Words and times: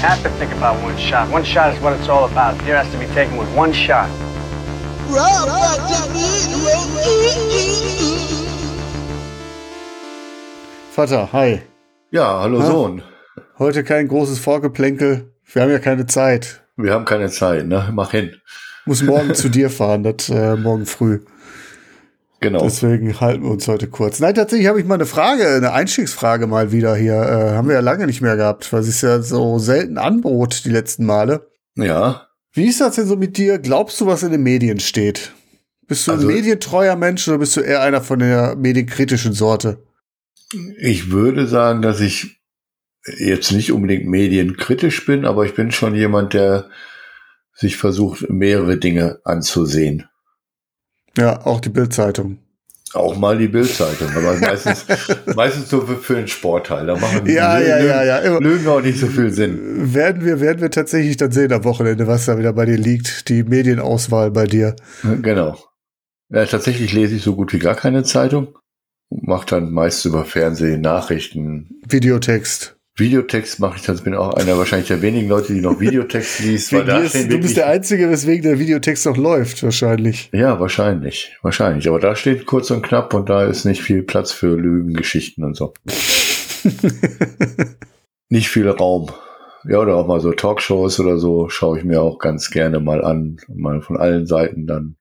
Have 0.00 0.22
to 0.22 0.30
think 0.38 0.52
about 0.52 0.82
one 0.82 0.96
shot. 0.96 1.30
One 1.30 1.44
shot 1.44 1.74
is 1.74 1.80
what 1.82 1.92
it's 1.92 2.08
all 2.08 2.24
about. 2.24 2.60
Here 2.62 2.76
has 2.76 2.90
to 2.92 2.98
be 2.98 3.06
taken 3.14 3.36
with 3.36 3.48
one 3.54 3.72
shot. 3.72 4.08
Vater, 10.92 11.28
hi. 11.32 11.62
Ja, 12.10 12.40
hallo 12.40 12.60
Ha? 12.60 12.66
Sohn. 12.66 13.02
Heute 13.58 13.84
kein 13.84 14.08
großes 14.08 14.38
Vorgeplänkel. 14.38 15.30
Wir 15.52 15.62
haben 15.62 15.70
ja 15.70 15.78
keine 15.78 16.06
Zeit. 16.06 16.62
Wir 16.76 16.92
haben 16.92 17.04
keine 17.04 17.28
Zeit, 17.30 17.66
ne? 17.66 17.90
Mach 17.92 18.10
hin. 18.12 18.36
Muss 18.86 19.02
morgen 19.02 19.34
zu 19.42 19.48
dir 19.48 19.70
fahren, 19.70 20.02
das 20.02 20.28
äh, 20.30 20.56
morgen 20.56 20.86
früh. 20.86 21.20
Genau. 22.42 22.62
Deswegen 22.62 23.20
halten 23.20 23.42
wir 23.44 23.50
uns 23.50 23.68
heute 23.68 23.86
kurz. 23.88 24.18
Nein, 24.18 24.34
tatsächlich 24.34 24.66
habe 24.66 24.80
ich 24.80 24.86
mal 24.86 24.94
eine 24.94 25.04
Frage, 25.06 25.46
eine 25.46 25.72
Einstiegsfrage 25.72 26.46
mal 26.46 26.72
wieder 26.72 26.96
hier. 26.96 27.14
Äh, 27.14 27.50
haben 27.54 27.68
wir 27.68 27.74
ja 27.74 27.80
lange 27.80 28.06
nicht 28.06 28.22
mehr 28.22 28.36
gehabt, 28.36 28.72
weil 28.72 28.80
es 28.80 28.88
ist 28.88 29.02
ja 29.02 29.20
so 29.20 29.58
selten 29.58 29.98
anbot 29.98 30.64
die 30.64 30.70
letzten 30.70 31.04
Male. 31.06 31.48
ja. 31.76 32.26
Wie 32.52 32.66
ist 32.66 32.80
das 32.80 32.96
denn 32.96 33.06
so 33.06 33.14
mit 33.14 33.36
dir? 33.36 33.60
Glaubst 33.60 34.00
du, 34.00 34.06
was 34.08 34.24
in 34.24 34.32
den 34.32 34.42
Medien 34.42 34.80
steht? 34.80 35.30
Bist 35.86 36.08
du 36.08 36.12
Also- 36.12 36.26
ein 36.26 36.34
medientreuer 36.34 36.96
Mensch 36.96 37.28
oder 37.28 37.38
bist 37.38 37.56
du 37.56 37.60
eher 37.60 37.80
einer 37.80 38.00
von 38.00 38.18
der 38.18 38.56
medienkritischen 38.56 39.34
Sorte? 39.34 39.84
Ich 40.80 41.12
würde 41.12 41.46
sagen, 41.46 41.80
dass 41.80 42.00
ich 42.00 42.40
jetzt 43.18 43.52
nicht 43.52 43.70
unbedingt 43.70 44.06
medienkritisch 44.08 45.06
bin, 45.06 45.24
aber 45.26 45.44
ich 45.46 45.54
bin 45.54 45.70
schon 45.70 45.94
jemand, 45.94 46.34
der 46.34 46.70
sich 47.54 47.76
versucht, 47.76 48.28
mehrere 48.28 48.78
Dinge 48.78 49.20
anzusehen. 49.22 50.08
Ja, 51.16 51.44
auch 51.46 51.60
die 51.60 51.68
Bildzeitung. 51.68 52.38
Auch 52.92 53.16
mal 53.16 53.38
die 53.38 53.46
Bildzeitung, 53.46 54.08
aber 54.16 54.36
meistens, 54.36 54.84
meistens 55.36 55.70
nur 55.70 55.86
für, 55.86 55.96
für 55.96 56.14
den 56.16 56.26
Sportteil. 56.26 56.86
Da 56.86 56.96
machen 56.96 57.24
Ja, 57.26 57.56
Lügen, 57.56 57.68
ja, 57.70 57.78
ja, 57.78 58.02
ja, 58.02 58.18
immer. 58.18 58.40
Lügen 58.40 58.66
auch 58.66 58.80
nicht 58.80 58.98
so 58.98 59.06
viel 59.06 59.30
Sinn. 59.30 59.94
Werden 59.94 60.24
wir, 60.24 60.40
werden 60.40 60.60
wir 60.60 60.72
tatsächlich 60.72 61.16
dann 61.16 61.30
sehen 61.30 61.52
am 61.52 61.62
Wochenende, 61.62 62.08
was 62.08 62.26
da 62.26 62.36
wieder 62.36 62.52
bei 62.52 62.64
dir 62.64 62.78
liegt, 62.78 63.28
die 63.28 63.44
Medienauswahl 63.44 64.32
bei 64.32 64.44
dir. 64.44 64.74
Genau. 65.22 65.56
Ja, 66.30 66.44
tatsächlich 66.46 66.92
lese 66.92 67.14
ich 67.14 67.22
so 67.22 67.36
gut 67.36 67.52
wie 67.52 67.60
gar 67.60 67.76
keine 67.76 68.02
Zeitung. 68.02 68.56
Mache 69.08 69.46
dann 69.46 69.72
meist 69.72 70.04
über 70.04 70.24
Fernsehen, 70.24 70.80
Nachrichten, 70.80 71.80
Videotext. 71.88 72.76
Videotext 73.00 73.58
mache 73.58 73.76
ich 73.76 73.82
das. 73.82 74.02
Bin 74.02 74.14
auch 74.14 74.34
einer 74.34 74.56
wahrscheinlich 74.56 74.88
der 74.88 75.02
wenigen 75.02 75.28
Leute, 75.28 75.52
die 75.52 75.60
noch 75.60 75.80
Videotext 75.80 76.40
liest. 76.40 76.72
weil 76.72 76.84
da 76.84 76.98
ist, 76.98 77.14
du 77.14 77.38
bist 77.38 77.56
der 77.56 77.66
Einzige, 77.66 78.10
weswegen 78.10 78.42
der 78.42 78.58
Videotext 78.58 79.06
noch 79.06 79.16
läuft, 79.16 79.62
wahrscheinlich. 79.62 80.30
Ja, 80.32 80.60
wahrscheinlich. 80.60 81.36
Wahrscheinlich. 81.42 81.88
Aber 81.88 81.98
da 81.98 82.14
steht 82.14 82.46
kurz 82.46 82.70
und 82.70 82.82
knapp 82.82 83.12
und 83.14 83.28
da 83.28 83.44
ist 83.44 83.64
nicht 83.64 83.82
viel 83.82 84.02
Platz 84.02 84.30
für 84.30 84.56
Lügengeschichten 84.56 85.42
und 85.42 85.56
so. 85.56 85.72
nicht 88.28 88.48
viel 88.48 88.68
Raum. 88.68 89.10
Ja, 89.64 89.78
oder 89.78 89.96
auch 89.96 90.06
mal 90.06 90.20
so 90.20 90.32
Talkshows 90.32 91.00
oder 91.00 91.18
so 91.18 91.48
schaue 91.48 91.78
ich 91.78 91.84
mir 91.84 92.00
auch 92.00 92.18
ganz 92.18 92.50
gerne 92.50 92.80
mal 92.80 93.04
an. 93.04 93.38
Mal 93.48 93.82
von 93.82 93.96
allen 93.96 94.26
Seiten 94.26 94.66
dann 94.66 94.96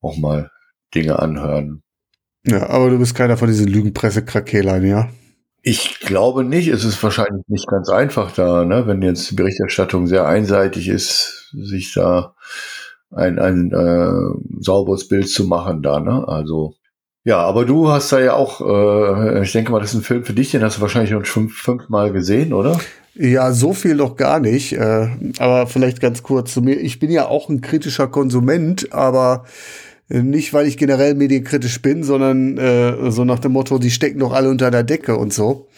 auch 0.00 0.16
mal 0.16 0.50
Dinge 0.94 1.18
anhören. 1.18 1.82
Ja, 2.46 2.68
aber 2.68 2.90
du 2.90 2.98
bist 2.98 3.14
keiner 3.14 3.36
von 3.36 3.48
diesen 3.48 3.68
Lügenpresse-Krakelern, 3.68 4.84
ja? 4.84 5.08
Ich 5.66 5.98
glaube 6.00 6.44
nicht. 6.44 6.68
Es 6.68 6.84
ist 6.84 7.02
wahrscheinlich 7.02 7.42
nicht 7.48 7.66
ganz 7.66 7.88
einfach 7.88 8.32
da, 8.32 8.66
ne? 8.66 8.86
wenn 8.86 9.00
jetzt 9.00 9.30
die 9.30 9.34
Berichterstattung 9.34 10.06
sehr 10.06 10.26
einseitig 10.26 10.88
ist, 10.88 11.54
sich 11.54 11.94
da 11.94 12.34
ein, 13.10 13.38
ein 13.38 13.72
äh, 13.72 14.60
sauberes 14.60 15.08
Bild 15.08 15.30
zu 15.30 15.44
machen 15.44 15.82
da. 15.82 16.00
Ne? 16.00 16.28
Also 16.28 16.74
ja, 17.24 17.38
aber 17.38 17.64
du 17.64 17.88
hast 17.88 18.12
da 18.12 18.20
ja 18.20 18.34
auch, 18.34 18.60
äh, 18.60 19.42
ich 19.42 19.52
denke 19.52 19.72
mal, 19.72 19.80
das 19.80 19.94
ist 19.94 20.00
ein 20.00 20.04
Film 20.04 20.24
für 20.24 20.34
dich, 20.34 20.50
den 20.50 20.62
hast 20.62 20.76
du 20.76 20.82
wahrscheinlich 20.82 21.12
schon 21.12 21.24
fünf, 21.24 21.56
fünfmal 21.56 22.12
gesehen, 22.12 22.52
oder? 22.52 22.78
Ja, 23.14 23.50
so 23.52 23.72
viel 23.72 23.94
noch 23.94 24.16
gar 24.16 24.40
nicht. 24.40 24.74
Äh, 24.74 25.08
aber 25.38 25.66
vielleicht 25.66 26.02
ganz 26.02 26.22
kurz 26.22 26.52
zu 26.52 26.60
mir. 26.60 26.74
Ich 26.74 26.98
bin 26.98 27.10
ja 27.10 27.26
auch 27.26 27.48
ein 27.48 27.62
kritischer 27.62 28.08
Konsument, 28.08 28.92
aber 28.92 29.44
nicht, 30.08 30.52
weil 30.52 30.66
ich 30.66 30.76
generell 30.76 31.14
medienkritisch 31.14 31.80
bin, 31.80 32.04
sondern 32.04 32.58
äh, 32.58 33.10
so 33.10 33.24
nach 33.24 33.38
dem 33.38 33.52
Motto, 33.52 33.78
die 33.78 33.90
stecken 33.90 34.18
doch 34.18 34.32
alle 34.32 34.50
unter 34.50 34.70
der 34.70 34.82
Decke 34.82 35.16
und 35.16 35.32
so. 35.32 35.68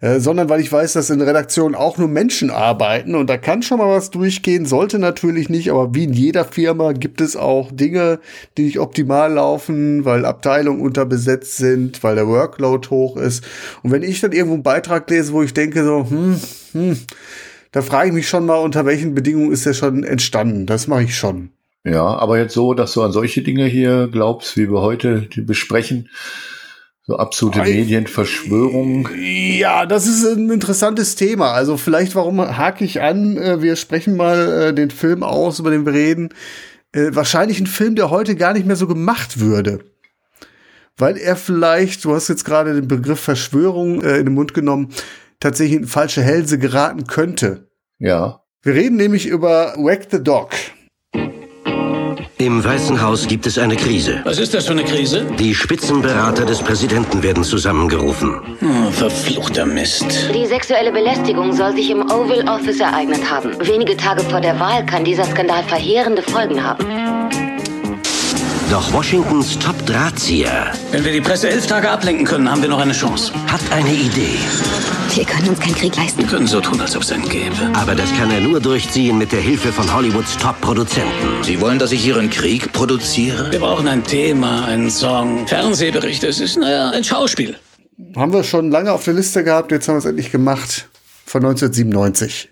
Äh, 0.00 0.18
sondern 0.20 0.48
weil 0.48 0.60
ich 0.60 0.72
weiß, 0.72 0.94
dass 0.94 1.10
in 1.10 1.20
Redaktionen 1.20 1.74
auch 1.74 1.98
nur 1.98 2.08
Menschen 2.08 2.48
arbeiten 2.48 3.14
und 3.14 3.28
da 3.28 3.36
kann 3.36 3.62
schon 3.62 3.76
mal 3.76 3.94
was 3.94 4.10
durchgehen, 4.10 4.64
sollte 4.64 4.98
natürlich 4.98 5.50
nicht, 5.50 5.70
aber 5.70 5.94
wie 5.94 6.04
in 6.04 6.14
jeder 6.14 6.46
Firma 6.46 6.92
gibt 6.92 7.20
es 7.20 7.36
auch 7.36 7.70
Dinge, 7.70 8.18
die 8.56 8.62
nicht 8.62 8.78
optimal 8.78 9.30
laufen, 9.34 10.06
weil 10.06 10.24
Abteilungen 10.24 10.80
unterbesetzt 10.80 11.58
sind, 11.58 12.02
weil 12.02 12.14
der 12.14 12.28
Workload 12.28 12.88
hoch 12.88 13.18
ist. 13.18 13.44
Und 13.82 13.90
wenn 13.90 14.02
ich 14.02 14.20
dann 14.20 14.32
irgendwo 14.32 14.54
einen 14.54 14.62
Beitrag 14.62 15.10
lese, 15.10 15.34
wo 15.34 15.42
ich 15.42 15.52
denke 15.52 15.84
so, 15.84 16.06
hm, 16.08 16.40
hm, 16.72 16.98
da 17.72 17.82
frage 17.82 18.08
ich 18.08 18.14
mich 18.14 18.28
schon 18.28 18.46
mal, 18.46 18.56
unter 18.56 18.86
welchen 18.86 19.14
Bedingungen 19.14 19.52
ist 19.52 19.66
der 19.66 19.74
schon 19.74 20.02
entstanden. 20.02 20.64
Das 20.64 20.86
mache 20.86 21.02
ich 21.02 21.14
schon. 21.14 21.50
Ja, 21.84 22.04
aber 22.04 22.38
jetzt 22.38 22.54
so, 22.54 22.74
dass 22.74 22.92
du 22.92 23.02
an 23.02 23.12
solche 23.12 23.42
Dinge 23.42 23.64
hier 23.66 24.08
glaubst, 24.12 24.56
wie 24.56 24.70
wir 24.70 24.80
heute 24.82 25.28
besprechen, 25.36 26.10
so 27.02 27.16
absolute 27.16 27.62
Ei. 27.62 27.72
Medienverschwörung. 27.74 29.08
Ja, 29.18 29.86
das 29.86 30.06
ist 30.06 30.24
ein 30.24 30.50
interessantes 30.50 31.16
Thema. 31.16 31.52
Also 31.52 31.76
vielleicht, 31.76 32.14
warum 32.14 32.40
hake 32.40 32.84
ich 32.84 33.00
an? 33.00 33.36
Äh, 33.36 33.62
Wir 33.62 33.76
sprechen 33.76 34.16
mal 34.16 34.68
äh, 34.68 34.74
den 34.74 34.90
Film 34.90 35.22
aus, 35.22 35.58
über 35.58 35.70
den 35.70 35.86
wir 35.86 35.94
reden. 35.94 36.28
Äh, 36.92 37.14
Wahrscheinlich 37.14 37.58
ein 37.60 37.66
Film, 37.66 37.94
der 37.96 38.10
heute 38.10 38.36
gar 38.36 38.52
nicht 38.52 38.66
mehr 38.66 38.76
so 38.76 38.86
gemacht 38.86 39.40
würde. 39.40 39.80
Weil 40.98 41.16
er 41.16 41.34
vielleicht, 41.36 42.04
du 42.04 42.14
hast 42.14 42.28
jetzt 42.28 42.44
gerade 42.44 42.74
den 42.74 42.86
Begriff 42.86 43.20
Verschwörung 43.20 44.02
in 44.02 44.26
den 44.26 44.34
Mund 44.34 44.52
genommen, 44.52 44.90
tatsächlich 45.40 45.78
in 45.78 45.86
falsche 45.86 46.20
Hälse 46.20 46.58
geraten 46.58 47.06
könnte. 47.06 47.70
Ja, 47.98 48.42
Wir 48.62 48.74
reden 48.74 48.96
nämlich 48.96 49.26
über 49.26 49.74
Whack 49.78 50.08
the 50.10 50.22
Dog. 50.22 50.50
Im 52.40 52.64
Weißen 52.64 53.02
Haus 53.02 53.26
gibt 53.26 53.46
es 53.46 53.58
eine 53.58 53.76
Krise. 53.76 54.22
Was 54.24 54.38
ist 54.38 54.54
das 54.54 54.64
für 54.64 54.72
eine 54.72 54.82
Krise? 54.82 55.26
Die 55.38 55.54
Spitzenberater 55.54 56.46
des 56.46 56.62
Präsidenten 56.62 57.22
werden 57.22 57.44
zusammengerufen. 57.44 58.40
Oh, 58.62 58.90
verfluchter 58.90 59.66
Mist. 59.66 60.30
Die 60.34 60.46
sexuelle 60.46 60.90
Belästigung 60.90 61.52
soll 61.52 61.74
sich 61.74 61.90
im 61.90 62.00
Oval 62.00 62.48
Office 62.48 62.80
ereignet 62.80 63.30
haben. 63.30 63.50
Wenige 63.60 63.94
Tage 63.94 64.22
vor 64.22 64.40
der 64.40 64.58
Wahl 64.58 64.86
kann 64.86 65.04
dieser 65.04 65.26
Skandal 65.26 65.62
verheerende 65.64 66.22
Folgen 66.22 66.64
haben. 66.64 67.19
Doch 68.70 68.92
Washingtons 68.92 69.58
Top-Drahtzieher 69.58 70.72
Wenn 70.92 71.04
wir 71.04 71.10
die 71.10 71.20
Presse 71.20 71.50
elf 71.50 71.66
Tage 71.66 71.90
ablenken 71.90 72.24
können, 72.24 72.48
haben 72.48 72.62
wir 72.62 72.68
noch 72.68 72.78
eine 72.78 72.92
Chance. 72.92 73.32
hat 73.48 73.60
eine 73.72 73.92
Idee. 73.92 74.38
Wir 75.12 75.24
können 75.24 75.48
uns 75.48 75.58
keinen 75.58 75.74
Krieg 75.74 75.96
leisten. 75.96 76.20
Wir 76.20 76.28
können 76.28 76.46
so 76.46 76.60
tun, 76.60 76.80
als 76.80 76.94
ob 76.94 77.02
es 77.02 77.10
einen 77.10 77.28
gäbe. 77.28 77.56
Aber 77.74 77.96
das 77.96 78.08
kann 78.16 78.30
er 78.30 78.40
nur 78.40 78.60
durchziehen 78.60 79.18
mit 79.18 79.32
der 79.32 79.40
Hilfe 79.40 79.72
von 79.72 79.92
Hollywoods 79.92 80.36
Top-Produzenten. 80.36 81.42
Sie 81.42 81.60
wollen, 81.60 81.80
dass 81.80 81.90
ich 81.90 82.06
Ihren 82.06 82.30
Krieg 82.30 82.72
produziere? 82.72 83.50
Wir 83.50 83.58
brauchen 83.58 83.88
ein 83.88 84.04
Thema, 84.04 84.66
einen 84.66 84.88
Song, 84.90 85.48
Fernsehberichte. 85.48 86.28
Es 86.28 86.38
ist, 86.38 86.56
naja, 86.56 86.90
ein 86.90 87.02
Schauspiel. 87.02 87.56
Haben 88.14 88.32
wir 88.32 88.44
schon 88.44 88.70
lange 88.70 88.92
auf 88.92 89.04
der 89.04 89.14
Liste 89.14 89.42
gehabt, 89.42 89.72
jetzt 89.72 89.88
haben 89.88 89.96
wir 89.96 89.98
es 89.98 90.04
endlich 90.04 90.30
gemacht. 90.30 90.88
Von 91.26 91.44
1997. 91.44 92.48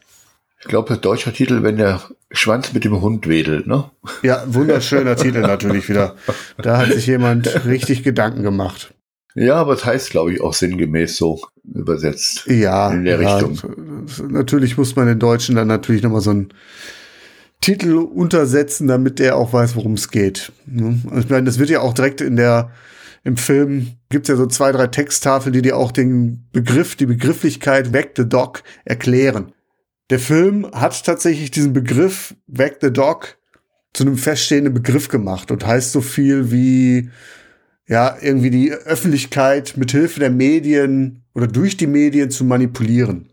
ich 0.60 0.66
glaube, 0.66 0.88
der 0.88 0.96
deutsche 0.96 1.32
Titel, 1.32 1.62
wenn 1.62 1.76
der 1.76 2.02
Schwanz 2.30 2.72
mit 2.72 2.84
dem 2.84 3.00
Hund 3.00 3.28
wedelt, 3.28 3.66
ne? 3.66 3.90
Ja, 4.22 4.42
wunderschöner 4.46 5.16
Titel 5.16 5.40
natürlich 5.40 5.88
wieder. 5.88 6.16
Da 6.60 6.78
hat 6.78 6.92
sich 6.92 7.06
jemand 7.06 7.64
richtig 7.64 8.02
Gedanken 8.02 8.42
gemacht. 8.42 8.92
Ja, 9.34 9.54
aber 9.54 9.74
es 9.74 9.84
heißt, 9.84 10.10
glaube 10.10 10.32
ich, 10.32 10.40
auch 10.40 10.54
sinngemäß 10.54 11.16
so 11.16 11.40
übersetzt. 11.62 12.46
Ja, 12.46 12.90
In 12.90 13.04
der 13.04 13.20
ja, 13.20 13.36
Richtung. 13.36 14.06
Natürlich 14.30 14.76
muss 14.76 14.96
man 14.96 15.06
den 15.06 15.20
Deutschen 15.20 15.54
dann 15.54 15.68
natürlich 15.68 16.02
nochmal 16.02 16.22
so 16.22 16.30
einen 16.30 16.48
Titel 17.60 17.94
untersetzen, 17.94 18.88
damit 18.88 19.20
der 19.20 19.36
auch 19.36 19.52
weiß, 19.52 19.76
worum 19.76 19.94
es 19.94 20.10
geht. 20.10 20.52
Ne? 20.66 21.00
Also 21.10 21.20
Ich 21.20 21.30
meine, 21.30 21.44
das 21.44 21.58
wird 21.58 21.70
ja 21.70 21.80
auch 21.80 21.94
direkt 21.94 22.20
in 22.20 22.36
der, 22.36 22.72
im 23.22 23.36
Film 23.36 23.92
gibt's 24.08 24.28
ja 24.28 24.36
so 24.36 24.46
zwei, 24.46 24.72
drei 24.72 24.88
Texttafeln, 24.88 25.52
die 25.52 25.62
dir 25.62 25.76
auch 25.76 25.92
den 25.92 26.48
Begriff, 26.52 26.96
die 26.96 27.06
Begrifflichkeit 27.06 27.92
Back 27.92 28.14
the 28.16 28.28
Dog 28.28 28.62
erklären. 28.84 29.52
Der 30.10 30.18
Film 30.18 30.70
hat 30.72 31.04
tatsächlich 31.04 31.50
diesen 31.50 31.72
Begriff 31.74 32.34
Back 32.46 32.78
the 32.80 32.92
Dog 32.92 33.38
zu 33.92 34.04
einem 34.04 34.16
feststehenden 34.16 34.72
Begriff 34.72 35.08
gemacht 35.08 35.50
und 35.50 35.66
heißt 35.66 35.92
so 35.92 36.00
viel 36.00 36.50
wie, 36.50 37.10
ja, 37.86 38.16
irgendwie 38.20 38.50
die 38.50 38.72
Öffentlichkeit 38.72 39.74
mit 39.76 39.90
Hilfe 39.90 40.20
der 40.20 40.30
Medien 40.30 41.24
oder 41.34 41.46
durch 41.46 41.76
die 41.76 41.86
Medien 41.86 42.30
zu 42.30 42.44
manipulieren. 42.44 43.27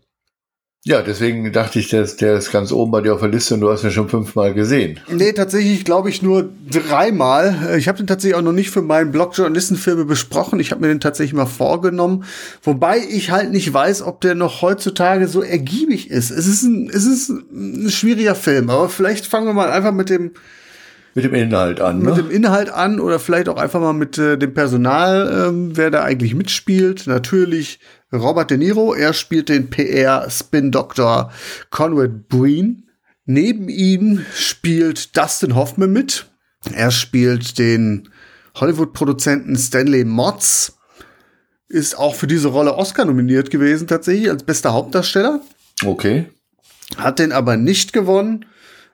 Ja, 0.88 1.02
deswegen 1.02 1.50
dachte 1.50 1.80
ich, 1.80 1.88
der 1.88 2.02
ist, 2.02 2.20
der 2.20 2.36
ist 2.36 2.52
ganz 2.52 2.70
oben 2.70 2.92
bei 2.92 3.00
dir 3.00 3.12
auf 3.12 3.18
der 3.18 3.28
Liste 3.28 3.54
und 3.54 3.60
du 3.60 3.68
hast 3.68 3.82
ihn 3.82 3.90
schon 3.90 4.08
fünfmal 4.08 4.54
gesehen. 4.54 5.00
Nee, 5.10 5.32
tatsächlich 5.32 5.84
glaube 5.84 6.10
ich 6.10 6.22
nur 6.22 6.48
dreimal. 6.70 7.74
Ich 7.76 7.88
habe 7.88 7.98
den 7.98 8.06
tatsächlich 8.06 8.36
auch 8.38 8.42
noch 8.42 8.52
nicht 8.52 8.70
für 8.70 8.82
meinen 8.82 9.10
Blog 9.10 9.36
Journalistenfilme 9.36 10.04
besprochen. 10.04 10.60
Ich 10.60 10.70
habe 10.70 10.82
mir 10.82 10.86
den 10.86 11.00
tatsächlich 11.00 11.34
mal 11.34 11.46
vorgenommen. 11.46 12.22
Wobei 12.62 12.98
ich 12.98 13.32
halt 13.32 13.50
nicht 13.50 13.74
weiß, 13.74 14.02
ob 14.02 14.20
der 14.20 14.36
noch 14.36 14.62
heutzutage 14.62 15.26
so 15.26 15.42
ergiebig 15.42 16.08
ist. 16.08 16.30
Es 16.30 16.46
ist 16.46 16.62
ein, 16.62 16.88
es 16.88 17.04
ist 17.04 17.30
ein 17.30 17.90
schwieriger 17.90 18.36
Film, 18.36 18.70
aber 18.70 18.88
vielleicht 18.88 19.26
fangen 19.26 19.46
wir 19.48 19.54
mal 19.54 19.72
einfach 19.72 19.92
mit 19.92 20.08
dem 20.08 20.34
mit 21.16 21.24
dem 21.24 21.32
Inhalt 21.34 21.80
an. 21.80 22.00
Ne? 22.00 22.10
Mit 22.10 22.18
dem 22.18 22.30
Inhalt 22.30 22.68
an 22.68 23.00
oder 23.00 23.18
vielleicht 23.18 23.48
auch 23.48 23.56
einfach 23.56 23.80
mal 23.80 23.94
mit 23.94 24.18
äh, 24.18 24.36
dem 24.36 24.52
Personal, 24.52 25.48
ähm, 25.48 25.70
wer 25.74 25.90
da 25.90 26.04
eigentlich 26.04 26.34
mitspielt. 26.34 27.06
Natürlich 27.06 27.80
Robert 28.16 28.50
De 28.50 28.58
Niro, 28.58 28.94
er 28.94 29.12
spielt 29.12 29.48
den 29.48 29.70
PR-Spin-Doktor 29.70 31.32
Conrad 31.70 32.28
Breen. 32.28 32.88
Neben 33.24 33.68
ihm 33.68 34.24
spielt 34.34 35.16
Dustin 35.16 35.54
Hoffman 35.54 35.92
mit. 35.92 36.26
Er 36.72 36.90
spielt 36.90 37.58
den 37.58 38.08
Hollywood-Produzenten 38.54 39.56
Stanley 39.56 40.04
Motz. 40.04 40.78
Ist 41.68 41.98
auch 41.98 42.14
für 42.14 42.26
diese 42.26 42.48
Rolle 42.48 42.74
Oscar 42.74 43.04
nominiert 43.04 43.50
gewesen, 43.50 43.88
tatsächlich, 43.88 44.30
als 44.30 44.44
bester 44.44 44.72
Hauptdarsteller. 44.72 45.40
Okay. 45.84 46.26
Hat 46.96 47.18
den 47.18 47.32
aber 47.32 47.56
nicht 47.56 47.92
gewonnen. 47.92 48.46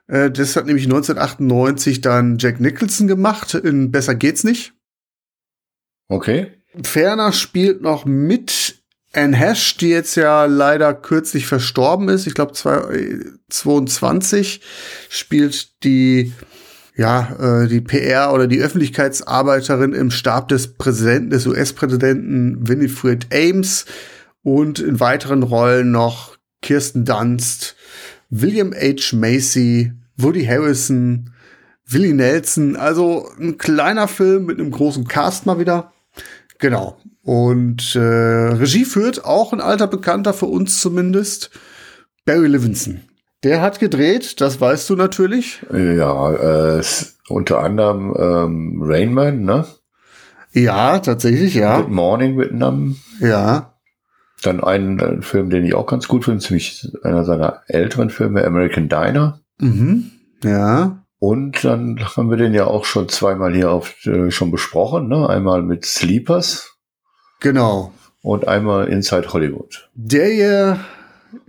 Äh, 0.07 0.31
das 0.31 0.55
hat 0.55 0.65
nämlich 0.65 0.85
1998 0.85 2.01
dann 2.01 2.37
Jack 2.39 2.59
Nicholson 2.59 3.07
gemacht 3.07 3.53
in 3.53 3.91
Besser 3.91 4.15
geht's 4.15 4.43
nicht. 4.43 4.73
Okay. 6.07 6.51
Ferner 6.81 7.31
spielt 7.31 7.81
noch 7.81 8.05
mit 8.05 8.82
Anne 9.13 9.37
Hash, 9.37 9.77
die 9.77 9.89
jetzt 9.89 10.15
ja 10.15 10.45
leider 10.45 10.93
kürzlich 10.93 11.45
verstorben 11.45 12.09
ist. 12.09 12.27
Ich 12.27 12.33
glaube 12.33 12.53
22 12.53 14.61
spielt 15.09 15.83
die 15.83 16.33
ja, 16.95 17.63
äh, 17.63 17.67
die 17.67 17.81
PR 17.81 18.33
oder 18.33 18.47
die 18.47 18.61
Öffentlichkeitsarbeiterin 18.61 19.93
im 19.93 20.11
Stab 20.11 20.49
des 20.49 20.75
Präsidenten, 20.75 21.31
des 21.31 21.47
US-Präsidenten 21.47 22.67
Winifred 22.67 23.27
Ames 23.33 23.85
und 24.43 24.79
in 24.79 24.99
weiteren 24.99 25.43
Rollen 25.43 25.91
noch 25.91 26.37
Kirsten 26.61 27.05
Dunst, 27.05 27.75
William 28.29 28.73
H. 28.73 29.15
Macy, 29.15 29.93
Woody 30.17 30.45
Harrison, 30.45 31.31
Willie 31.85 32.13
Nelson. 32.13 32.75
Also 32.75 33.29
ein 33.39 33.57
kleiner 33.57 34.07
Film 34.07 34.45
mit 34.45 34.59
einem 34.59 34.71
großen 34.71 35.07
Cast 35.07 35.45
mal 35.45 35.59
wieder. 35.59 35.91
Genau. 36.59 36.97
Und 37.23 37.95
äh, 37.95 37.99
Regie 37.99 38.83
führt 38.83 39.23
auch 39.23 39.53
ein 39.53 39.61
alter 39.61 39.87
Bekannter 39.87 40.33
für 40.33 40.47
uns 40.47 40.81
zumindest, 40.81 41.51
Barry 42.25 42.47
Levinson. 42.47 43.01
Der 43.43 43.61
hat 43.61 43.79
gedreht, 43.79 44.39
das 44.41 44.59
weißt 44.59 44.89
du 44.89 44.95
natürlich. 44.95 45.61
Ja, 45.71 46.77
äh, 46.77 46.83
unter 47.27 47.59
anderem 47.59 48.13
ähm, 48.17 48.81
Rainman, 48.81 49.43
ne? 49.43 49.65
Ja, 50.51 50.99
tatsächlich, 50.99 51.55
ja. 51.55 51.81
Good 51.81 51.91
Morning 51.91 52.37
Vietnam. 52.37 52.97
Ja. 53.19 53.73
Dann 54.43 54.63
einen 54.63 54.99
äh, 54.99 55.21
Film, 55.21 55.49
den 55.49 55.65
ich 55.65 55.73
auch 55.73 55.87
ganz 55.87 56.07
gut 56.07 56.25
finde, 56.25 56.39
ziemlich 56.39 56.91
einer 57.03 57.23
seiner 57.23 57.63
älteren 57.67 58.09
Filme, 58.09 58.45
American 58.45 58.87
Diner. 58.87 59.39
Mhm. 59.59 60.11
Ja. 60.43 61.03
Und 61.19 61.63
dann 61.63 61.99
haben 62.17 62.29
wir 62.29 62.37
den 62.37 62.53
ja 62.53 62.67
auch 62.67 62.85
schon 62.85 63.07
zweimal 63.07 63.53
hier 63.53 63.71
auf, 63.71 64.05
äh, 64.05 64.29
schon 64.29 64.51
besprochen, 64.51 65.07
ne? 65.07 65.27
Einmal 65.29 65.63
mit 65.63 65.85
Sleepers. 65.85 66.72
Genau. 67.43 67.91
Und 68.23 68.47
einmal 68.47 68.87
Inside 68.87 69.31
Hollywood. 69.33 69.89
Der 69.93 70.27
hier 70.27 70.79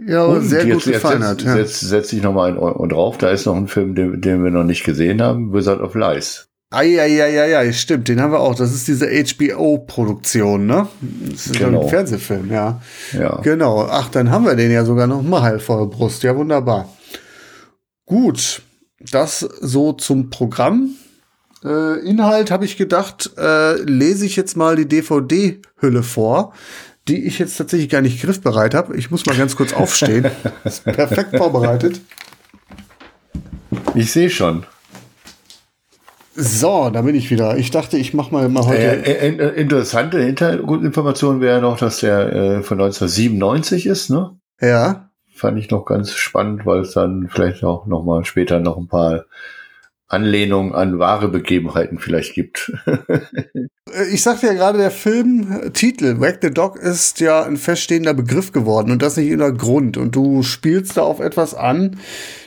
ja 0.07 0.25
und 0.25 0.43
sehr 0.43 0.67
gut 0.67 0.85
gefallen 0.85 1.21
jetzt, 1.23 1.29
hat. 1.31 1.43
Ja. 1.45 1.57
Jetzt 1.57 1.81
setze 1.81 2.17
ich 2.17 2.23
noch 2.23 2.33
mal 2.35 2.51
einen 2.59 2.89
drauf. 2.89 3.17
Da 3.17 3.31
ist 3.31 3.47
noch 3.47 3.57
ein 3.57 3.69
Film, 3.69 3.95
den, 3.95 4.21
den 4.21 4.45
wir 4.45 4.51
noch 4.51 4.65
nicht 4.65 4.85
gesehen 4.85 5.23
haben, 5.23 5.53
Wizard 5.55 5.81
of 5.81 5.95
Lies. 5.95 6.49
Eieieiei, 6.71 7.73
stimmt, 7.73 8.09
den 8.09 8.21
haben 8.21 8.33
wir 8.33 8.41
auch. 8.41 8.57
Das 8.57 8.75
ist 8.75 8.89
diese 8.89 9.07
HBO-Produktion, 9.09 10.67
ne? 10.67 10.89
Das 11.31 11.47
ist 11.47 11.59
Genau. 11.59 11.83
ein 11.83 11.89
Fernsehfilm, 11.89 12.51
ja. 12.51 12.81
Ja. 13.13 13.37
Genau. 13.43 13.87
Ach, 13.89 14.09
dann 14.09 14.31
haben 14.31 14.45
wir 14.45 14.57
den 14.57 14.73
ja 14.73 14.85
sogar 14.85 15.07
noch 15.07 15.23
mal 15.23 15.61
vor 15.61 15.79
der 15.79 15.97
Brust. 15.97 16.25
Ja, 16.25 16.35
wunderbar. 16.37 16.89
Gut, 18.07 18.63
das 19.13 19.41
so 19.41 19.93
zum 19.93 20.31
Programm. 20.31 20.91
Äh, 21.65 22.01
Inhalt 22.01 22.51
habe 22.51 22.65
ich 22.65 22.77
gedacht, 22.77 23.31
äh, 23.39 23.81
lese 23.83 24.27
ich 24.27 24.37
jetzt 24.37 24.57
mal 24.57 24.77
die 24.77 24.87
DVD-Hülle 24.87 26.03
vor, 26.03 26.53
die 27.09 27.25
ich 27.25 27.39
jetzt 27.39 27.57
tatsächlich 27.57 27.89
gar 27.89 28.03
nicht 28.03 28.21
griffbereit 28.21 28.75
habe. 28.75 28.97
Ich 28.97 29.11
muss 29.11 29.25
mal 29.25 29.37
ganz 29.37 29.57
kurz 29.57 29.73
aufstehen. 29.75 30.27
Ist 30.65 30.85
perfekt 30.85 31.37
vorbereitet. 31.37 32.01
Ich 33.95 34.13
sehe 34.13 34.31
schon. 34.31 34.65
So, 36.37 36.91
da 36.91 37.03
bin 37.03 37.15
ich 37.15 37.31
wieder. 37.31 37.57
Ich 37.57 37.71
dachte, 37.71 37.97
ich 37.97 38.13
mache 38.13 38.33
mal, 38.33 38.49
mal 38.49 38.67
heute. 38.67 39.07
Äh, 39.07 39.29
äh, 39.29 39.61
interessante 39.61 40.21
Hintergrundinformation 40.21 41.41
wäre 41.41 41.61
noch, 41.61 41.79
dass 41.79 42.01
der 42.01 42.33
äh, 42.33 42.63
von 42.63 42.81
1997 42.81 43.87
ist, 43.87 44.11
ne? 44.11 44.37
Ja. 44.61 45.11
Fand 45.33 45.59
ich 45.59 45.71
noch 45.71 45.85
ganz 45.85 46.13
spannend, 46.13 46.67
weil 46.67 46.81
es 46.81 46.93
dann 46.93 47.29
vielleicht 47.31 47.63
auch 47.65 47.87
noch 47.87 48.03
mal 48.05 48.25
später 48.25 48.59
noch 48.61 48.77
ein 48.77 48.89
paar 48.89 49.25
Anlehnungen 50.09 50.75
an 50.75 50.99
wahre 50.99 51.29
Begebenheiten 51.29 51.99
vielleicht 51.99 52.35
gibt. 52.35 52.73
Äh, 53.93 54.07
Ich 54.13 54.23
sagte 54.23 54.47
ja 54.47 54.55
gerade, 54.55 54.79
der 54.79 54.91
Filmtitel 54.91 56.19
Wag 56.19 56.39
the 56.43 56.51
Dog 56.51 56.77
ist 56.77 57.21
ja 57.21 57.43
ein 57.43 57.57
feststehender 57.57 58.15
Begriff 58.15 58.51
geworden 58.51 58.91
und 58.91 59.03
das 59.03 59.17
nicht 59.17 59.33
ohne 59.33 59.53
Grund. 59.53 59.97
Und 59.97 60.17
du 60.17 60.43
spielst 60.43 60.97
da 60.97 61.03
auf 61.03 61.21
etwas 61.21 61.55
an. 61.55 61.99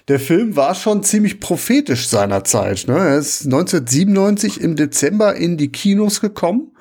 Der 0.07 0.19
Film 0.19 0.55
war 0.55 0.73
schon 0.73 1.03
ziemlich 1.03 1.39
prophetisch 1.39 2.07
seinerzeit. 2.07 2.85
Ne? 2.87 2.97
Er 2.97 3.17
ist 3.17 3.45
1997 3.45 4.61
im 4.61 4.75
Dezember 4.75 5.35
in 5.35 5.57
die 5.57 5.71
Kinos 5.71 6.21
gekommen. 6.21 6.71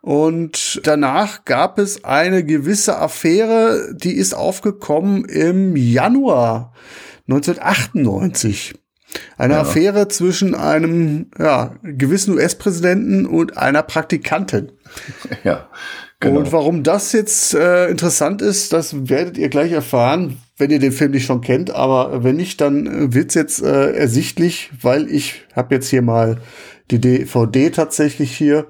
Und 0.00 0.80
danach 0.84 1.44
gab 1.44 1.78
es 1.78 2.04
eine 2.04 2.44
gewisse 2.44 2.98
Affäre, 2.98 3.94
die 3.94 4.12
ist 4.12 4.32
aufgekommen 4.32 5.24
im 5.26 5.76
Januar 5.76 6.72
1998. 7.28 8.74
Eine 9.36 9.54
Ja. 9.54 9.60
Affäre 9.60 10.08
zwischen 10.08 10.54
einem 10.54 11.30
ja, 11.38 11.76
gewissen 11.82 12.34
US-Präsidenten 12.34 13.26
und 13.26 13.56
einer 13.56 13.82
Praktikantin. 13.82 14.72
ja, 15.44 15.68
genau. 16.20 16.40
Und 16.40 16.52
warum 16.52 16.82
das 16.82 17.12
jetzt 17.12 17.54
äh, 17.54 17.88
interessant 17.88 18.42
ist, 18.42 18.72
das 18.72 19.08
werdet 19.08 19.38
ihr 19.38 19.48
gleich 19.48 19.72
erfahren, 19.72 20.38
wenn 20.56 20.70
ihr 20.70 20.78
den 20.78 20.92
Film 20.92 21.12
nicht 21.12 21.26
schon 21.26 21.40
kennt. 21.40 21.70
Aber 21.70 22.22
wenn 22.24 22.36
nicht, 22.36 22.60
dann 22.60 22.86
äh, 22.86 23.14
wird's 23.14 23.34
jetzt 23.34 23.62
äh, 23.62 23.92
ersichtlich, 23.92 24.70
weil 24.80 25.10
ich 25.10 25.46
habe 25.54 25.74
jetzt 25.74 25.88
hier 25.88 26.02
mal 26.02 26.38
die 26.90 27.00
DVD 27.00 27.70
tatsächlich 27.70 28.36
hier 28.36 28.66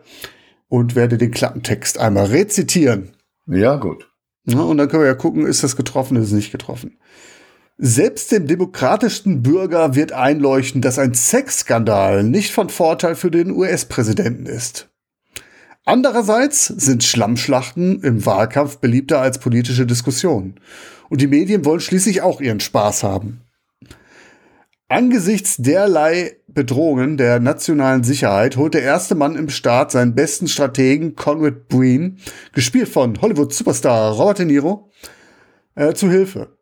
und 0.69 0.95
werde 0.95 1.19
den 1.19 1.31
Klappentext 1.31 1.99
einmal 1.99 2.27
rezitieren. 2.27 3.11
Ja, 3.47 3.77
gut. 3.77 4.09
Ja, 4.45 4.61
und 4.61 4.79
dann 4.79 4.89
können 4.89 5.03
wir 5.03 5.09
ja 5.09 5.15
gucken, 5.15 5.47
ist 5.47 5.63
das 5.63 5.77
getroffen, 5.77 6.17
ist 6.17 6.29
es 6.29 6.33
nicht 6.33 6.53
getroffen. 6.53 6.99
Selbst 7.81 8.33
dem 8.33 8.49
demokratischsten 8.49 9.41
Bürger 9.41 9.95
wird 9.95 10.11
einleuchten, 10.11 10.83
dass 10.83 10.99
ein 10.99 11.15
Sexskandal 11.15 12.25
nicht 12.25 12.53
von 12.53 12.71
Vorteil 12.71 13.15
für 13.15 13.31
den 13.31 13.53
US-Präsidenten 13.53 14.47
ist. 14.47 14.89
Andererseits 15.85 16.67
sind 16.67 17.05
Schlammschlachten 17.05 18.03
im 18.03 18.27
Wahlkampf 18.27 18.79
beliebter 18.79 19.21
als 19.21 19.39
politische 19.39 19.87
Diskussionen. 19.87 20.57
Und 21.09 21.21
die 21.21 21.29
Medien 21.29 21.65
wollen 21.65 21.79
schließlich 21.79 22.21
auch 22.21 22.41
ihren 22.41 22.59
Spaß 22.59 23.05
haben. 23.05 23.43
Angesichts 24.89 25.57
derlei 25.59 26.37
Bedrohungen 26.49 27.17
der 27.17 27.39
nationalen 27.39 28.03
Sicherheit 28.03 28.57
holt 28.57 28.75
der 28.75 28.83
erste 28.83 29.15
Mann 29.15 29.37
im 29.37 29.51
Staat 29.51 29.93
seinen 29.93 30.17
besten 30.17 30.49
Strategen 30.49 31.15
Conrad 31.15 31.69
Breen, 31.69 32.19
gespielt 32.53 32.89
von 32.89 33.21
Hollywood-Superstar 33.21 34.15
Robert 34.15 34.41
De 34.41 34.47
Niro, 34.47 34.91
äh, 35.77 35.95
zu 35.95 36.11
Hilfe. 36.11 36.58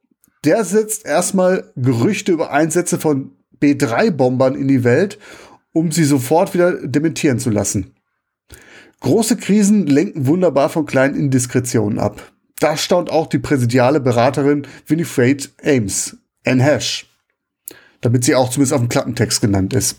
Der 0.47 0.65
setzt 0.65 1.05
erstmal 1.05 1.73
Gerüchte 1.75 2.31
über 2.31 2.53
Einsätze 2.53 3.01
von 3.01 3.33
B-3-Bombern 3.59 4.55
in 4.55 4.69
die 4.69 4.85
Welt, 4.85 5.19
um 5.73 5.91
sie 5.91 6.05
sofort 6.05 6.55
wieder 6.55 6.87
dementieren 6.87 7.41
zu 7.41 7.51
lassen. 7.51 7.97
Große 9.01 9.39
Krisen 9.39 9.89
lenken 9.89 10.29
wunderbar 10.29 10.69
von 10.69 10.87
kleinen 10.87 11.17
Indiskretionen 11.17 11.99
ab. 11.99 12.33
Da 12.61 12.77
staunt 12.77 13.11
auch 13.11 13.27
die 13.27 13.41
präsidiale 13.41 13.99
Beraterin 13.99 14.69
Winifred 14.87 15.53
Ames, 15.65 16.17
Anne 16.47 16.63
Hash. 16.63 17.11
Damit 18.01 18.23
sie 18.23 18.37
auch 18.37 18.49
zumindest 18.49 18.73
auf 18.73 18.81
dem 18.81 18.89
Klappentext 18.89 19.41
genannt 19.41 19.75
ist. 19.75 19.97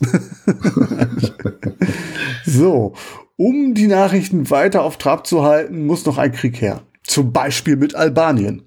so, 2.46 2.94
um 3.36 3.74
die 3.74 3.88
Nachrichten 3.88 4.50
weiter 4.50 4.84
auf 4.84 4.98
Trab 4.98 5.28
zu 5.28 5.44
halten, 5.44 5.86
muss 5.86 6.06
noch 6.06 6.18
ein 6.18 6.32
Krieg 6.32 6.62
her. 6.62 6.84
Zum 7.04 7.34
Beispiel 7.34 7.76
mit 7.76 7.96
Albanien. 7.96 8.67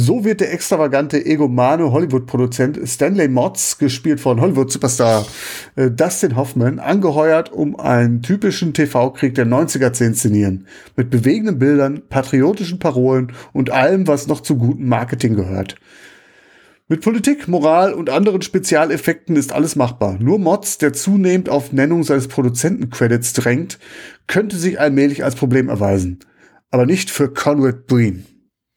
So 0.00 0.24
wird 0.24 0.40
der 0.40 0.52
extravagante, 0.52 1.26
egomane 1.26 1.90
Hollywood-Produzent 1.90 2.78
Stanley 2.88 3.26
Motz, 3.26 3.78
gespielt 3.78 4.20
von 4.20 4.40
Hollywood-Superstar 4.40 5.26
äh, 5.74 5.90
Dustin 5.90 6.36
Hoffman, 6.36 6.78
angeheuert, 6.78 7.52
um 7.52 7.74
einen 7.80 8.22
typischen 8.22 8.72
TV-Krieg 8.72 9.34
der 9.34 9.44
90er 9.44 9.92
zu 9.92 10.04
inszenieren. 10.04 10.68
Mit 10.94 11.10
bewegenden 11.10 11.58
Bildern, 11.58 12.02
patriotischen 12.08 12.78
Parolen 12.78 13.32
und 13.52 13.70
allem, 13.70 14.06
was 14.06 14.28
noch 14.28 14.40
zu 14.40 14.56
gutem 14.56 14.86
Marketing 14.88 15.34
gehört. 15.34 15.74
Mit 16.86 17.00
Politik, 17.00 17.48
Moral 17.48 17.92
und 17.92 18.08
anderen 18.08 18.42
Spezialeffekten 18.42 19.34
ist 19.34 19.52
alles 19.52 19.74
machbar. 19.74 20.16
Nur 20.20 20.38
Mods, 20.38 20.78
der 20.78 20.92
zunehmend 20.92 21.48
auf 21.48 21.72
Nennung 21.72 22.04
seines 22.04 22.28
Produzentencredits 22.28 23.32
drängt, 23.32 23.80
könnte 24.28 24.58
sich 24.58 24.78
allmählich 24.78 25.24
als 25.24 25.34
Problem 25.34 25.68
erweisen. 25.68 26.20
Aber 26.70 26.86
nicht 26.86 27.10
für 27.10 27.34
Conrad 27.34 27.88
Breen. 27.88 28.26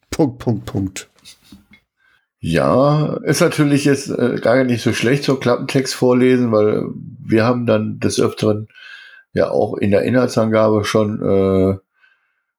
Punkt, 0.10 0.40
Punkt, 0.40 0.66
Punkt. 0.66 1.11
Ja, 2.44 3.18
ist 3.24 3.40
natürlich 3.42 3.86
jetzt 3.86 4.10
äh, 4.10 4.38
gar 4.42 4.64
nicht 4.64 4.82
so 4.82 4.94
schlecht, 4.94 5.24
so 5.24 5.36
Klappentext 5.36 5.94
vorlesen, 5.94 6.52
weil 6.52 6.86
wir 7.24 7.46
haben 7.46 7.68
dann 7.68 8.00
des 8.00 8.20
Öfteren 8.20 8.68
ja 9.34 9.52
auch 9.52 9.78
in 9.78 9.92
der 9.92 10.02
Inhaltsangabe 10.02 10.84
schon 10.84 11.22
äh, 11.22 11.78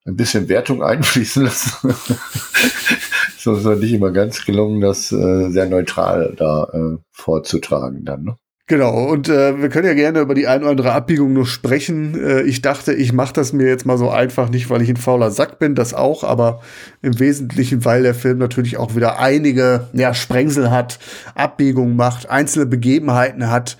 ein 0.08 0.16
bisschen 0.16 0.48
Wertung 0.48 0.82
einfließen 0.84 1.44
lassen. 1.44 1.94
so 3.38 3.54
ist 3.54 3.64
nicht 3.80 3.92
immer 3.92 4.12
ganz 4.12 4.44
gelungen, 4.44 4.80
das 4.80 5.10
äh, 5.10 5.50
sehr 5.50 5.66
neutral 5.66 6.34
da 6.36 6.68
äh, 6.72 6.98
vorzutragen 7.10 8.04
dann. 8.04 8.22
Ne? 8.22 8.36
Genau, 8.68 9.06
und 9.10 9.28
äh, 9.28 9.60
wir 9.60 9.68
können 9.70 9.88
ja 9.88 9.94
gerne 9.94 10.20
über 10.20 10.34
die 10.34 10.46
ein 10.46 10.62
oder 10.62 10.70
andere 10.70 10.92
Abbiegung 10.92 11.32
nur 11.32 11.46
sprechen. 11.46 12.14
Äh, 12.14 12.42
ich 12.42 12.62
dachte, 12.62 12.92
ich 12.92 13.12
mache 13.12 13.32
das 13.32 13.52
mir 13.52 13.66
jetzt 13.66 13.84
mal 13.84 13.98
so 13.98 14.08
einfach, 14.08 14.50
nicht 14.50 14.70
weil 14.70 14.82
ich 14.82 14.88
ein 14.88 14.96
fauler 14.96 15.32
Sack 15.32 15.58
bin, 15.58 15.74
das 15.74 15.94
auch, 15.94 16.22
aber 16.22 16.60
im 17.02 17.18
Wesentlichen, 17.18 17.84
weil 17.84 18.04
der 18.04 18.14
Film 18.14 18.38
natürlich 18.38 18.76
auch 18.76 18.94
wieder 18.94 19.18
einige 19.18 19.88
ja, 19.92 20.14
Sprengsel 20.14 20.70
hat, 20.70 21.00
Abbiegungen 21.34 21.96
macht, 21.96 22.30
einzelne 22.30 22.66
Begebenheiten 22.66 23.50
hat, 23.50 23.78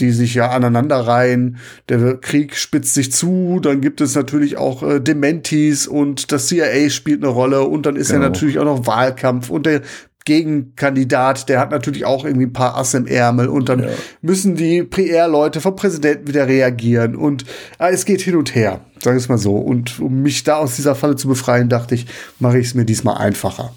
die 0.00 0.10
sich 0.10 0.34
ja 0.34 0.50
aneinanderreihen. 0.50 1.58
Der 1.90 2.16
Krieg 2.16 2.56
spitzt 2.56 2.94
sich 2.94 3.12
zu, 3.12 3.60
dann 3.60 3.82
gibt 3.82 4.00
es 4.00 4.14
natürlich 4.14 4.56
auch 4.56 4.82
äh, 4.82 5.00
Dementis 5.00 5.86
und 5.86 6.32
das 6.32 6.46
CIA 6.46 6.88
spielt 6.88 7.22
eine 7.22 7.30
Rolle 7.30 7.64
und 7.64 7.84
dann 7.84 7.96
ist 7.96 8.08
genau. 8.08 8.22
ja 8.22 8.28
natürlich 8.30 8.58
auch 8.58 8.64
noch 8.64 8.86
Wahlkampf 8.86 9.50
und 9.50 9.66
der 9.66 9.82
Gegenkandidat, 10.24 11.48
der 11.48 11.58
hat 11.60 11.70
natürlich 11.70 12.04
auch 12.04 12.24
irgendwie 12.24 12.46
ein 12.46 12.52
paar 12.52 12.76
Asse 12.76 12.98
im 12.98 13.06
Ärmel 13.06 13.48
und 13.48 13.68
dann 13.68 13.82
ja. 13.82 13.88
müssen 14.20 14.56
die 14.56 14.82
PR-Leute 14.82 15.60
vom 15.60 15.76
Präsidenten 15.76 16.28
wieder 16.28 16.46
reagieren 16.46 17.16
und 17.16 17.44
äh, 17.78 17.92
es 17.92 18.04
geht 18.04 18.20
hin 18.20 18.36
und 18.36 18.54
her, 18.54 18.80
sag 19.00 19.16
ich 19.16 19.22
es 19.24 19.28
mal 19.28 19.38
so. 19.38 19.56
Und 19.56 20.00
um 20.00 20.22
mich 20.22 20.44
da 20.44 20.56
aus 20.56 20.76
dieser 20.76 20.94
Falle 20.94 21.16
zu 21.16 21.28
befreien, 21.28 21.68
dachte 21.68 21.94
ich, 21.94 22.06
mache 22.38 22.58
ich 22.58 22.68
es 22.68 22.74
mir 22.74 22.84
diesmal 22.84 23.18
einfacher. 23.18 23.74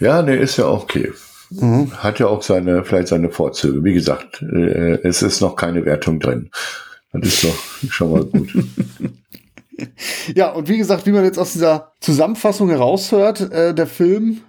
Ja, 0.00 0.22
nee, 0.22 0.36
ist 0.36 0.56
ja 0.56 0.66
auch 0.66 0.82
okay. 0.82 1.12
Mhm. 1.50 1.92
Hat 1.92 2.18
ja 2.18 2.26
auch 2.26 2.42
seine, 2.42 2.84
vielleicht 2.84 3.08
seine 3.08 3.30
Vorzüge. 3.30 3.84
Wie 3.84 3.94
gesagt, 3.94 4.42
äh, 4.42 4.98
es 5.02 5.22
ist 5.22 5.40
noch 5.40 5.56
keine 5.56 5.84
Wertung 5.84 6.20
drin. 6.20 6.50
Das 7.12 7.28
ist 7.28 7.44
doch 7.44 7.90
schon 7.90 8.10
mal 8.10 8.24
gut. 8.24 8.52
ja, 10.34 10.50
und 10.50 10.68
wie 10.68 10.78
gesagt, 10.78 11.06
wie 11.06 11.12
man 11.12 11.24
jetzt 11.24 11.38
aus 11.38 11.52
dieser 11.52 11.92
Zusammenfassung 12.00 12.70
heraushört, 12.70 13.52
äh, 13.52 13.74
der 13.74 13.86
Film 13.86 14.40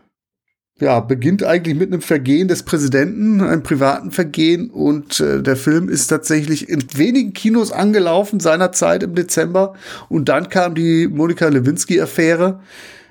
ja, 0.80 1.00
beginnt 1.00 1.42
eigentlich 1.44 1.78
mit 1.78 1.94
einem 1.94 2.02
Vergehen 2.02 2.50
des 2.50 2.64
Präsidenten, 2.64 3.40
einem 3.42 3.64
privaten 3.64 4.12
Vergehen. 4.12 4.70
Und 4.70 5.22
äh, 5.22 5.42
der 5.42 5.56
Film 5.56 5.88
ist 5.88 6.08
tatsächlich 6.08 6.68
in 6.68 6.84
wenigen 6.96 7.32
Kinos 7.34 7.72
angelaufen 7.72 8.42
seinerzeit 8.42 9.02
im 9.04 9.16
Dezember. 9.16 9.76
Und 10.10 10.28
dann 10.28 10.50
kam 10.50 10.76
die 10.76 11.08
Monika 11.08 11.48
Lewinsky-Affäre, 11.48 12.60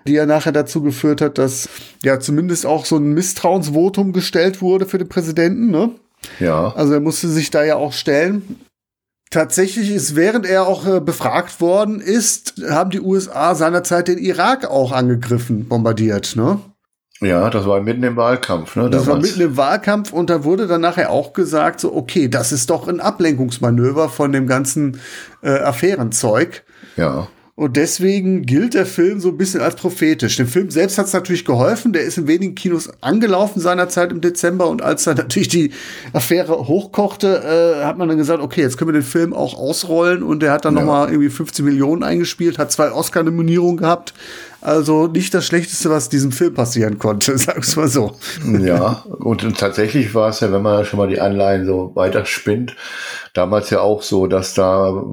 die 0.06 0.12
ja 0.12 0.26
nachher 0.26 0.52
dazu 0.52 0.82
geführt 0.82 1.22
hat, 1.22 1.38
dass 1.38 1.70
ja 2.02 2.20
zumindest 2.20 2.66
auch 2.66 2.84
so 2.84 2.96
ein 2.96 3.14
Misstrauensvotum 3.14 4.12
gestellt 4.12 4.60
wurde 4.60 4.84
für 4.84 4.98
den 4.98 5.08
Präsidenten. 5.08 5.70
Ne? 5.70 5.90
Ja. 6.40 6.74
Also 6.74 6.92
er 6.92 7.00
musste 7.00 7.28
sich 7.28 7.50
da 7.50 7.64
ja 7.64 7.76
auch 7.76 7.94
stellen. 7.94 8.60
Tatsächlich 9.30 9.90
ist, 9.90 10.16
während 10.16 10.44
er 10.44 10.66
auch 10.66 10.86
äh, 10.86 11.00
befragt 11.00 11.62
worden 11.62 12.02
ist, 12.02 12.62
haben 12.68 12.90
die 12.90 13.00
USA 13.00 13.54
seinerzeit 13.54 14.08
den 14.08 14.18
Irak 14.18 14.66
auch 14.66 14.92
angegriffen, 14.92 15.66
bombardiert, 15.66 16.36
ne? 16.36 16.60
Ja, 17.24 17.48
das 17.50 17.66
war 17.66 17.80
mitten 17.80 18.02
im 18.02 18.16
Wahlkampf, 18.16 18.76
ne? 18.76 18.90
Das 18.90 19.04
damals. 19.04 19.08
war 19.08 19.18
mitten 19.20 19.40
im 19.40 19.56
Wahlkampf 19.56 20.12
und 20.12 20.30
da 20.30 20.44
wurde 20.44 20.66
dann 20.66 20.80
nachher 20.80 21.10
auch 21.10 21.32
gesagt, 21.32 21.80
so, 21.80 21.94
okay, 21.94 22.28
das 22.28 22.52
ist 22.52 22.70
doch 22.70 22.86
ein 22.88 23.00
Ablenkungsmanöver 23.00 24.08
von 24.08 24.32
dem 24.32 24.46
ganzen 24.46 25.00
äh, 25.42 25.58
Affärenzeug. 25.58 26.64
Ja. 26.96 27.28
Und 27.56 27.76
deswegen 27.76 28.42
gilt 28.42 28.74
der 28.74 28.84
Film 28.84 29.20
so 29.20 29.28
ein 29.28 29.36
bisschen 29.36 29.60
als 29.60 29.76
prophetisch. 29.76 30.36
Dem 30.36 30.48
Film 30.48 30.70
selbst 30.70 30.98
hat 30.98 31.06
es 31.06 31.12
natürlich 31.12 31.44
geholfen. 31.44 31.92
Der 31.92 32.02
ist 32.02 32.18
in 32.18 32.26
wenigen 32.26 32.56
Kinos 32.56 32.90
angelaufen 33.00 33.60
seinerzeit 33.60 34.10
im 34.10 34.20
Dezember. 34.20 34.68
Und 34.68 34.82
als 34.82 35.04
dann 35.04 35.16
natürlich 35.18 35.46
die 35.46 35.70
Affäre 36.12 36.66
hochkochte, 36.66 37.78
äh, 37.78 37.84
hat 37.84 37.96
man 37.96 38.08
dann 38.08 38.18
gesagt, 38.18 38.42
okay, 38.42 38.62
jetzt 38.62 38.76
können 38.76 38.88
wir 38.88 39.00
den 39.00 39.06
Film 39.06 39.32
auch 39.32 39.54
ausrollen. 39.54 40.24
Und 40.24 40.42
der 40.42 40.50
hat 40.50 40.64
dann 40.64 40.74
ja. 40.74 40.80
noch 40.80 40.86
mal 40.88 41.08
irgendwie 41.08 41.30
15 41.30 41.64
Millionen 41.64 42.02
eingespielt, 42.02 42.58
hat 42.58 42.72
zwei 42.72 42.90
Oscar-Nominierungen 42.90 43.76
gehabt. 43.76 44.14
Also 44.64 45.08
nicht 45.08 45.34
das 45.34 45.44
Schlechteste, 45.44 45.90
was 45.90 46.08
diesem 46.08 46.32
Film 46.32 46.54
passieren 46.54 46.98
konnte, 46.98 47.36
sag's 47.38 47.76
mal 47.76 47.86
so. 47.86 48.16
Ja, 48.42 49.04
und 49.18 49.58
tatsächlich 49.58 50.14
war 50.14 50.30
es 50.30 50.40
ja, 50.40 50.50
wenn 50.50 50.62
man 50.62 50.86
schon 50.86 50.98
mal 50.98 51.08
die 51.08 51.20
Anleihen 51.20 51.66
so 51.66 51.94
weiter 51.94 52.24
spinnt, 52.24 52.74
damals 53.34 53.68
ja 53.68 53.80
auch 53.80 54.02
so, 54.02 54.26
dass 54.26 54.54
da 54.54 55.04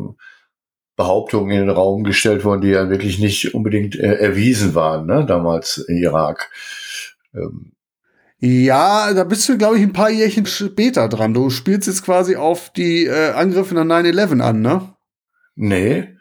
Behauptungen 0.96 1.52
in 1.52 1.68
den 1.68 1.70
Raum 1.70 2.06
gestellt 2.06 2.46
wurden, 2.46 2.62
die 2.62 2.70
ja 2.70 2.90
wirklich 2.90 3.20
nicht 3.20 3.54
unbedingt 3.54 4.00
äh, 4.00 4.14
erwiesen 4.14 4.74
waren, 4.74 5.06
ne, 5.06 5.26
damals 5.26 5.80
im 5.80 5.98
Irak. 5.98 6.50
Ähm. 7.36 7.74
Ja, 8.40 9.14
da 9.14 9.26
bist 9.26 9.50
du, 9.50 9.58
glaube 9.58 9.78
ich, 9.78 9.84
ein 9.84 9.94
paar 9.94 10.10
Jährchen 10.10 10.46
später 10.46 11.10
dran. 11.10 11.34
Du 11.34 11.50
spielst 11.50 11.88
jetzt 11.88 12.06
quasi 12.06 12.38
auf 12.38 12.70
die 12.70 13.06
äh, 13.06 13.32
Angriffe 13.32 13.76
nach 13.76 13.84
9-11 13.84 14.40
an, 14.40 14.62
ne? 14.62 14.94
Nee. 15.56 16.16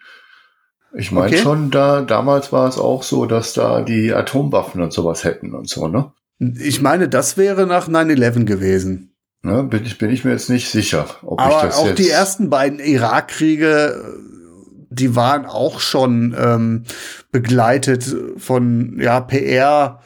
Ich 0.93 1.13
meine 1.13 1.29
okay. 1.29 1.39
schon, 1.39 1.71
da, 1.71 2.03
damals 2.03 2.53
war 2.53 2.69
es 2.69 2.79
auch 2.79 3.03
so, 3.03 3.27
dass 3.27 3.53
da 3.53 3.83
die 3.83 4.13
Atomwaffen 4.13 4.81
und 4.83 4.93
sowas 4.93 5.25
hätten 5.25 5.55
und 5.55 5.69
so, 5.69 5.89
ne? 5.89 6.13
Ich 6.39 6.81
meine, 6.81 7.09
das 7.09 7.37
wäre 7.37 7.67
nach 7.67 7.89
9-11 7.89 8.45
gewesen. 8.45 9.15
Ne, 9.43 9.63
bin, 9.63 9.85
ich, 9.85 9.99
bin 9.99 10.11
ich 10.11 10.25
mir 10.25 10.33
jetzt 10.33 10.51
nicht 10.51 10.71
sicher, 10.71 11.07
ob 11.23 11.41
Aber 11.41 11.57
ich 11.57 11.63
das 11.63 11.77
auch 11.77 11.87
jetzt 11.87 11.99
die 11.99 12.11
ersten 12.11 12.51
beiden 12.51 12.79
Irakkriege 12.79 14.21
die 14.91 15.15
waren 15.15 15.47
auch 15.47 15.81
schon 15.81 16.37
ähm, 16.39 16.85
begleitet 17.31 18.05
von 18.37 18.99
ja 19.01 19.21
PR. 19.21 20.01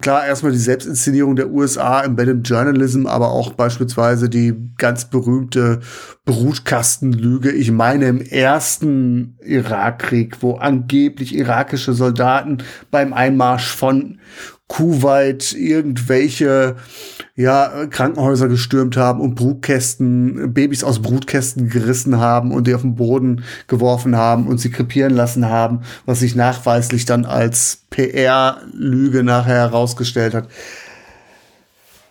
Klar, 0.00 0.26
erstmal 0.26 0.52
die 0.52 0.58
Selbstinszenierung 0.58 1.36
der 1.36 1.50
USA, 1.50 2.02
Embedded 2.02 2.46
Journalism, 2.46 3.06
aber 3.06 3.30
auch 3.30 3.54
beispielsweise 3.54 4.28
die 4.28 4.54
ganz 4.76 5.06
berühmte 5.06 5.80
Brutkastenlüge. 6.26 7.50
Ich 7.50 7.70
meine, 7.70 8.06
im 8.06 8.20
ersten 8.20 9.38
Irakkrieg, 9.40 10.42
wo 10.42 10.56
angeblich 10.56 11.34
irakische 11.34 11.94
Soldaten 11.94 12.58
beim 12.90 13.14
Einmarsch 13.14 13.74
von 13.74 14.18
Kuwait 14.68 15.52
irgendwelche 15.52 16.76
ja, 17.36 17.86
Krankenhäuser 17.88 18.48
gestürmt 18.48 18.96
haben 18.96 19.20
und 19.20 19.34
Brutkästen, 19.34 20.52
Babys 20.52 20.82
aus 20.82 21.00
Brutkästen 21.00 21.68
gerissen 21.68 22.18
haben 22.18 22.50
und 22.50 22.66
die 22.66 22.74
auf 22.74 22.80
den 22.80 22.96
Boden 22.96 23.44
geworfen 23.68 24.16
haben 24.16 24.48
und 24.48 24.58
sie 24.58 24.70
krepieren 24.70 25.14
lassen 25.14 25.48
haben, 25.48 25.82
was 26.04 26.20
sich 26.20 26.34
nachweislich 26.34 27.04
dann 27.04 27.26
als 27.26 27.82
PR-Lüge 27.90 29.22
nachher 29.22 29.70
herausgestellt 29.70 30.34
hat. 30.34 30.48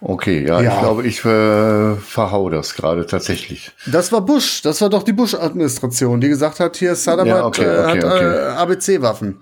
Okay, 0.02 0.46
ja, 0.46 0.62
ja, 0.62 0.72
ich 0.72 0.80
glaube, 0.80 1.08
ich 1.08 1.26
äh, 1.26 1.96
verhau 1.96 2.50
das 2.50 2.76
gerade 2.76 3.08
tatsächlich. 3.08 3.72
Das 3.88 4.12
war 4.12 4.22
Bush, 4.22 4.62
das 4.62 4.80
war 4.82 4.90
doch 4.90 5.02
die 5.02 5.14
Bush-Administration, 5.14 6.22
die 6.22 6.30
gesagt 6.30 6.60
hat, 6.60 6.78
hier 6.78 6.96
Saddam 6.96 7.28
ja, 7.28 7.44
okay, 7.44 7.62
okay, 7.62 7.88
hat, 7.88 8.04
äh, 8.04 8.06
okay. 8.06 8.26
äh, 8.26 8.48
ABC-Waffen. 8.50 9.38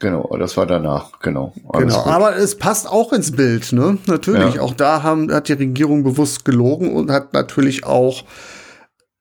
Genau, 0.00 0.34
das 0.38 0.56
war 0.56 0.66
danach, 0.66 1.20
genau. 1.20 1.52
Genau, 1.74 2.02
gut. 2.02 2.12
aber 2.12 2.36
es 2.36 2.56
passt 2.56 2.88
auch 2.88 3.12
ins 3.12 3.32
Bild, 3.32 3.72
ne? 3.72 3.98
Natürlich, 4.06 4.54
ja. 4.54 4.62
auch 4.62 4.72
da 4.72 5.02
haben, 5.02 5.30
hat 5.30 5.48
die 5.48 5.52
Regierung 5.52 6.02
bewusst 6.02 6.46
gelogen 6.46 6.94
und 6.94 7.10
hat 7.10 7.34
natürlich 7.34 7.84
auch 7.84 8.24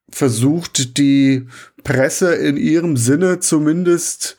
versucht, 0.10 0.98
die 0.98 1.48
Presse 1.84 2.34
in 2.34 2.56
ihrem 2.56 2.96
Sinne 2.96 3.42
zumindest 3.42 4.38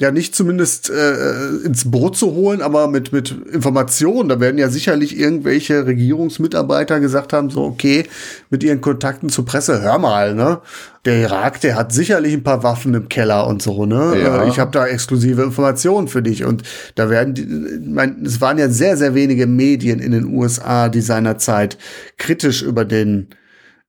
ja 0.00 0.10
nicht 0.10 0.34
zumindest 0.34 0.90
äh, 0.90 1.64
ins 1.64 1.90
Boot 1.90 2.16
zu 2.16 2.32
holen, 2.32 2.62
aber 2.62 2.88
mit, 2.88 3.12
mit 3.12 3.34
Informationen. 3.52 4.28
Da 4.28 4.40
werden 4.40 4.58
ja 4.58 4.68
sicherlich 4.68 5.18
irgendwelche 5.18 5.86
Regierungsmitarbeiter 5.86 7.00
gesagt 7.00 7.32
haben, 7.32 7.50
so, 7.50 7.62
okay, 7.62 8.04
mit 8.48 8.62
ihren 8.62 8.80
Kontakten 8.80 9.28
zur 9.28 9.44
Presse, 9.44 9.82
hör 9.82 9.98
mal, 9.98 10.34
ne? 10.34 10.60
Der 11.04 11.22
Irak, 11.22 11.60
der 11.62 11.76
hat 11.76 11.92
sicherlich 11.92 12.34
ein 12.34 12.42
paar 12.42 12.62
Waffen 12.62 12.92
im 12.94 13.08
Keller 13.08 13.46
und 13.46 13.62
so, 13.62 13.86
ne? 13.86 14.20
Ja. 14.22 14.44
Äh, 14.44 14.48
ich 14.48 14.58
habe 14.58 14.70
da 14.70 14.86
exklusive 14.86 15.42
Informationen 15.42 16.08
für 16.08 16.22
dich. 16.22 16.44
Und 16.44 16.62
da 16.94 17.10
werden, 17.10 17.34
die, 17.34 17.46
mein, 17.46 18.24
es 18.24 18.40
waren 18.40 18.58
ja 18.58 18.68
sehr, 18.68 18.96
sehr 18.96 19.14
wenige 19.14 19.46
Medien 19.46 20.00
in 20.00 20.12
den 20.12 20.26
USA, 20.26 20.88
die 20.88 21.00
seinerzeit 21.00 21.78
kritisch 22.16 22.62
über 22.62 22.84
den 22.84 23.28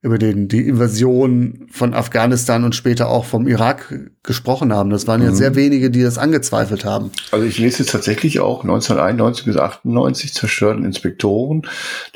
über 0.03 0.17
den, 0.17 0.48
die 0.48 0.67
Invasion 0.67 1.67
von 1.72 1.93
Afghanistan 1.93 2.63
und 2.63 2.75
später 2.75 3.08
auch 3.10 3.25
vom 3.25 3.48
Irak 3.48 3.93
gesprochen 4.24 4.74
haben. 4.74 4.89
Das 4.89 5.05
waren 5.05 5.22
ja 5.22 5.29
Mhm. 5.29 5.36
sehr 5.36 5.55
wenige, 5.55 5.91
die 5.91 6.01
das 6.01 6.17
angezweifelt 6.17 6.86
haben. 6.86 7.12
Also 7.31 7.46
ich 7.46 7.60
lese 7.60 7.86
tatsächlich 7.86 8.39
auch 8.39 8.63
1991 8.63 9.46
bis 9.46 9.58
98 9.58 10.34
zerstörten 10.34 10.86
Inspektoren 10.86 11.62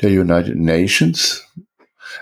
der 0.02 0.10
United 0.10 0.56
Nations. 0.56 1.44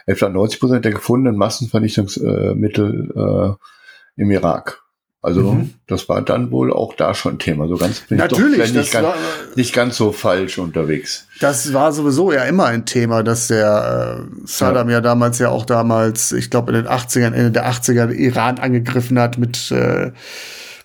Etwa 0.07 0.29
90 0.29 0.61
Prozent 0.61 0.85
der 0.85 0.93
gefundenen 0.93 1.39
Massenvernichtungsmittel 1.39 3.13
äh, 3.17 4.21
im 4.21 4.31
Irak. 4.31 4.83
Also 5.25 5.53
Mhm. 5.53 5.75
das 5.87 6.09
war 6.09 6.21
dann 6.23 6.51
wohl 6.51 6.73
auch 6.73 6.95
da 6.95 7.15
schon 7.15 7.39
Thema. 7.39 7.67
So 7.67 7.77
ganz 7.77 8.01
bin 8.01 8.19
Natürlich, 8.19 8.59
ich 8.59 8.73
doch 8.73 8.81
nicht, 8.81 8.93
ganz, 8.93 9.07
war- 9.07 9.15
nicht 9.57 9.73
ganz 9.75 9.97
so 9.97 10.13
falsch 10.13 10.59
unterwegs. 10.59 11.27
Das 11.41 11.73
war 11.73 11.93
sowieso 11.93 12.31
ja 12.33 12.43
immer 12.45 12.67
ein 12.67 12.85
Thema, 12.87 13.23
dass 13.23 13.47
der 13.49 14.19
äh, 14.21 14.47
Saddam 14.47 14.91
ja. 14.91 15.01
damals 15.01 15.39
ja 15.39 15.49
auch 15.49 15.65
damals, 15.65 16.33
ich 16.33 16.51
glaube 16.51 16.73
in 16.73 16.83
den 16.85 16.87
80ern, 16.93 17.33
Ende 17.33 17.51
der 17.53 17.67
80er 17.67 18.11
Iran 18.13 18.59
angegriffen 18.59 19.19
hat 19.19 19.39
mit, 19.39 19.71
äh, 19.71 20.13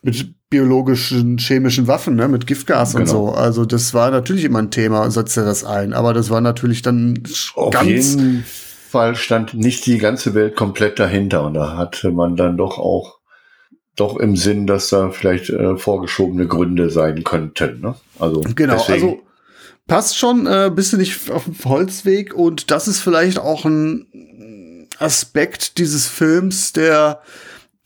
mit 0.02 0.34
biologischen, 0.50 1.38
chemischen 1.38 1.88
Waffen, 1.88 2.16
ne, 2.16 2.28
mit 2.28 2.48
Giftgas 2.48 2.96
und 2.96 3.02
Genau. 3.06 3.28
so. 3.28 3.32
Also 3.34 3.66
das 3.66 3.94
war 3.94 4.10
natürlich 4.10 4.46
immer 4.46 4.60
ein 4.60 4.72
Thema 4.72 5.04
und 5.04 5.12
setzte 5.12 5.44
das 5.44 5.64
ein. 5.64 5.94
Aber 5.94 6.14
das 6.14 6.30
war 6.30 6.42
natürlich 6.42 6.82
dann 6.82 7.22
Auf 7.56 7.72
ganz 7.72 7.88
jeden 7.88 8.44
Fall 8.90 9.16
stand 9.16 9.54
nicht 9.54 9.86
die 9.86 9.98
ganze 10.00 10.34
Welt 10.34 10.56
komplett 10.56 10.98
dahinter 10.98 11.44
und 11.46 11.54
da 11.54 11.78
hatte 11.78 12.12
man 12.12 12.36
dann 12.36 12.58
doch 12.58 12.80
auch 12.80 13.19
doch 14.00 14.18
im 14.18 14.36
Sinn, 14.36 14.68
dass 14.68 14.90
da 14.90 15.12
vielleicht 15.12 15.50
äh, 15.50 15.78
vorgeschobene 15.78 16.48
Gründe 16.48 16.90
sein 16.90 17.24
könnten. 17.24 17.82
Ne? 17.82 17.96
Also 18.20 18.42
Genau, 18.56 18.74
deswegen, 18.74 19.08
also 19.08 19.22
passt 19.88 20.18
schon, 20.18 20.48
äh, 20.48 20.72
bist 20.74 20.94
du 20.94 20.98
nicht 20.98 21.30
auf 21.32 21.46
dem 21.46 21.56
Holzweg 21.66 22.34
und 22.34 22.72
das 22.72 22.88
ist 22.88 23.00
vielleicht 23.00 23.40
auch 23.40 23.66
ein 23.66 24.88
Aspekt 25.00 25.78
dieses 25.78 26.08
Films, 26.08 26.74
der 26.74 27.22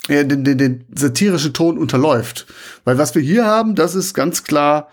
ja, 0.10 0.24
den, 0.24 0.44
den, 0.44 0.58
den 0.58 0.86
satirischen 0.94 1.54
Ton 1.54 1.78
unterläuft. 1.78 2.46
Weil 2.84 2.98
was 2.98 3.16
wir 3.16 3.22
hier 3.22 3.46
haben, 3.46 3.76
das 3.76 3.96
ist 3.96 4.14
ganz 4.14 4.44
klar 4.44 4.90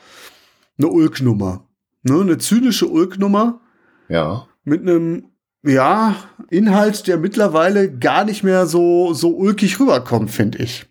eine 0.78 0.88
Ulknummer. 0.88 1.64
Ne? 2.02 2.20
Eine 2.20 2.38
zynische 2.38 2.86
Ulknummer 2.86 3.60
ja, 4.08 4.46
mit 4.64 4.82
einem 4.82 5.24
ja, 5.62 6.16
Inhalt, 6.48 7.06
der 7.06 7.18
mittlerweile 7.18 7.90
gar 7.92 8.24
nicht 8.24 8.42
mehr 8.42 8.66
so, 8.66 9.12
so 9.12 9.36
ulkig 9.36 9.78
rüberkommt, 9.78 10.30
finde 10.30 10.58
ich. 10.58 10.86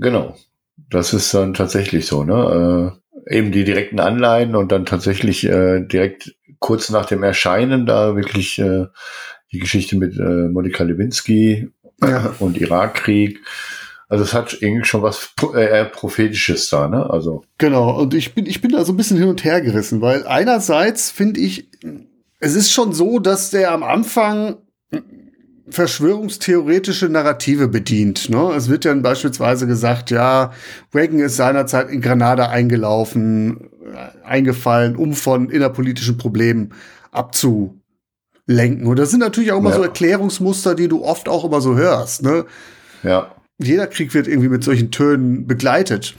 Genau. 0.00 0.36
Das 0.90 1.12
ist 1.12 1.34
dann 1.34 1.54
tatsächlich 1.54 2.06
so, 2.06 2.24
ne? 2.24 2.94
Äh, 3.26 3.36
eben 3.36 3.52
die 3.52 3.64
direkten 3.64 4.00
Anleihen 4.00 4.54
und 4.56 4.72
dann 4.72 4.86
tatsächlich 4.86 5.44
äh, 5.44 5.80
direkt 5.80 6.34
kurz 6.60 6.88
nach 6.90 7.06
dem 7.06 7.22
Erscheinen 7.22 7.84
da 7.84 8.16
wirklich 8.16 8.58
äh, 8.58 8.86
die 9.52 9.58
Geschichte 9.58 9.96
mit 9.96 10.16
äh, 10.18 10.48
Monika 10.48 10.84
Lewinsky 10.84 11.70
Ja. 12.02 12.34
und 12.38 12.58
Irakkrieg. 12.58 13.40
Also 14.08 14.24
es 14.24 14.32
hat 14.32 14.56
irgendwie 14.62 14.86
schon 14.86 15.02
was 15.02 15.34
äh, 15.54 15.60
eher 15.68 15.84
prophetisches 15.84 16.70
da, 16.70 16.88
ne? 16.88 17.10
Also 17.10 17.44
Genau, 17.58 18.00
und 18.00 18.14
ich 18.14 18.34
bin, 18.34 18.46
ich 18.46 18.60
bin 18.62 18.70
da 18.72 18.84
so 18.84 18.92
ein 18.92 18.96
bisschen 18.96 19.18
hin 19.18 19.28
und 19.28 19.44
her 19.44 19.60
gerissen, 19.60 20.00
weil 20.00 20.26
einerseits 20.26 21.10
finde 21.10 21.40
ich, 21.40 21.68
es 22.40 22.54
ist 22.54 22.72
schon 22.72 22.92
so, 22.94 23.18
dass 23.18 23.50
der 23.50 23.72
am 23.72 23.82
Anfang 23.82 24.56
verschwörungstheoretische 25.70 27.08
Narrative 27.08 27.68
bedient. 27.68 28.28
Ne? 28.30 28.52
Es 28.56 28.68
wird 28.68 28.84
dann 28.84 29.02
beispielsweise 29.02 29.66
gesagt, 29.66 30.10
ja, 30.10 30.52
Reagan 30.94 31.18
ist 31.20 31.36
seinerzeit 31.36 31.90
in 31.90 32.00
Granada 32.00 32.48
eingelaufen, 32.48 33.68
äh, 33.92 34.24
eingefallen, 34.26 34.96
um 34.96 35.14
von 35.14 35.50
innerpolitischen 35.50 36.16
Problemen 36.18 36.72
abzulenken. 37.10 38.86
Und 38.86 38.98
das 38.98 39.10
sind 39.10 39.20
natürlich 39.20 39.52
auch 39.52 39.58
immer 39.58 39.70
Ja. 39.70 39.76
so 39.76 39.82
Erklärungsmuster, 39.82 40.74
die 40.74 40.88
du 40.88 41.04
oft 41.04 41.28
auch 41.28 41.44
immer 41.44 41.60
so 41.60 41.76
hörst. 41.76 42.22
Ne? 42.22 42.44
ja, 43.02 43.32
jeder 43.60 43.86
Krieg 43.88 44.14
wird 44.14 44.28
irgendwie 44.28 44.48
mit 44.48 44.62
solchen 44.62 44.90
Tönen 44.92 45.46
begleitet. 45.46 46.14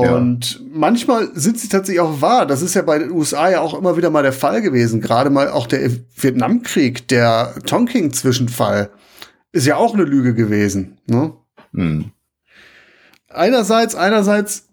Und 0.00 0.60
manchmal 0.72 1.30
sind 1.34 1.60
sie 1.60 1.68
tatsächlich 1.68 2.00
auch 2.00 2.20
wahr. 2.20 2.46
Das 2.46 2.62
ist 2.62 2.74
ja 2.74 2.82
bei 2.82 2.98
den 2.98 3.12
USA 3.12 3.48
ja 3.48 3.60
auch 3.60 3.74
immer 3.74 3.96
wieder 3.96 4.10
mal 4.10 4.24
der 4.24 4.32
Fall 4.32 4.60
gewesen. 4.60 5.00
Gerade 5.00 5.30
mal 5.30 5.50
auch 5.50 5.68
der 5.68 5.88
Vietnamkrieg, 6.16 7.06
der 7.06 7.54
Tonking-Zwischenfall, 7.64 8.90
ist 9.52 9.66
ja 9.66 9.76
auch 9.76 9.94
eine 9.94 10.02
Lüge 10.02 10.34
gewesen. 10.34 10.98
Ne? 11.06 11.34
hm. 11.72 12.10
Einerseits, 13.28 13.94
einerseits 13.94 14.66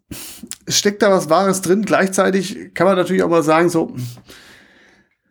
steckt 0.68 1.04
da 1.04 1.12
was 1.12 1.30
Wahres 1.30 1.62
drin. 1.62 1.84
Gleichzeitig 1.84 2.74
kann 2.74 2.88
man 2.88 2.96
natürlich 2.96 3.22
auch 3.22 3.30
mal 3.30 3.44
sagen, 3.44 3.70
so, 3.70 3.96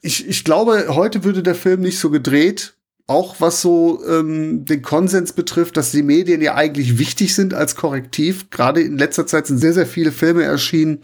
ich, 0.02 0.28
ich 0.28 0.44
glaube, 0.44 0.86
heute 0.90 1.24
würde 1.24 1.42
der 1.42 1.56
Film 1.56 1.80
nicht 1.80 1.98
so 1.98 2.10
gedreht, 2.10 2.74
auch 3.10 3.40
was 3.40 3.60
so 3.60 4.00
ähm, 4.08 4.64
den 4.64 4.82
Konsens 4.82 5.32
betrifft, 5.32 5.76
dass 5.76 5.90
die 5.90 6.04
Medien 6.04 6.40
ja 6.40 6.54
eigentlich 6.54 6.96
wichtig 6.98 7.34
sind 7.34 7.54
als 7.54 7.74
Korrektiv. 7.74 8.50
Gerade 8.50 8.80
in 8.82 8.96
letzter 8.98 9.26
Zeit 9.26 9.48
sind 9.48 9.58
sehr, 9.58 9.72
sehr 9.72 9.86
viele 9.86 10.12
Filme 10.12 10.44
erschienen, 10.44 11.00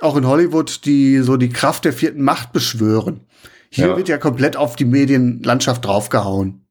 auch 0.00 0.16
in 0.16 0.26
Hollywood, 0.26 0.86
die 0.86 1.18
so 1.18 1.36
die 1.36 1.50
Kraft 1.50 1.84
der 1.84 1.92
vierten 1.92 2.22
Macht 2.22 2.52
beschwören. 2.52 3.20
Hier 3.68 3.88
Ja. 3.88 3.96
wird 3.98 4.08
ja 4.08 4.16
komplett 4.16 4.56
auf 4.56 4.76
die 4.76 4.86
Medienlandschaft 4.86 5.84
draufgehauen. 5.84 6.64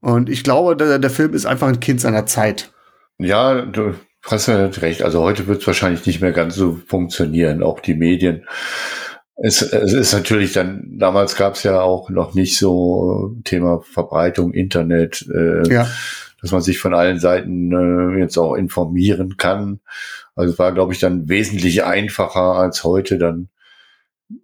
Und 0.00 0.28
ich 0.28 0.42
glaube, 0.42 0.76
der, 0.76 0.98
der 0.98 1.10
Film 1.10 1.32
ist 1.32 1.46
einfach 1.46 1.68
ein 1.68 1.78
Kind 1.78 2.00
seiner 2.00 2.26
Zeit. 2.26 2.72
Ja, 3.18 3.62
du 3.62 3.94
hast 4.24 4.48
ja 4.48 4.66
recht. 4.66 5.02
Also 5.02 5.22
heute 5.22 5.46
wird 5.46 5.60
es 5.60 5.66
wahrscheinlich 5.68 6.04
nicht 6.06 6.20
mehr 6.20 6.32
ganz 6.32 6.56
so 6.56 6.80
funktionieren. 6.88 7.62
Auch 7.62 7.78
die 7.78 7.94
Medien. 7.94 8.46
Es, 9.36 9.60
es 9.60 9.92
ist 9.92 10.12
natürlich 10.14 10.52
dann, 10.54 10.82
damals 10.98 11.36
gab 11.36 11.54
es 11.54 11.62
ja 11.62 11.80
auch 11.82 12.08
noch 12.08 12.34
nicht 12.34 12.56
so 12.56 13.34
äh, 13.38 13.42
Thema 13.42 13.82
Verbreitung, 13.82 14.52
Internet, 14.54 15.26
äh, 15.32 15.68
Ja. 15.70 15.86
dass 16.40 16.52
man 16.52 16.62
sich 16.62 16.78
von 16.78 16.94
allen 16.94 17.18
Seiten 17.20 17.70
äh, 17.72 18.18
jetzt 18.18 18.38
auch 18.38 18.54
informieren 18.54 19.36
kann. 19.36 19.80
Also 20.34 20.52
es 20.54 20.58
war, 20.58 20.72
glaube 20.72 20.92
ich, 20.94 21.00
dann 21.00 21.28
wesentlich 21.28 21.84
einfacher 21.84 22.54
als 22.56 22.82
heute 22.82 23.18
dann 23.18 23.48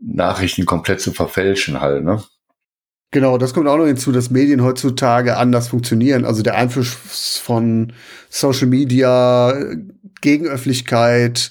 Nachrichten 0.00 0.66
komplett 0.66 1.00
zu 1.00 1.12
verfälschen 1.12 1.80
halt, 1.80 2.04
ne? 2.04 2.22
Genau, 3.12 3.36
das 3.36 3.52
kommt 3.52 3.68
auch 3.68 3.76
noch 3.76 3.86
hinzu, 3.86 4.10
dass 4.10 4.30
Medien 4.30 4.62
heutzutage 4.62 5.36
anders 5.36 5.68
funktionieren. 5.68 6.24
Also 6.24 6.42
der 6.42 6.56
Einfluss 6.56 7.38
von 7.42 7.92
Social 8.30 8.68
Media, 8.68 9.52
äh, 9.52 9.76
Gegenöffentlichkeit, 10.22 11.50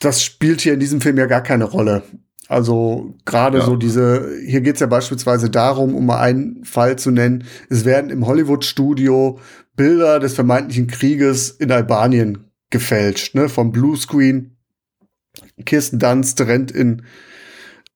das 0.00 0.22
spielt 0.22 0.60
hier 0.60 0.74
in 0.74 0.80
diesem 0.80 1.00
Film 1.00 1.16
ja 1.18 1.26
gar 1.26 1.42
keine 1.42 1.64
Rolle. 1.64 2.02
Also 2.48 3.14
gerade 3.24 3.58
Ja. 3.58 3.64
so 3.64 3.76
diese, 3.76 4.28
hier 4.44 4.60
geht's 4.60 4.80
ja 4.80 4.88
beispielsweise 4.88 5.50
darum, 5.50 5.94
um 5.94 6.06
mal 6.06 6.18
einen 6.18 6.64
Fall 6.64 6.98
zu 6.98 7.12
nennen, 7.12 7.44
es 7.68 7.84
werden 7.84 8.10
im 8.10 8.26
Hollywood-Studio 8.26 9.38
Bilder 9.76 10.18
des 10.18 10.34
vermeintlichen 10.34 10.88
Krieges 10.88 11.50
in 11.50 11.70
Albanien 11.70 12.50
gefälscht, 12.70 13.36
ne, 13.36 13.48
vom 13.48 13.70
Bluescreen. 13.70 14.56
Kirsten 15.64 15.98
Dunst 16.00 16.40
rennt 16.40 16.72
in 16.72 17.02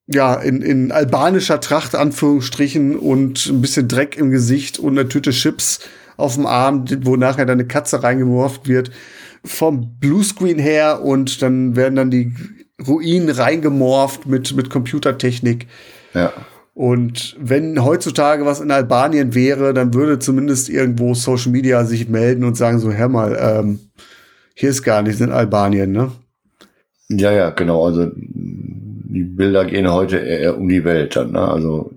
ja, 0.07 0.35
in, 0.35 0.61
in 0.61 0.93
albanischer 0.93 1.61
Tracht, 1.61 1.95
Anführungsstrichen, 1.95 2.97
und 2.97 3.47
ein 3.47 3.63
bisschen 3.63 3.89
Dreck 3.89 4.19
im 4.19 4.31
Gesicht 4.31 4.79
und 4.79 4.99
eine 4.99 5.09
Tüte 5.09 5.31
Chips 5.31 5.81
auf 6.17 6.35
dem 6.35 6.47
Arm, 6.47 6.85
wo 7.03 7.17
nachher 7.17 7.47
dann 7.47 7.59
eine 7.59 7.69
Katze 7.69 8.03
reingeworfen 8.03 8.67
wird, 8.67 8.91
vom 9.45 9.99
Bluescreen 9.99 10.59
her 10.59 11.03
und 11.03 11.43
dann 11.43 11.77
werden 11.77 11.97
dann 11.97 12.11
die 12.11 12.33
Ruinen 12.87 13.31
reingemorft 13.31 14.27
mit, 14.27 14.55
mit 14.57 14.71
Computertechnik. 14.71 15.67
Ja. 16.15 16.33
Und 16.75 17.37
wenn 17.39 17.85
heutzutage 17.85 18.45
was 18.47 18.61
in 18.61 18.73
Albanien 18.73 19.35
wäre, 19.35 19.75
dann 19.75 19.95
würde 19.95 20.19
zumindest 20.19 20.69
irgendwo 20.69 21.15
Social 21.15 21.53
Media 21.53 21.85
sich 21.85 22.09
melden 22.09 22.43
und 22.43 22.57
sagen 22.57 22.81
so, 22.81 22.93
hör 22.93 23.09
mal, 23.09 23.39
ähm, 23.41 23.79
hier 24.55 24.71
ist 24.71 24.83
gar 24.83 25.03
nichts 25.03 25.21
in 25.21 25.31
Albanien, 25.31 25.93
ne? 25.93 26.13
Ja, 27.09 27.31
ja, 27.31 27.51
genau. 27.51 27.85
Also 27.87 28.11
die 28.15 29.23
Bilder 29.23 29.65
gehen 29.67 29.91
heute 29.93 30.17
eher 30.19 30.57
um 30.59 30.69
die 30.69 30.85
Welt 30.85 31.15
dann, 31.15 31.33
ne? 31.33 31.47
Also 31.47 31.93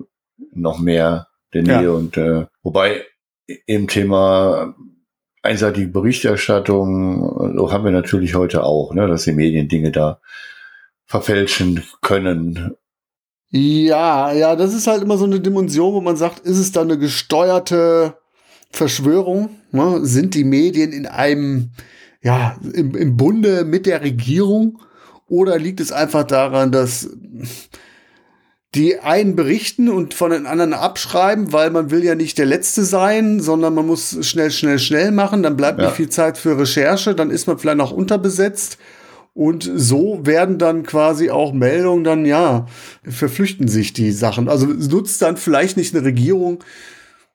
noch 0.54 0.80
mehr 0.80 1.28
der 1.54 1.64
Ja. 1.64 1.82
Nähe 1.82 1.94
und 1.94 2.18
äh, 2.18 2.46
wobei 2.62 3.04
im 3.66 3.88
Thema 3.88 4.76
einseitige 5.42 5.88
Berichterstattung 5.88 7.56
so 7.58 7.72
haben 7.72 7.86
wir 7.86 7.92
natürlich 7.92 8.36
heute 8.36 8.64
auch, 8.64 8.94
ne, 8.94 9.08
dass 9.08 9.24
die 9.24 9.32
Medien 9.32 9.68
Dinge 9.68 9.92
da 9.92 10.20
verfälschen 11.06 11.84
können. 12.02 12.76
Ja, 13.50 14.34
ja, 14.34 14.56
das 14.56 14.74
ist 14.74 14.88
halt 14.88 15.02
immer 15.02 15.18
so 15.18 15.26
eine 15.26 15.40
Dimension, 15.40 15.94
wo 15.94 16.02
man 16.02 16.18
sagt, 16.18 16.40
ist 16.40 16.58
es 16.58 16.74
dann 16.74 16.92
eine 16.92 17.00
gesteuerte 17.00 18.18
Verschwörung? 18.72 19.50
Ne? 19.72 20.00
Sind 20.06 20.36
die 20.36 20.44
Medien 20.44 20.92
in 20.92 21.06
einem, 21.06 21.72
ja, 22.22 22.58
im, 22.74 22.94
im 22.96 23.16
Bunde 23.16 23.64
mit 23.64 23.86
der 23.86 24.02
Regierung? 24.02 24.80
Oder 25.30 25.60
liegt 25.60 25.80
es 25.80 25.94
einfach 25.94 26.26
daran, 26.26 26.72
dass 26.72 27.10
die 28.76 29.00
einen 29.00 29.36
berichten 29.36 29.90
und 29.90 30.14
von 30.14 30.32
den 30.32 30.46
anderen 30.46 30.74
abschreiben, 30.74 31.54
weil 31.54 31.70
man 31.72 31.90
will 31.90 32.04
ja 32.04 32.16
nicht 32.16 32.38
der 32.38 32.46
Letzte 32.46 32.84
sein, 32.84 33.40
sondern 33.40 33.74
man 33.74 33.88
muss 33.88 34.18
schnell, 34.28 34.52
schnell, 34.52 34.78
schnell 34.80 35.12
machen, 35.12 35.42
dann 35.42 35.56
bleibt 35.58 35.80
Ja. 35.80 35.86
nicht 35.86 35.96
viel 35.96 36.10
Zeit 36.10 36.38
für 36.38 36.60
Recherche, 36.60 37.16
dann 37.16 37.32
ist 37.32 37.48
man 37.48 37.58
vielleicht 37.58 37.78
noch 37.78 37.92
unterbesetzt. 37.92 38.78
Und 39.34 39.70
so 39.76 40.22
werden 40.24 40.58
dann 40.58 40.84
quasi 40.84 41.30
auch 41.30 41.54
Meldungen 41.54 42.04
dann, 42.04 42.26
ja, 42.26 42.66
verflüchten 43.08 43.68
sich 43.68 43.94
die 43.94 44.12
Sachen. 44.12 44.50
Also 44.50 44.66
nutzt 44.66 45.22
dann 45.22 45.38
vielleicht 45.38 45.78
nicht 45.78 45.96
eine 45.96 46.04
Regierung 46.04 46.64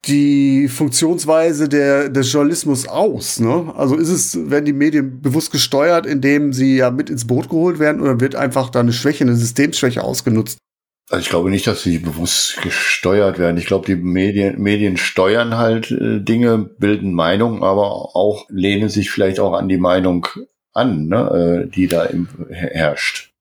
die 0.06 0.66
Funktionsweise 0.68 1.68
der, 1.68 2.08
des 2.08 2.32
Journalismus 2.32 2.88
aus. 2.88 3.38
Ne? 3.38 3.72
Also 3.76 3.94
ist 3.94 4.08
es, 4.08 4.50
werden 4.50 4.64
die 4.64 4.72
Medien 4.72 5.20
bewusst 5.22 5.52
gesteuert, 5.52 6.06
indem 6.06 6.52
sie 6.52 6.76
ja 6.76 6.90
mit 6.90 7.08
ins 7.08 7.26
Boot 7.26 7.48
geholt 7.48 7.78
werden 7.78 8.02
oder 8.02 8.18
wird 8.18 8.34
einfach 8.34 8.70
da 8.70 8.80
eine 8.80 8.92
Schwäche, 8.92 9.22
eine 9.22 9.36
Systemschwäche 9.36 10.02
ausgenutzt? 10.02 10.58
Also 11.12 11.24
ich 11.24 11.28
glaube 11.28 11.50
nicht, 11.50 11.66
dass 11.66 11.82
sie 11.82 11.98
bewusst 11.98 12.62
gesteuert 12.62 13.38
werden. 13.38 13.58
Ich 13.58 13.66
glaube, 13.66 13.84
die 13.84 13.96
Medien, 13.96 14.58
Medien 14.62 14.96
steuern 14.96 15.58
halt 15.58 15.90
äh, 15.90 16.20
Dinge, 16.20 16.70
bilden 16.78 17.12
Meinungen, 17.12 17.62
aber 17.62 18.16
auch 18.16 18.46
lehnen 18.48 18.88
sich 18.88 19.10
vielleicht 19.10 19.38
auch 19.38 19.52
an 19.52 19.68
die 19.68 19.76
Meinung 19.76 20.26
an, 20.72 21.08
ne, 21.08 21.66
äh, 21.66 21.70
die 21.70 21.86
da 21.86 22.04
im, 22.04 22.28
herrscht. 22.48 23.31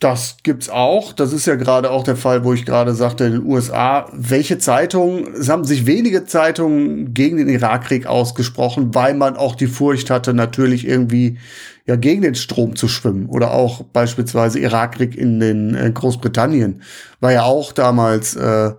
Das 0.00 0.38
gibt's 0.42 0.70
auch. 0.70 1.12
Das 1.12 1.32
ist 1.32 1.46
ja 1.46 1.56
gerade 1.56 1.90
auch 1.90 2.04
der 2.04 2.16
Fall, 2.16 2.42
wo 2.42 2.54
ich 2.54 2.64
gerade 2.64 2.94
sagte, 2.94 3.24
in 3.24 3.32
den 3.32 3.46
USA, 3.46 4.08
welche 4.12 4.58
Zeitungen, 4.58 5.34
es 5.34 5.50
haben 5.50 5.64
sich 5.64 5.84
wenige 5.84 6.24
Zeitungen 6.24 7.12
gegen 7.12 7.36
den 7.36 7.48
Irakkrieg 7.48 8.06
ausgesprochen, 8.06 8.94
weil 8.94 9.14
man 9.14 9.36
auch 9.36 9.54
die 9.54 9.66
Furcht 9.66 10.08
hatte, 10.08 10.32
natürlich 10.32 10.86
irgendwie 10.86 11.38
ja 11.86 11.96
gegen 11.96 12.22
den 12.22 12.34
Strom 12.34 12.76
zu 12.76 12.88
schwimmen 12.88 13.26
oder 13.26 13.52
auch 13.52 13.82
beispielsweise 13.82 14.60
Irakkrieg 14.60 15.16
in 15.16 15.40
den 15.40 15.74
äh, 15.74 15.90
Großbritannien 15.90 16.82
war 17.20 17.32
ja 17.32 17.42
auch 17.42 17.72
damals 17.72 18.36
äh, 18.36 18.72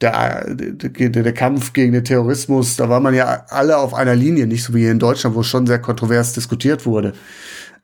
der, 0.00 0.54
der, 0.54 1.10
der 1.10 1.32
Kampf 1.32 1.72
gegen 1.72 1.92
den 1.92 2.04
Terrorismus, 2.04 2.76
da 2.76 2.88
war 2.88 3.00
man 3.00 3.14
ja 3.14 3.46
alle 3.48 3.78
auf 3.78 3.94
einer 3.94 4.14
Linie, 4.14 4.46
nicht 4.46 4.64
so 4.64 4.74
wie 4.74 4.80
hier 4.80 4.90
in 4.90 4.98
Deutschland, 4.98 5.34
wo 5.34 5.42
schon 5.42 5.66
sehr 5.66 5.80
kontrovers 5.80 6.34
diskutiert 6.34 6.84
wurde. 6.84 7.14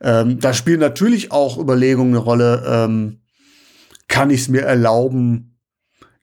Ähm, 0.01 0.39
da 0.39 0.53
spielen 0.53 0.79
natürlich 0.79 1.31
auch 1.31 1.57
Überlegungen 1.57 2.13
eine 2.13 2.23
Rolle, 2.23 2.63
ähm, 2.65 3.19
kann 4.07 4.29
ich 4.29 4.41
es 4.41 4.47
mir 4.49 4.61
erlauben, 4.61 5.49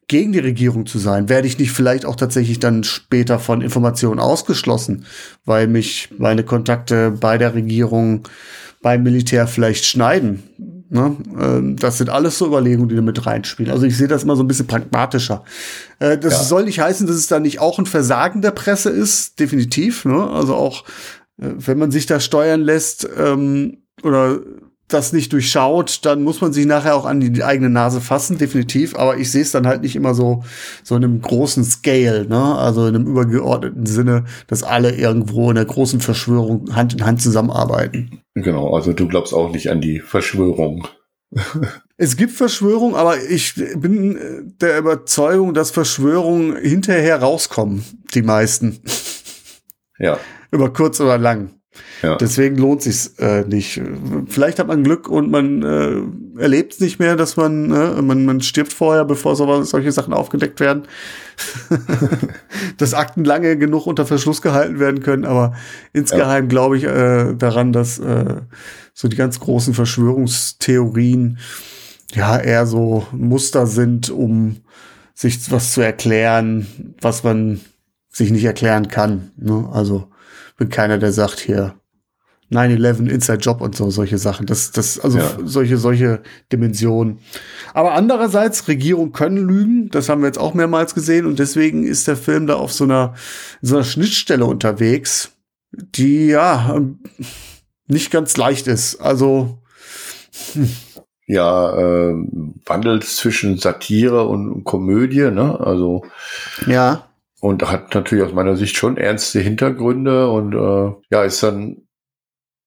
gegen 0.09 0.33
die 0.33 0.39
Regierung 0.39 0.87
zu 0.87 0.99
sein? 0.99 1.29
Werde 1.29 1.49
ich 1.49 1.59
nicht 1.59 1.73
vielleicht 1.73 2.05
auch 2.05 2.17
tatsächlich 2.17 2.59
dann 2.59 2.85
später 2.85 3.39
von 3.39 3.61
Informationen 3.61 4.21
ausgeschlossen, 4.21 5.05
weil 5.45 5.67
mich 5.67 6.11
meine 6.19 6.45
Kontakte 6.45 7.11
bei 7.11 7.39
der 7.39 7.55
Regierung, 7.55 8.29
beim 8.83 9.03
Militär 9.03 9.47
vielleicht 9.47 9.85
schneiden? 9.85 10.43
Ne? 10.89 11.17
Ähm, 11.41 11.77
das 11.77 11.99
sind 11.99 12.11
alles 12.11 12.39
so 12.39 12.47
Überlegungen, 12.47 12.89
die 12.89 12.95
da 12.95 13.03
mit 13.03 13.27
reinspielen. 13.27 13.73
Also 13.73 13.87
ich 13.87 13.97
sehe 13.97 14.07
das 14.07 14.23
immer 14.23 14.37
so 14.37 14.45
ein 14.45 14.47
bisschen 14.47 14.69
pragmatischer. 14.69 15.43
Äh, 15.99 16.17
das 16.19 16.35
ja. 16.35 16.43
soll 16.45 16.65
nicht 16.65 16.79
heißen, 16.79 17.09
dass 17.09 17.17
es 17.17 17.27
da 17.27 17.41
nicht 17.41 17.59
auch 17.59 17.81
ein 17.81 17.87
Versagen 17.87 18.41
der 18.41 18.53
Presse 18.53 18.91
ist, 18.91 19.41
definitiv. 19.41 20.05
Ne? 20.05 20.31
Also 20.31 20.55
auch 20.55 20.85
wenn 21.37 21.79
man 21.79 21.90
sich 21.90 22.07
da 22.07 22.20
steuern 22.20 22.62
lässt 22.62 23.09
ähm, 23.18 23.83
oder 24.03 24.40
das 24.88 25.12
nicht 25.12 25.33
durchschaut, 25.33 26.05
dann 26.05 26.22
muss 26.22 26.40
man 26.40 26.53
sich 26.53 26.64
nachher 26.64 26.94
auch 26.94 27.07
an 27.07 27.18
die 27.18 27.42
eigene 27.42 27.68
Nase 27.68 28.01
fassen, 28.01 28.38
definitiv. 28.38 28.94
Aber 28.94 29.16
ich 29.16 29.33
sehe 29.33 29.42
es 29.42 29.51
dann 29.51 29.66
halt 29.66 29.83
nicht 29.83 29.96
immer 29.96 30.14
so, 30.14 30.44
so 30.85 30.94
in 30.94 31.03
einem 31.03 31.20
großen 31.20 31.64
Scale, 31.64 32.27
ne? 32.27 32.57
Also 32.57 32.87
in 32.87 32.94
einem 32.94 33.07
übergeordneten 33.07 33.87
Sinne, 33.87 34.25
dass 34.46 34.62
alle 34.62 34.94
irgendwo 34.94 35.51
in 35.51 35.57
der 35.57 35.64
großen 35.64 36.01
Verschwörung 36.01 36.75
Hand 36.75 36.94
in 36.94 37.05
Hand 37.05 37.20
zusammenarbeiten. 37.20 38.22
Genau, 38.35 38.75
also 38.75 38.92
du 38.92 39.09
glaubst 39.09 39.35
auch 39.35 39.51
nicht 39.51 39.70
an 39.70 39.81
die 39.81 39.99
Verschwörung. 39.99 40.87
es 41.96 42.16
gibt 42.16 42.33
Verschwörung, 42.33 42.94
aber 42.94 43.20
ich 43.29 43.55
bin 43.57 44.55
der 44.61 44.79
Überzeugung, 44.79 45.53
dass 45.53 45.72
Verschwörungen 45.72 46.57
hinterher 46.57 47.20
rauskommen, 47.20 47.85
die 48.14 48.22
meisten. 48.22 48.79
Ja 49.99 50.18
über 50.50 50.72
kurz 50.72 51.00
oder 51.00 51.18
lang. 51.18 51.50
Ja. 52.02 52.16
Deswegen 52.16 52.56
lohnt 52.56 52.82
sich's 52.82 53.14
äh, 53.18 53.44
nicht. 53.46 53.80
Vielleicht 54.28 54.59
hat 54.59 54.66
man 54.66 54.85
Glück 54.85 55.09
und 55.09 55.30
man 55.30 55.62
äh, 55.62 56.40
erlebt 56.40 56.74
es 56.74 56.80
nicht 56.80 56.98
mehr, 56.98 57.16
dass 57.16 57.37
man, 57.37 57.70
äh, 57.70 58.02
man 58.02 58.24
man 58.24 58.40
stirbt 58.40 58.72
vorher, 58.72 59.04
bevor 59.04 59.37
so, 59.37 59.62
solche 59.62 59.92
Sachen 59.92 60.12
aufgedeckt 60.12 60.61
werden. 60.61 60.85
dass 62.78 62.94
Akten 62.94 63.24
lange 63.24 63.59
genug 63.59 63.87
unter 63.87 64.06
Verschluss 64.06 64.40
gehalten 64.40 64.78
werden 64.78 65.00
können, 65.00 65.26
aber 65.26 65.54
insgeheim 65.92 66.44
ja. 66.44 66.48
glaube 66.48 66.78
ich 66.78 66.85
äh, 66.85 67.35
daran, 67.35 67.72
dass 67.74 67.98
äh, 67.98 68.37
so 68.94 69.09
die 69.09 69.16
ganz 69.16 69.38
großen 69.40 69.74
Verschwörungstheorien 69.74 71.38
ja 72.14 72.38
eher 72.38 72.66
so 72.66 73.06
Muster 73.12 73.66
sind, 73.66 74.09
um 74.09 74.62
sich 75.14 75.50
was 75.50 75.72
zu 75.72 75.82
erklären, 75.82 76.94
was 77.00 77.22
man 77.22 77.61
sich 78.11 78.30
nicht 78.30 78.44
erklären 78.44 78.88
kann. 78.88 79.32
Ne? 79.37 79.68
Also 79.70 80.09
bin 80.57 80.69
keiner, 80.69 80.99
der 80.99 81.12
sagt 81.12 81.40
hier 81.40 81.75
9-11, 82.53 83.09
Inside 83.09 83.38
Job 83.38 83.61
und 83.61 83.75
so, 83.75 83.90
solche 83.90 84.19
Sachen. 84.19 84.47
Das, 84.47 84.71
das, 84.71 85.01
also 85.01 85.19
ja. 85.19 85.37
solche, 85.42 85.79
solche 85.79 86.23
Dimensionen. 86.53 87.19
Aber 87.75 87.92
andererseits, 87.95 88.69
Regierungen 88.69 89.12
können 89.12 89.38
lügen. 89.38 89.88
Das 89.90 90.09
haben 90.09 90.21
wir 90.21 90.29
jetzt 90.29 90.38
auch 90.38 90.55
mehrmals 90.55 90.95
gesehen. 90.95 91.27
Und 91.27 91.38
deswegen 91.40 91.85
ist 91.85 92.07
der 92.07 92.16
Film 92.16 92.47
da 92.47 92.55
auf 92.55 92.73
so 92.73 92.85
einer, 92.85 93.14
so 93.62 93.75
einer 93.77 93.85
Schnittstelle 93.85 94.45
unterwegs, 94.45 95.33
die, 95.73 96.29
ja, 96.29 96.81
nicht 97.88 98.12
ganz 98.12 98.37
leicht 98.37 98.69
ist. 98.69 99.01
Also, 99.01 99.59
hm. 100.53 100.71
Ja, 101.29 101.77
äh, 101.77 102.14
wandelt 102.66 103.03
zwischen 103.03 103.59
Satire 103.59 104.29
und 104.29 104.62
Komödie, 104.62 105.33
ne? 105.33 105.59
Also. 105.59 106.05
Ja 106.69 107.06
und 107.46 107.62
hat 107.70 107.94
natürlich 107.94 108.24
aus 108.24 108.32
meiner 108.32 108.56
Sicht 108.56 108.76
schon 108.76 108.96
ernste 108.96 109.38
Hintergründe 109.38 110.28
und 110.28 110.52
äh, 110.52 110.92
ja, 111.11 111.22
ist 111.22 111.44
dann 111.44 111.87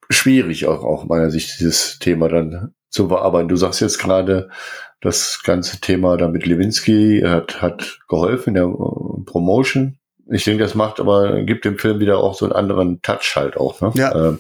schwierig 0.09 0.67
auch 0.67 0.83
aus 0.83 1.05
meiner 1.05 1.29
Sicht 1.31 1.59
dieses 1.59 1.99
Thema 1.99 2.29
dann 2.29 2.73
zu 2.89 3.09
bearbeiten. 3.09 3.49
Du 3.49 3.57
sagst 3.57 3.81
jetzt 3.81 3.99
gerade, 3.99 4.49
das 5.01 5.41
ganze 5.43 5.81
Thema 5.81 6.15
da 6.15 6.29
mit 6.29 6.45
Lewinsky 6.45 7.23
hat, 7.25 7.61
hat 7.61 7.99
geholfen 8.07 8.49
in 8.49 8.53
der 8.53 8.63
äh, 8.63 9.23
Promotion. 9.25 9.97
Ich 10.31 10.45
denke, 10.45 10.63
das 10.63 10.75
macht 10.75 11.01
aber, 11.01 11.43
gibt 11.43 11.65
dem 11.65 11.77
Film 11.77 11.99
wieder 11.99 12.19
auch 12.19 12.35
so 12.35 12.45
einen 12.45 12.53
anderen 12.53 13.01
Touch 13.01 13.35
halt 13.35 13.57
auch. 13.57 13.81
Ne? 13.81 13.91
Ja. 13.95 14.29
Ähm. 14.29 14.39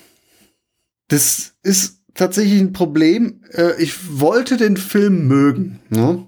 Das 1.09 1.53
ist 1.63 2.01
tatsächlich 2.13 2.61
ein 2.61 2.71
Problem. 2.71 3.43
Äh, 3.51 3.81
ich 3.81 4.19
wollte 4.21 4.55
den 4.55 4.77
Film 4.77 5.27
mögen, 5.27 5.81
ne? 5.89 6.27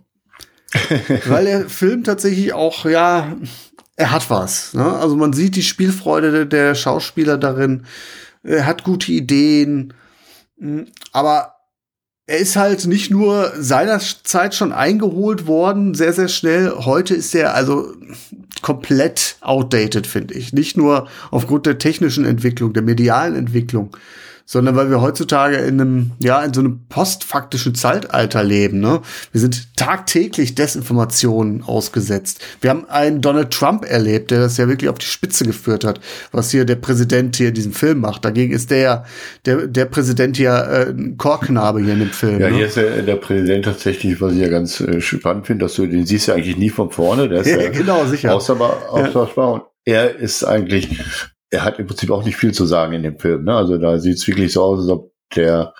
weil 1.27 1.45
der 1.45 1.69
Film 1.69 2.03
tatsächlich 2.03 2.53
auch, 2.53 2.85
ja, 2.85 3.37
er 4.01 4.11
hat 4.11 4.29
was. 4.31 4.73
Ne? 4.73 4.83
Also 4.83 5.15
man 5.15 5.31
sieht 5.31 5.55
die 5.55 5.61
Spielfreude 5.61 6.47
der, 6.47 6.73
Schauspieler 6.73 7.37
darin. 7.37 7.85
Er 8.43 8.65
hat 8.65 8.83
gute 8.83 9.11
Ideen. 9.11 9.93
Hm, 10.59 10.87
aber 11.11 11.53
er 12.25 12.37
ist 12.37 12.55
halt 12.55 12.87
nicht 12.87 13.11
nur 13.11 13.51
seinerzeit 13.57 14.55
schon 14.55 14.71
eingeholt 14.71 15.45
worden, 15.45 15.93
sehr, 15.93 16.13
sehr 16.13 16.29
schnell. 16.29 16.71
Heute 16.79 17.13
ist 17.13 17.35
er 17.35 17.53
also 17.53 17.93
komplett 18.61 19.35
outdated, 19.41 20.07
finde 20.07 20.33
ich. 20.33 20.51
Nicht 20.51 20.77
nur 20.77 21.07
aufgrund 21.29 21.65
der 21.67 21.77
technischen 21.77 22.25
Entwicklung, 22.25 22.73
der 22.73 22.83
medialen 22.83 23.35
Entwicklung, 23.35 23.95
sondern 24.51 24.75
weil 24.75 24.89
wir 24.89 24.99
heutzutage 24.99 25.55
in 25.55 25.79
einem, 25.79 26.11
ja, 26.19 26.43
in 26.43 26.53
so 26.53 26.59
einem 26.59 26.81
postfaktischen 26.89 27.73
Zeitalter 27.73 28.43
leben. 28.43 28.81
Ne? 28.81 28.99
Wir 29.31 29.39
sind 29.39 29.77
tagtäglich 29.77 30.55
Desinformationen 30.55 31.63
ausgesetzt. 31.63 32.41
Wir 32.59 32.71
haben 32.71 32.83
einen 32.89 33.21
Donald 33.21 33.51
Trump 33.51 33.85
erlebt, 33.85 34.29
der 34.29 34.41
das 34.41 34.57
ja 34.57 34.67
wirklich 34.67 34.89
auf 34.89 34.97
die 34.97 35.05
Spitze 35.05 35.45
geführt 35.45 35.85
hat, 35.85 36.01
was 36.33 36.51
hier 36.51 36.65
der 36.65 36.75
Präsident 36.75 37.37
hier 37.37 37.47
in 37.47 37.53
diesem 37.53 37.71
Film 37.71 38.01
macht. 38.01 38.25
Dagegen 38.25 38.51
ist 38.51 38.71
der, 38.71 39.05
der, 39.45 39.67
der 39.67 39.85
Präsident 39.85 40.37
ja 40.37 40.61
äh, 40.61 40.89
ein 40.89 41.15
Chorknabe 41.15 41.79
hier 41.79 41.93
in 41.93 41.99
dem 41.99 42.09
Film. 42.09 42.41
Ja, 42.41 42.49
ne? 42.49 42.57
hier 42.57 42.65
ist 42.65 42.75
der, 42.75 43.03
der 43.03 43.15
Präsident 43.15 43.63
tatsächlich, 43.63 44.19
was 44.19 44.33
ich 44.33 44.39
ja 44.39 44.49
ganz 44.49 44.81
äh, 44.81 44.99
spannend 44.99 45.47
finde, 45.47 45.63
dass 45.63 45.75
du 45.75 45.87
den 45.87 46.05
siehst 46.05 46.27
ja 46.27 46.33
eigentlich 46.33 46.57
nie 46.57 46.69
von 46.69 46.91
vorne. 46.91 47.29
Der 47.29 47.39
ist 47.39 47.47
ja, 47.51 47.69
genau, 47.69 48.05
sicher. 48.05 48.35
Austauschbar, 48.35 48.89
austauschbar. 48.89 49.45
Ja. 49.45 49.53
Und 49.53 49.63
er 49.85 50.15
ist 50.15 50.43
eigentlich 50.43 50.99
er 51.51 51.65
hat 51.65 51.79
im 51.79 51.85
Prinzip 51.85 52.09
auch 52.09 52.23
nicht 52.23 52.37
viel 52.37 52.53
zu 52.53 52.65
sagen 52.65 52.93
in 52.93 53.03
dem 53.03 53.19
Film. 53.19 53.43
Ne? 53.43 53.53
Also 53.53 53.77
da 53.77 53.99
sieht 53.99 54.17
es 54.17 54.27
wirklich 54.27 54.53
so 54.53 54.63
aus, 54.63 54.79
als 54.79 54.89
ob 54.89 55.11
der 55.35 55.73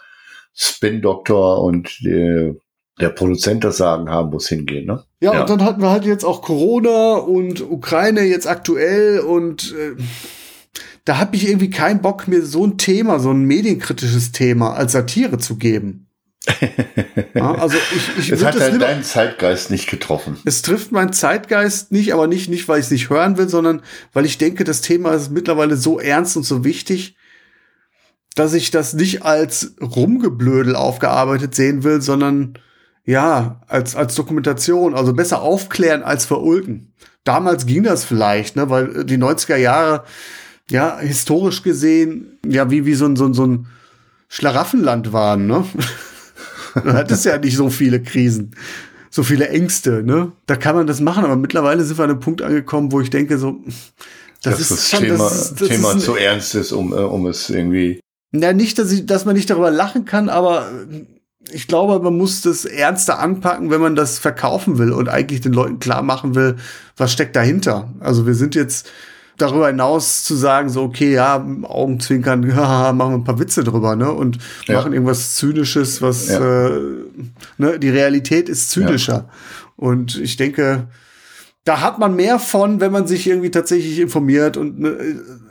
Spin-Doktor 0.53 1.63
und 1.63 1.89
der, 2.03 2.55
der 2.99 3.09
Produzent 3.09 3.63
das 3.63 3.77
Sagen 3.77 4.09
haben, 4.09 4.33
wo 4.33 4.37
es 4.37 4.49
hingeht. 4.49 4.85
Ne? 4.85 5.03
Ja, 5.21 5.33
ja, 5.33 5.41
und 5.41 5.49
dann 5.49 5.63
hatten 5.63 5.81
wir 5.81 5.89
halt 5.89 6.05
jetzt 6.05 6.25
auch 6.25 6.41
Corona 6.41 7.15
und 7.15 7.61
Ukraine 7.61 8.23
jetzt 8.23 8.47
aktuell 8.47 9.19
und 9.19 9.73
äh, 9.73 9.95
da 11.05 11.17
habe 11.17 11.35
ich 11.35 11.47
irgendwie 11.47 11.69
keinen 11.69 12.01
Bock, 12.01 12.27
mir 12.27 12.45
so 12.45 12.65
ein 12.65 12.77
Thema, 12.77 13.19
so 13.19 13.31
ein 13.31 13.43
medienkritisches 13.43 14.33
Thema 14.33 14.73
als 14.73 14.91
Satire 14.91 15.37
zu 15.37 15.57
geben. 15.57 16.00
Ja, 17.35 17.53
also 17.53 17.77
ich, 17.95 18.17
ich 18.17 18.31
es 18.31 18.43
hat 18.43 18.59
halt 18.59 18.81
deinen 18.81 19.03
Zeitgeist 19.03 19.69
nicht 19.69 19.89
getroffen. 19.89 20.37
Es 20.43 20.63
trifft 20.63 20.91
meinen 20.91 21.13
Zeitgeist 21.13 21.91
nicht, 21.91 22.13
aber 22.13 22.27
nicht, 22.27 22.49
nicht 22.49 22.67
weil 22.67 22.79
ich 22.79 22.85
es 22.85 22.91
nicht 22.91 23.09
hören 23.09 23.37
will, 23.37 23.47
sondern 23.47 23.81
weil 24.13 24.25
ich 24.25 24.37
denke, 24.37 24.63
das 24.63 24.81
Thema 24.81 25.13
ist 25.13 25.31
mittlerweile 25.31 25.77
so 25.77 25.99
ernst 25.99 26.37
und 26.37 26.43
so 26.43 26.63
wichtig, 26.63 27.15
dass 28.35 28.53
ich 28.53 28.71
das 28.71 28.93
nicht 28.93 29.23
als 29.23 29.75
Rumgeblödel 29.81 30.75
aufgearbeitet 30.75 31.53
sehen 31.53 31.83
will, 31.83 32.01
sondern 32.01 32.57
ja, 33.05 33.61
als, 33.67 33.95
als 33.95 34.15
Dokumentation, 34.15 34.95
also 34.95 35.13
besser 35.13 35.41
aufklären 35.41 36.01
als 36.01 36.25
verulken. 36.25 36.93
Damals 37.23 37.65
ging 37.65 37.83
das 37.83 38.03
vielleicht, 38.03 38.55
ne, 38.55 38.69
weil 38.69 39.05
die 39.05 39.17
90er 39.17 39.57
Jahre, 39.57 40.05
ja, 40.69 40.97
historisch 40.99 41.61
gesehen, 41.61 42.39
ja, 42.45 42.71
wie, 42.71 42.85
wie 42.85 42.93
so 42.95 43.05
ein, 43.05 43.15
so 43.15 43.25
ein, 43.25 43.33
so 43.33 43.45
ein 43.45 43.67
Schlaraffenland 44.29 45.13
waren, 45.13 45.45
ne? 45.45 45.65
da 46.73 46.93
hat 46.93 47.11
es 47.11 47.23
ja 47.23 47.37
nicht 47.37 47.55
so 47.55 47.69
viele 47.69 48.01
Krisen, 48.01 48.55
so 49.09 49.23
viele 49.23 49.49
Ängste, 49.49 50.03
ne? 50.03 50.31
Da 50.45 50.55
kann 50.55 50.75
man 50.75 50.87
das 50.87 51.01
machen, 51.01 51.23
aber 51.23 51.35
mittlerweile 51.35 51.83
sind 51.83 51.97
wir 51.97 52.03
an 52.03 52.11
einem 52.11 52.19
Punkt 52.19 52.41
angekommen, 52.41 52.91
wo 52.91 53.01
ich 53.01 53.09
denke, 53.09 53.37
so, 53.37 53.59
das, 54.43 54.57
das 54.57 54.59
ist 54.59 54.71
das 54.71 54.89
schon, 54.89 54.99
Thema, 55.01 55.17
das, 55.17 55.53
das 55.55 55.67
Thema 55.67 55.93
ist 55.93 56.05
zu 56.05 56.15
ernst 56.15 56.55
ist, 56.55 56.71
um, 56.71 56.93
äh, 56.93 56.95
um 56.95 57.27
es 57.27 57.49
irgendwie. 57.49 57.99
Ja, 58.33 58.53
nicht, 58.53 58.77
dass, 58.79 58.91
ich, 58.91 59.05
dass 59.05 59.25
man 59.25 59.35
nicht 59.35 59.49
darüber 59.49 59.71
lachen 59.71 60.05
kann, 60.05 60.29
aber 60.29 60.69
ich 61.51 61.67
glaube, 61.67 61.99
man 61.99 62.17
muss 62.17 62.41
das 62.41 62.65
ernster 62.65 63.19
anpacken, 63.19 63.69
wenn 63.69 63.81
man 63.81 63.95
das 63.95 64.19
verkaufen 64.19 64.77
will 64.77 64.91
und 64.91 65.09
eigentlich 65.09 65.41
den 65.41 65.53
Leuten 65.53 65.79
klar 65.79 66.01
machen 66.01 66.35
will, 66.35 66.55
was 66.97 67.11
steckt 67.11 67.35
dahinter. 67.35 67.93
Also 67.99 68.25
wir 68.25 68.35
sind 68.35 68.55
jetzt 68.55 68.89
darüber 69.41 69.67
hinaus 69.67 70.23
zu 70.23 70.35
sagen, 70.35 70.69
so, 70.69 70.83
okay, 70.83 71.13
ja, 71.13 71.45
Augenzwinkern, 71.63 72.55
haha, 72.55 72.93
machen 72.93 73.11
wir 73.11 73.17
ein 73.17 73.23
paar 73.23 73.39
Witze 73.39 73.63
drüber, 73.63 73.95
ne? 73.95 74.11
Und 74.11 74.37
ja. 74.67 74.75
machen 74.75 74.93
irgendwas 74.93 75.35
Zynisches, 75.35 76.01
was, 76.01 76.29
ja. 76.29 76.67
äh, 76.67 76.81
ne, 77.57 77.79
die 77.79 77.89
Realität 77.89 78.49
ist 78.49 78.71
zynischer. 78.71 79.13
Ja. 79.13 79.29
Und 79.75 80.19
ich 80.19 80.37
denke, 80.37 80.87
da 81.63 81.81
hat 81.81 81.99
man 81.99 82.15
mehr 82.15 82.39
von, 82.39 82.81
wenn 82.81 82.91
man 82.91 83.05
sich 83.05 83.27
irgendwie 83.27 83.51
tatsächlich 83.51 83.99
informiert 83.99 84.57
und 84.57 84.79
ne, 84.79 84.97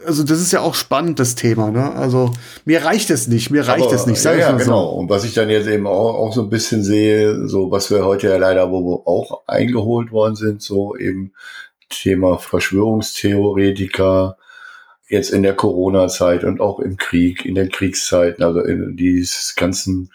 also 0.05 0.25
das 0.25 0.41
ist 0.41 0.53
ja 0.53 0.61
auch 0.61 0.75
spannend 0.75 1.21
das 1.21 1.37
Thema, 1.37 1.71
ne? 1.71 1.93
Also 1.95 2.33
mir 2.65 2.85
reicht 2.85 3.11
es 3.11 3.29
nicht, 3.29 3.51
mir 3.51 3.69
reicht 3.69 3.93
es 3.93 4.07
nicht. 4.07 4.21
Sag 4.21 4.39
ja, 4.39 4.51
ja 4.51 4.57
genau. 4.57 4.91
So. 4.91 4.97
Und 4.97 5.09
was 5.09 5.25
ich 5.25 5.35
dann 5.35 5.51
jetzt 5.51 5.69
eben 5.69 5.87
auch, 5.87 6.15
auch 6.15 6.33
so 6.33 6.43
ein 6.43 6.51
bisschen 6.51 6.83
sehe, 6.83 7.47
so 7.47 7.71
was 7.71 7.91
wir 7.91 8.05
heute 8.05 8.29
ja 8.29 8.39
leider 8.39 8.73
wo 8.73 8.81
wir 8.81 9.07
auch 9.07 9.43
eingeholt 9.47 10.11
worden 10.11 10.35
sind, 10.35 10.63
so 10.63 10.97
eben 10.97 11.33
Thema 11.91 12.39
Verschwörungstheoretiker 12.39 14.37
jetzt 15.09 15.31
in 15.31 15.43
der 15.43 15.55
Corona-Zeit 15.55 16.45
und 16.45 16.61
auch 16.61 16.79
im 16.81 16.97
Krieg, 16.97 17.45
in 17.45 17.57
den 17.57 17.71
Kriegszeiten, 17.71 18.45
also 18.45 18.61
in 18.61 18.97
diese 18.97 19.55
ganzen 19.57 20.13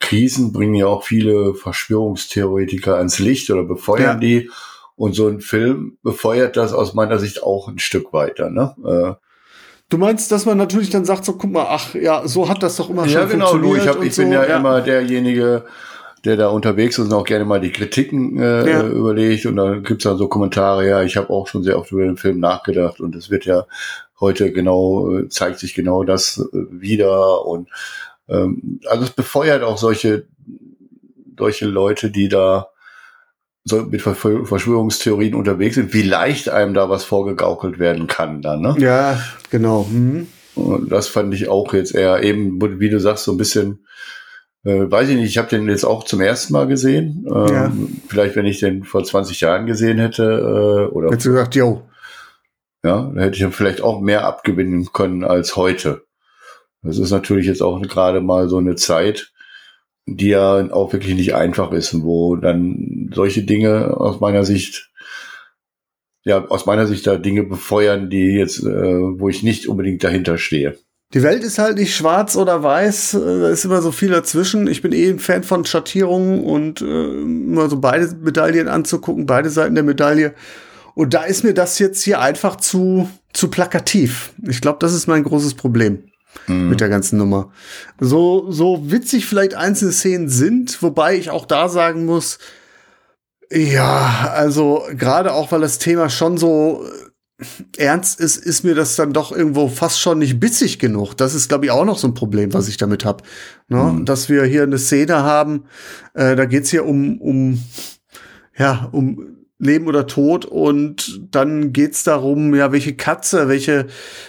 Krisen 0.00 0.52
bringen 0.52 0.74
ja 0.74 0.86
auch 0.86 1.04
viele 1.04 1.54
Verschwörungstheoretiker 1.54 2.96
ans 2.96 3.18
Licht 3.20 3.50
oder 3.50 3.64
befeuern 3.64 4.02
ja. 4.02 4.14
die. 4.16 4.50
Und 4.96 5.14
so 5.14 5.28
ein 5.28 5.40
Film 5.40 5.98
befeuert 6.02 6.56
das 6.56 6.72
aus 6.72 6.94
meiner 6.94 7.18
Sicht 7.18 7.42
auch 7.42 7.68
ein 7.68 7.78
Stück 7.78 8.12
weiter. 8.12 8.50
Ne? 8.50 8.74
Äh, 8.84 9.24
Du 9.90 9.98
meinst, 9.98 10.32
dass 10.32 10.46
man 10.46 10.56
natürlich 10.56 10.90
dann 10.90 11.04
sagt, 11.04 11.24
so 11.24 11.34
guck 11.34 11.52
mal, 11.52 11.66
ach 11.68 11.94
ja, 11.94 12.26
so 12.26 12.48
hat 12.48 12.62
das 12.62 12.76
doch 12.76 12.88
immer 12.90 13.06
ja, 13.06 13.20
schon 13.20 13.28
genau, 13.28 13.48
funktioniert. 13.48 13.84
Ja, 13.84 13.92
genau. 13.92 14.04
Ich 14.04 14.16
bin 14.16 14.32
ja, 14.32 14.44
ja, 14.44 14.56
immer 14.56 14.80
derjenige, 14.80 15.66
der 16.24 16.36
da 16.36 16.48
unterwegs 16.48 16.98
ist 16.98 17.06
und 17.06 17.12
auch 17.12 17.24
gerne 17.24 17.44
mal 17.44 17.60
die 17.60 17.72
Kritiken 17.72 18.38
äh, 18.38 18.70
ja. 18.70 18.86
überlegt. 18.86 19.46
Und 19.46 19.56
dann 19.56 19.82
gibt's 19.82 20.04
dann 20.04 20.16
so 20.16 20.28
Kommentare, 20.28 20.88
ja, 20.88 21.02
ich 21.02 21.16
habe 21.16 21.30
auch 21.30 21.46
schon 21.46 21.62
sehr 21.62 21.78
oft 21.78 21.92
über 21.92 22.04
den 22.04 22.16
Film 22.16 22.40
nachgedacht 22.40 23.00
und 23.00 23.14
es 23.14 23.30
wird 23.30 23.44
ja 23.44 23.66
heute 24.20 24.52
genau, 24.52 25.12
äh, 25.12 25.28
zeigt 25.28 25.58
sich 25.58 25.74
genau 25.74 26.04
das 26.04 26.38
äh, 26.38 26.56
wieder. 26.70 27.44
Und 27.44 27.68
ähm, 28.28 28.80
also 28.86 29.04
es 29.04 29.10
befeuert 29.10 29.62
auch 29.62 29.78
solche, 29.78 30.26
solche 31.38 31.66
Leute, 31.66 32.10
die 32.10 32.28
da 32.28 32.68
so 33.64 33.82
mit 33.82 34.02
Verschwörungstheorien 34.02 35.34
unterwegs 35.34 35.76
sind, 35.76 35.94
wie 35.94 36.02
leicht 36.02 36.50
einem 36.50 36.74
da 36.74 36.90
was 36.90 37.04
vorgegaukelt 37.04 37.78
werden 37.78 38.06
kann 38.06 38.42
dann, 38.42 38.60
ne? 38.60 38.76
Ja, 38.78 39.18
genau. 39.50 39.84
Mhm. 39.90 40.26
Und 40.54 40.92
das 40.92 41.08
fand 41.08 41.32
ich 41.34 41.48
auch 41.48 41.72
jetzt 41.72 41.94
eher 41.94 42.22
eben, 42.22 42.60
wie 42.78 42.90
du 42.90 43.00
sagst, 43.00 43.24
so 43.24 43.32
ein 43.32 43.38
bisschen, 43.38 43.86
äh, 44.64 44.90
weiß 44.90 45.10
ich 45.10 45.16
nicht, 45.16 45.28
ich 45.28 45.38
habe 45.38 45.48
den 45.48 45.68
jetzt 45.68 45.84
auch 45.84 46.04
zum 46.04 46.20
ersten 46.20 46.52
Mal 46.52 46.66
gesehen. 46.66 47.26
Ähm, 47.28 47.46
ja. 47.48 47.72
Vielleicht, 48.08 48.34
wenn 48.36 48.46
ich 48.46 48.60
den 48.60 48.84
vor 48.84 49.04
20 49.04 49.40
Jahren 49.40 49.66
gesehen 49.66 49.98
hätte, 49.98 50.24
äh, 50.24 50.92
oder. 50.92 51.08
Hättest 51.08 51.26
du 51.26 51.30
gesagt, 51.30 51.54
yo. 51.54 51.82
Ja, 52.82 53.10
da 53.14 53.22
hätte 53.22 53.36
ich 53.42 53.54
vielleicht 53.54 53.82
auch 53.82 54.00
mehr 54.00 54.26
abgewinnen 54.26 54.92
können 54.92 55.24
als 55.24 55.56
heute. 55.56 56.04
Das 56.82 56.98
ist 56.98 57.10
natürlich 57.10 57.46
jetzt 57.46 57.62
auch 57.62 57.80
gerade 57.80 58.20
mal 58.20 58.48
so 58.48 58.58
eine 58.58 58.76
Zeit, 58.76 59.32
die 60.06 60.28
ja 60.28 60.70
auch 60.70 60.92
wirklich 60.92 61.14
nicht 61.14 61.34
einfach 61.34 61.72
ist 61.72 61.94
und 61.94 62.04
wo 62.04 62.36
dann 62.36 63.10
solche 63.14 63.42
Dinge 63.42 63.98
aus 63.98 64.20
meiner 64.20 64.44
Sicht 64.44 64.90
ja 66.24 66.46
aus 66.48 66.66
meiner 66.66 66.86
Sicht 66.86 67.06
da 67.06 67.16
Dinge 67.16 67.44
befeuern, 67.44 68.10
die 68.10 68.34
jetzt 68.34 68.62
äh, 68.62 69.18
wo 69.18 69.28
ich 69.30 69.42
nicht 69.42 69.66
unbedingt 69.66 70.04
dahinter 70.04 70.36
stehe. 70.36 70.76
Die 71.14 71.22
Welt 71.22 71.44
ist 71.44 71.58
halt 71.58 71.78
nicht 71.78 71.94
schwarz 71.94 72.34
oder 72.36 72.62
weiß, 72.64 73.14
äh, 73.14 73.40
da 73.40 73.48
ist 73.48 73.64
immer 73.64 73.80
so 73.80 73.92
viel 73.92 74.10
dazwischen. 74.10 74.66
Ich 74.66 74.82
bin 74.82 74.92
eh 74.92 75.08
ein 75.08 75.20
Fan 75.20 75.44
von 75.44 75.64
Schattierungen 75.64 76.42
und 76.42 76.82
äh, 76.82 76.84
immer 76.84 77.70
so 77.70 77.78
beide 77.78 78.14
Medaillen 78.20 78.66
anzugucken, 78.66 79.24
beide 79.24 79.48
Seiten 79.48 79.76
der 79.76 79.84
Medaille. 79.84 80.34
Und 80.94 81.14
da 81.14 81.22
ist 81.22 81.44
mir 81.44 81.54
das 81.54 81.78
jetzt 81.78 82.02
hier 82.02 82.20
einfach 82.20 82.56
zu, 82.56 83.08
zu 83.32 83.48
plakativ. 83.48 84.32
Ich 84.42 84.60
glaube, 84.60 84.78
das 84.80 84.92
ist 84.92 85.06
mein 85.06 85.22
großes 85.22 85.54
Problem 85.54 86.04
mhm. 86.48 86.68
mit 86.68 86.80
der 86.80 86.88
ganzen 86.88 87.16
Nummer. 87.18 87.52
So, 88.00 88.50
so 88.50 88.90
witzig 88.90 89.26
vielleicht 89.26 89.54
einzelne 89.54 89.92
Szenen 89.92 90.28
sind, 90.28 90.82
wobei 90.82 91.16
ich 91.16 91.30
auch 91.30 91.46
da 91.46 91.68
sagen 91.68 92.06
muss, 92.06 92.38
ja, 93.52 94.32
also 94.34 94.84
gerade 94.96 95.32
auch, 95.32 95.52
weil 95.52 95.60
das 95.60 95.78
Thema 95.78 96.08
schon 96.10 96.38
so 96.38 96.84
äh, 96.84 97.03
ernst 97.76 98.20
ist, 98.20 98.36
ist 98.36 98.64
mir 98.64 98.74
das 98.74 98.96
dann 98.96 99.12
doch 99.12 99.32
irgendwo 99.32 99.68
fast 99.68 100.00
schon 100.00 100.20
nicht 100.20 100.38
bissig 100.38 100.78
genug. 100.78 101.14
Das 101.14 101.34
ist, 101.34 101.48
glaube 101.48 101.64
ich, 101.66 101.70
auch 101.70 101.84
noch 101.84 101.98
so 101.98 102.06
ein 102.06 102.14
Problem, 102.14 102.52
was 102.52 102.68
ich 102.68 102.76
damit 102.76 103.04
habe. 103.04 103.24
Ne? 103.68 103.82
Mhm. 103.82 104.04
Dass 104.04 104.28
wir 104.28 104.44
hier 104.44 104.62
eine 104.62 104.78
Szene 104.78 105.22
haben, 105.22 105.64
äh, 106.14 106.36
da 106.36 106.44
geht's 106.44 106.70
hier 106.70 106.86
um, 106.86 107.20
um, 107.20 107.62
ja, 108.56 108.88
um 108.92 109.34
Leben 109.58 109.86
oder 109.86 110.06
Tod 110.06 110.44
und 110.44 111.20
dann 111.30 111.72
geht's 111.72 112.04
darum, 112.04 112.54
ja, 112.54 112.72
welche 112.72 112.94
Katze, 112.94 113.48
welche, 113.48 113.86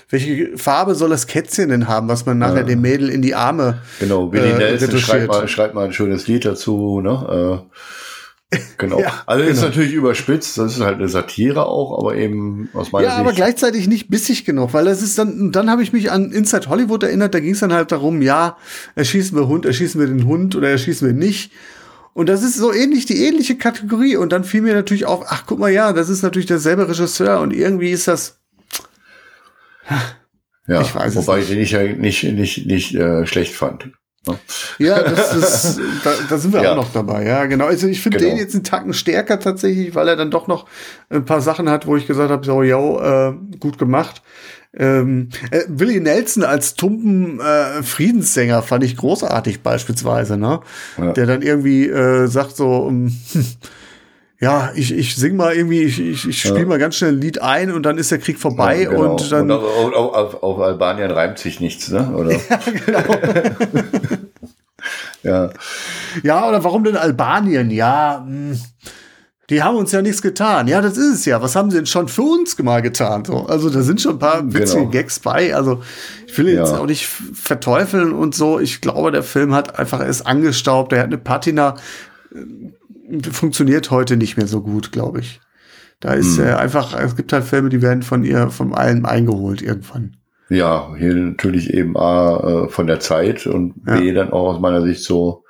welche 0.10 0.58
Farbe 0.58 0.96
soll 0.96 1.10
das 1.10 1.28
Kätzchen 1.28 1.70
denn 1.70 1.88
haben, 1.88 2.08
was 2.08 2.26
man 2.26 2.38
nachher 2.38 2.58
ja. 2.58 2.64
dem 2.64 2.82
Mädel 2.82 3.10
in 3.10 3.22
die 3.22 3.36
Arme 3.36 3.82
Genau, 4.00 4.32
Willi 4.32 4.52
äh, 4.52 4.58
Nelson 4.58 4.98
schreibt 4.98 5.28
mal, 5.28 5.48
schreibt 5.48 5.74
mal 5.74 5.86
ein 5.86 5.94
schönes 5.94 6.28
Lied 6.28 6.46
dazu, 6.46 7.02
ne? 7.02 7.64
Äh, 7.70 7.78
genau. 8.78 9.00
ja, 9.00 9.24
also 9.26 9.44
genau. 9.44 9.56
ist 9.56 9.62
natürlich 9.62 9.94
überspitzt, 9.94 10.58
das 10.58 10.76
ist 10.76 10.82
halt 10.82 10.96
eine 10.96 11.08
Satire 11.08 11.66
auch, 11.66 11.98
aber 12.00 12.16
eben 12.16 12.70
aus 12.74 12.92
meiner 12.92 13.06
ja, 13.06 13.10
Sicht. 13.12 13.18
Ja, 13.18 13.22
aber 13.26 13.34
gleichzeitig 13.34 13.88
nicht 13.88 14.10
bissig 14.10 14.46
genug, 14.46 14.74
weil 14.74 14.86
das 14.86 15.02
ist 15.02 15.18
dann, 15.18 15.52
dann 15.52 15.70
habe 15.70 15.84
ich 15.84 15.94
mich 15.94 16.12
an 16.12 16.32
Inside 16.32 16.70
Hollywood 16.70 17.04
erinnert, 17.04 17.34
da 17.34 17.40
ging 17.40 17.54
es 17.54 17.60
dann 17.60 17.74
halt 17.74 17.92
darum, 17.92 18.22
ja, 18.22 18.58
erschießen 18.96 19.38
wir 19.38 19.48
Hund, 19.48 19.66
erschießen 19.66 20.00
wir 20.00 20.08
den 20.08 20.26
Hund 20.26 20.56
oder 20.56 20.70
erschießen 20.70 21.08
wir 21.08 21.14
nicht. 21.14 21.52
Und 22.16 22.30
das 22.30 22.44
ist 22.44 22.56
so 22.56 22.72
ähnlich, 22.72 23.06
die 23.06 23.26
ähnliche 23.26 23.58
Kategorie. 23.58 24.16
Und 24.16 24.32
dann 24.32 24.46
fiel 24.46 24.62
mir 24.62 24.74
natürlich 24.74 25.06
auf, 25.06 25.26
ach, 25.28 25.44
guck 25.46 25.60
mal, 25.60 25.70
ja, 25.70 25.92
das 25.92 26.08
ist 26.08 26.22
natürlich 26.22 26.46
derselbe 26.46 26.88
Regisseur 26.88 27.42
und 27.42 27.52
irgendwie 27.52 27.92
ist 27.92 28.08
das. 28.08 28.40
Ja, 30.68 30.82
ich 30.82 30.96
weiß 30.96 31.16
wobei 31.18 31.40
ich 31.40 31.48
den 31.48 31.60
nicht, 31.60 31.74
nicht, 31.74 32.24
nicht, 32.24 32.66
nicht 32.66 32.96
äh, 32.96 33.28
schlecht 33.28 33.54
fand. 33.54 33.92
Ne? 34.28 34.38
Ja, 34.80 35.02
das 35.02 35.34
ist, 35.34 35.80
da, 36.04 36.12
da 36.30 36.38
sind 36.38 36.54
wir 36.54 36.64
ja. 36.64 36.72
auch 36.72 36.76
noch 36.76 36.92
dabei. 36.92 37.26
Ja, 37.26 37.46
genau. 37.46 37.66
Also 37.66 37.88
ich 37.88 38.02
finde 38.02 38.20
genau. 38.20 38.32
den 38.32 38.38
jetzt 38.38 38.54
einen 38.54 38.64
Tacken 38.64 38.94
stärker 38.94 39.40
tatsächlich, 39.40 39.96
weil 39.96 40.08
er 40.08 40.16
dann 40.16 40.32
doch 40.32 40.48
noch 40.48 40.66
ein 41.10 41.26
paar 41.26 41.42
Sachen 41.42 41.70
hat, 41.70 41.88
wo 41.88 41.96
ich 41.96 42.08
gesagt 42.08 42.32
habe, 42.32 42.46
so, 42.46 42.64
yo, 42.64 43.00
äh, 43.02 43.34
gut 43.60 43.78
gemacht. 43.78 44.22
Ähm, 44.78 45.30
äh, 45.52 45.62
Willie 45.68 46.02
Nelson 46.02 46.44
als 46.44 46.76
tumpen 46.76 47.40
äh, 47.40 47.82
Friedenssänger 47.82 48.62
fand 48.62 48.84
ich 48.84 48.98
großartig 48.98 49.64
beispielsweise, 49.64 50.38
ne? 50.38 50.60
Ja. 50.98 51.14
Der 51.14 51.26
dann 51.26 51.42
irgendwie 51.42 51.88
äh, 51.88 52.28
sagt 52.28 52.58
so, 52.58 52.70
um, 52.80 53.08
hm, 53.32 53.46
ja, 54.40 54.72
ich, 54.76 54.94
ich 54.94 55.16
sing 55.16 55.38
mal 55.38 55.56
irgendwie, 55.56 55.84
ich, 55.84 56.00
ich, 56.00 56.28
ich 56.28 56.40
spiele 56.40 56.62
ja. 56.62 56.66
mal 56.66 56.80
ganz 56.80 56.98
schnell 56.98 57.14
ein 57.14 57.22
Lied 57.22 57.42
ein 57.42 57.72
und 57.72 57.84
dann 57.84 57.98
ist 57.98 58.12
der 58.12 58.18
Krieg 58.20 58.38
vorbei 58.38 58.84
ja, 58.84 58.90
genau. 58.90 59.12
und 59.12 59.32
dann. 59.32 59.50
Und 59.50 59.52
auf, 59.52 59.64
auf, 59.64 60.14
auf, 60.14 60.44
auf, 60.44 60.60
Albanien 60.60 61.10
reimt 61.12 61.40
sich 61.40 61.60
nichts, 61.60 61.90
ne? 61.90 62.12
Oder? 62.14 62.32
Ja, 62.50 62.60
genau. 62.86 63.00
ja. 65.24 65.50
Ja, 66.24 66.50
oder 66.50 66.64
warum 66.64 66.84
denn 66.84 66.98
Albanien? 66.98 67.72
Ja, 67.72 68.26
mh. 68.28 68.52
Hm. 68.52 68.62
Die 69.52 69.62
haben 69.62 69.78
uns 69.78 69.92
ja 69.92 70.02
nichts 70.02 70.24
getan. 70.24 70.68
Ja, 70.68 70.82
das 70.82 70.98
ist 70.98 71.14
es 71.14 71.26
ja. 71.26 71.40
Was 71.40 71.56
haben 71.56 71.70
sie 71.70 71.78
denn 71.78 71.86
schon 71.86 72.08
für 72.08 72.24
uns 72.24 72.58
mal 72.58 72.82
getan? 72.82 73.26
So, 73.26 73.46
also 73.46 73.70
da 73.70 73.84
sind 73.84 74.02
schon 74.02 74.14
ein 74.14 74.20
paar 74.20 74.44
witzige 74.44 74.80
genau. 74.80 74.92
Gags 74.92 75.20
bei. 75.20 75.56
Also 75.56 75.84
ich 76.26 76.36
will 76.36 76.50
jetzt 76.50 76.74
auch 76.74 76.88
nicht 76.88 77.06
verteufeln 77.06 78.12
und 78.12 78.34
so. 78.34 78.60
Ich 78.60 78.82
glaube, 78.82 79.12
der 79.12 79.22
Film 79.22 79.54
hat 79.54 79.78
einfach 79.78 80.04
erst 80.04 80.26
angestaubt. 80.26 80.94
Er 80.94 81.00
hat 81.02 81.06
eine 81.08 81.20
Patina. 81.20 81.76
Äh, 83.10 83.30
funktioniert 83.32 83.92
heute 83.92 84.18
nicht 84.18 84.38
mehr 84.38 84.48
so 84.48 84.62
gut, 84.62 84.92
glaube 84.92 85.20
ich. 85.20 85.40
Da 86.00 86.14
ist 86.14 86.38
hm. 86.38 86.56
einfach, 86.56 86.94
es 87.00 87.16
gibt 87.16 87.32
halt 87.32 87.46
Filme, 87.46 87.70
die 87.70 87.82
werden 87.82 88.04
von 88.04 88.24
ihr, 88.24 88.50
von 88.50 88.74
allem 88.74 89.06
eingeholt 89.06 89.62
irgendwann. 89.62 90.18
Ja, 90.50 90.94
hier 90.98 91.16
natürlich 91.16 91.74
eben 91.74 91.98
A, 91.98 92.66
äh, 92.66 92.70
von 92.70 92.86
der 92.86 93.00
Zeit 93.00 93.48
und 93.48 93.76
ja. 93.88 93.98
B, 93.98 94.14
dann 94.14 94.32
auch 94.32 94.54
aus 94.54 94.60
meiner 94.60 94.82
Sicht 94.82 95.04
so 95.04 95.44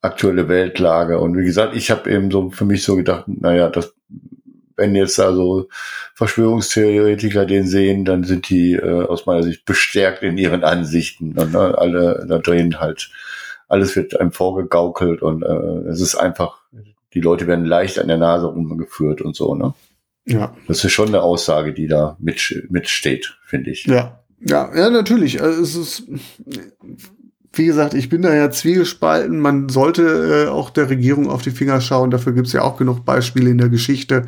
aktuelle 0.00 0.48
Weltlage. 0.48 1.18
Und 1.18 1.36
wie 1.36 1.44
gesagt, 1.44 1.76
ich 1.76 1.90
habe 1.90 2.10
eben 2.10 2.30
so 2.30 2.50
für 2.50 2.64
mich 2.64 2.82
so 2.82 2.96
gedacht, 2.96 3.24
naja, 3.26 3.70
das, 3.70 3.94
wenn 4.76 4.94
jetzt 4.94 5.18
da 5.18 5.32
so 5.32 5.68
Verschwörungstheoretiker 6.14 7.46
den 7.46 7.66
sehen, 7.66 8.04
dann 8.04 8.24
sind 8.24 8.48
die 8.48 8.74
äh, 8.74 9.06
aus 9.06 9.26
meiner 9.26 9.42
Sicht 9.42 9.64
bestärkt 9.64 10.22
in 10.22 10.36
ihren 10.36 10.64
Ansichten. 10.64 11.38
Und, 11.38 11.52
ne, 11.52 11.78
alle 11.78 12.26
da 12.28 12.38
drehen 12.38 12.80
halt, 12.80 13.10
alles 13.74 13.96
wird 13.96 14.18
einem 14.20 14.32
vorgegaukelt 14.32 15.20
und 15.20 15.42
äh, 15.42 15.88
es 15.90 16.00
ist 16.00 16.14
einfach, 16.14 16.62
die 17.12 17.20
Leute 17.20 17.46
werden 17.48 17.64
leicht 17.64 17.98
an 17.98 18.08
der 18.08 18.18
Nase 18.18 18.46
rumgeführt 18.46 19.20
und 19.20 19.34
so, 19.34 19.54
ne? 19.54 19.74
Ja. 20.26 20.54
Das 20.68 20.84
ist 20.84 20.92
schon 20.92 21.08
eine 21.08 21.22
Aussage, 21.22 21.74
die 21.74 21.86
da 21.86 22.16
mit, 22.18 22.66
mitsteht, 22.70 23.36
finde 23.44 23.72
ich. 23.72 23.84
Ja. 23.86 24.20
Ja, 24.46 24.70
ja, 24.76 24.90
natürlich. 24.90 25.40
Also 25.40 25.62
es 25.62 25.74
ist, 25.74 26.02
wie 27.52 27.64
gesagt, 27.66 27.94
ich 27.94 28.10
bin 28.10 28.22
da 28.22 28.34
ja 28.34 28.50
zwiegespalten. 28.50 29.40
Man 29.40 29.70
sollte 29.70 30.46
äh, 30.46 30.50
auch 30.50 30.70
der 30.70 30.90
Regierung 30.90 31.30
auf 31.30 31.40
die 31.40 31.50
Finger 31.50 31.80
schauen. 31.80 32.10
Dafür 32.10 32.32
gibt 32.32 32.48
es 32.48 32.52
ja 32.52 32.62
auch 32.62 32.76
genug 32.76 33.04
Beispiele 33.04 33.48
in 33.50 33.58
der 33.58 33.70
Geschichte 33.70 34.26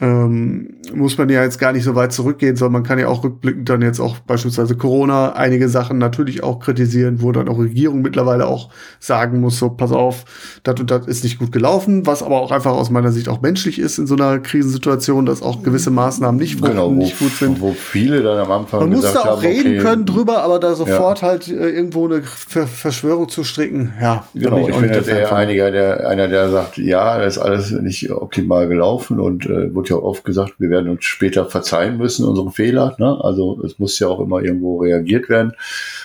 ähm, 0.00 0.76
muss 0.94 1.18
man 1.18 1.28
ja 1.28 1.42
jetzt 1.42 1.58
gar 1.58 1.72
nicht 1.72 1.84
so 1.84 1.94
weit 1.94 2.12
zurückgehen, 2.12 2.56
sondern 2.56 2.72
man 2.72 2.82
kann 2.84 2.98
ja 2.98 3.08
auch 3.08 3.22
rückblickend 3.22 3.68
dann 3.68 3.82
jetzt 3.82 4.00
auch 4.00 4.18
beispielsweise 4.20 4.74
Corona 4.74 5.32
einige 5.32 5.68
Sachen 5.68 5.98
natürlich 5.98 6.42
auch 6.42 6.58
kritisieren, 6.58 7.20
wo 7.20 7.32
dann 7.32 7.48
auch 7.48 7.58
Regierung 7.58 8.00
mittlerweile 8.00 8.46
auch 8.46 8.70
sagen 8.98 9.40
muss, 9.40 9.58
so 9.58 9.68
pass 9.68 9.92
auf, 9.92 10.24
das 10.62 10.80
und 10.80 10.90
das 10.90 11.06
ist 11.06 11.22
nicht 11.22 11.38
gut 11.38 11.52
gelaufen, 11.52 12.06
was 12.06 12.22
aber 12.22 12.40
auch 12.40 12.50
einfach 12.50 12.72
aus 12.72 12.88
meiner 12.88 13.12
Sicht 13.12 13.28
auch 13.28 13.42
menschlich 13.42 13.78
ist 13.78 13.98
in 13.98 14.06
so 14.06 14.14
einer 14.14 14.38
Krisensituation, 14.38 15.26
dass 15.26 15.42
auch 15.42 15.62
gewisse 15.62 15.90
Maßnahmen 15.90 16.40
nicht, 16.40 16.62
genau, 16.62 16.88
wo, 16.90 16.94
nicht 16.94 17.18
gut 17.18 17.32
sind. 17.32 17.60
Wo 17.60 17.72
viele 17.72 18.22
dann 18.22 18.38
am 18.38 18.50
Anfang 18.50 18.80
man 18.80 18.90
muss 18.90 19.12
da 19.12 19.20
auch 19.20 19.26
haben, 19.26 19.40
reden 19.40 19.72
okay, 19.72 19.78
können 19.78 20.06
drüber, 20.06 20.42
aber 20.42 20.58
da 20.58 20.74
sofort 20.74 21.20
Ja. 21.20 21.28
halt 21.28 21.48
äh, 21.48 21.68
irgendwo 21.68 22.06
eine 22.06 22.22
Ver 22.22 22.66
Verschwörung 22.66 23.28
zu 23.28 23.44
stricken, 23.44 23.92
ja, 24.00 24.24
Genau, 24.34 24.66
ich 24.66 24.74
auch 24.74 24.80
bin 24.80 24.92
jetzt 24.92 25.08
der 25.08 25.34
einiger, 25.34 25.70
der, 25.70 26.08
einer, 26.08 26.28
der 26.28 26.48
sagt, 26.50 26.78
ja, 26.78 27.18
das 27.18 27.36
ist 27.36 27.42
alles 27.42 27.70
nicht 27.72 28.10
optimal 28.10 28.66
gelaufen 28.68 29.20
und 29.20 29.44
äh, 29.46 29.74
wurde 29.74 29.89
ja 29.90 29.96
oft 29.96 30.24
gesagt, 30.24 30.54
wir 30.58 30.70
werden 30.70 30.90
uns 30.90 31.04
später 31.04 31.46
verzeihen 31.46 31.98
müssen, 31.98 32.24
unsere 32.24 32.50
Fehler. 32.50 32.96
Ne? 32.98 33.18
Also 33.22 33.62
es 33.64 33.78
muss 33.78 33.98
ja 33.98 34.08
auch 34.08 34.20
immer 34.20 34.42
irgendwo 34.42 34.78
reagiert 34.80 35.28
werden. 35.28 35.52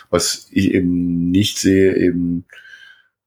Was 0.10 0.48
ich 0.52 0.74
eben 0.74 1.32
nicht 1.32 1.58
sehe, 1.58 1.96
eben, 1.96 2.46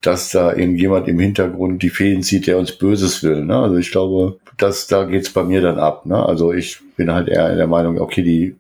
dass 0.01 0.31
da 0.31 0.55
irgendjemand 0.55 1.09
im 1.09 1.19
Hintergrund 1.19 1.83
die 1.83 1.91
Fäden 1.91 2.23
zieht, 2.23 2.47
der 2.47 2.59
uns 2.59 2.73
Böses 2.73 3.23
will. 3.23 3.45
Ne? 3.45 3.57
Also 3.57 3.77
ich 3.77 3.91
glaube, 3.91 4.39
dass 4.59 4.87
da 4.87 5.05
geht's 5.05 5.31
bei 5.31 5.45
mir 5.45 5.61
dann 5.61 5.79
ab. 5.79 6.07
Ne? 6.07 6.25
Also 6.25 6.53
ich 6.53 6.81
bin 6.97 7.13
halt 7.13 7.29
eher 7.29 7.57
der 7.57 7.67
Meinung, 7.67 8.01
okay, 8.01 8.23
die 8.23 8.57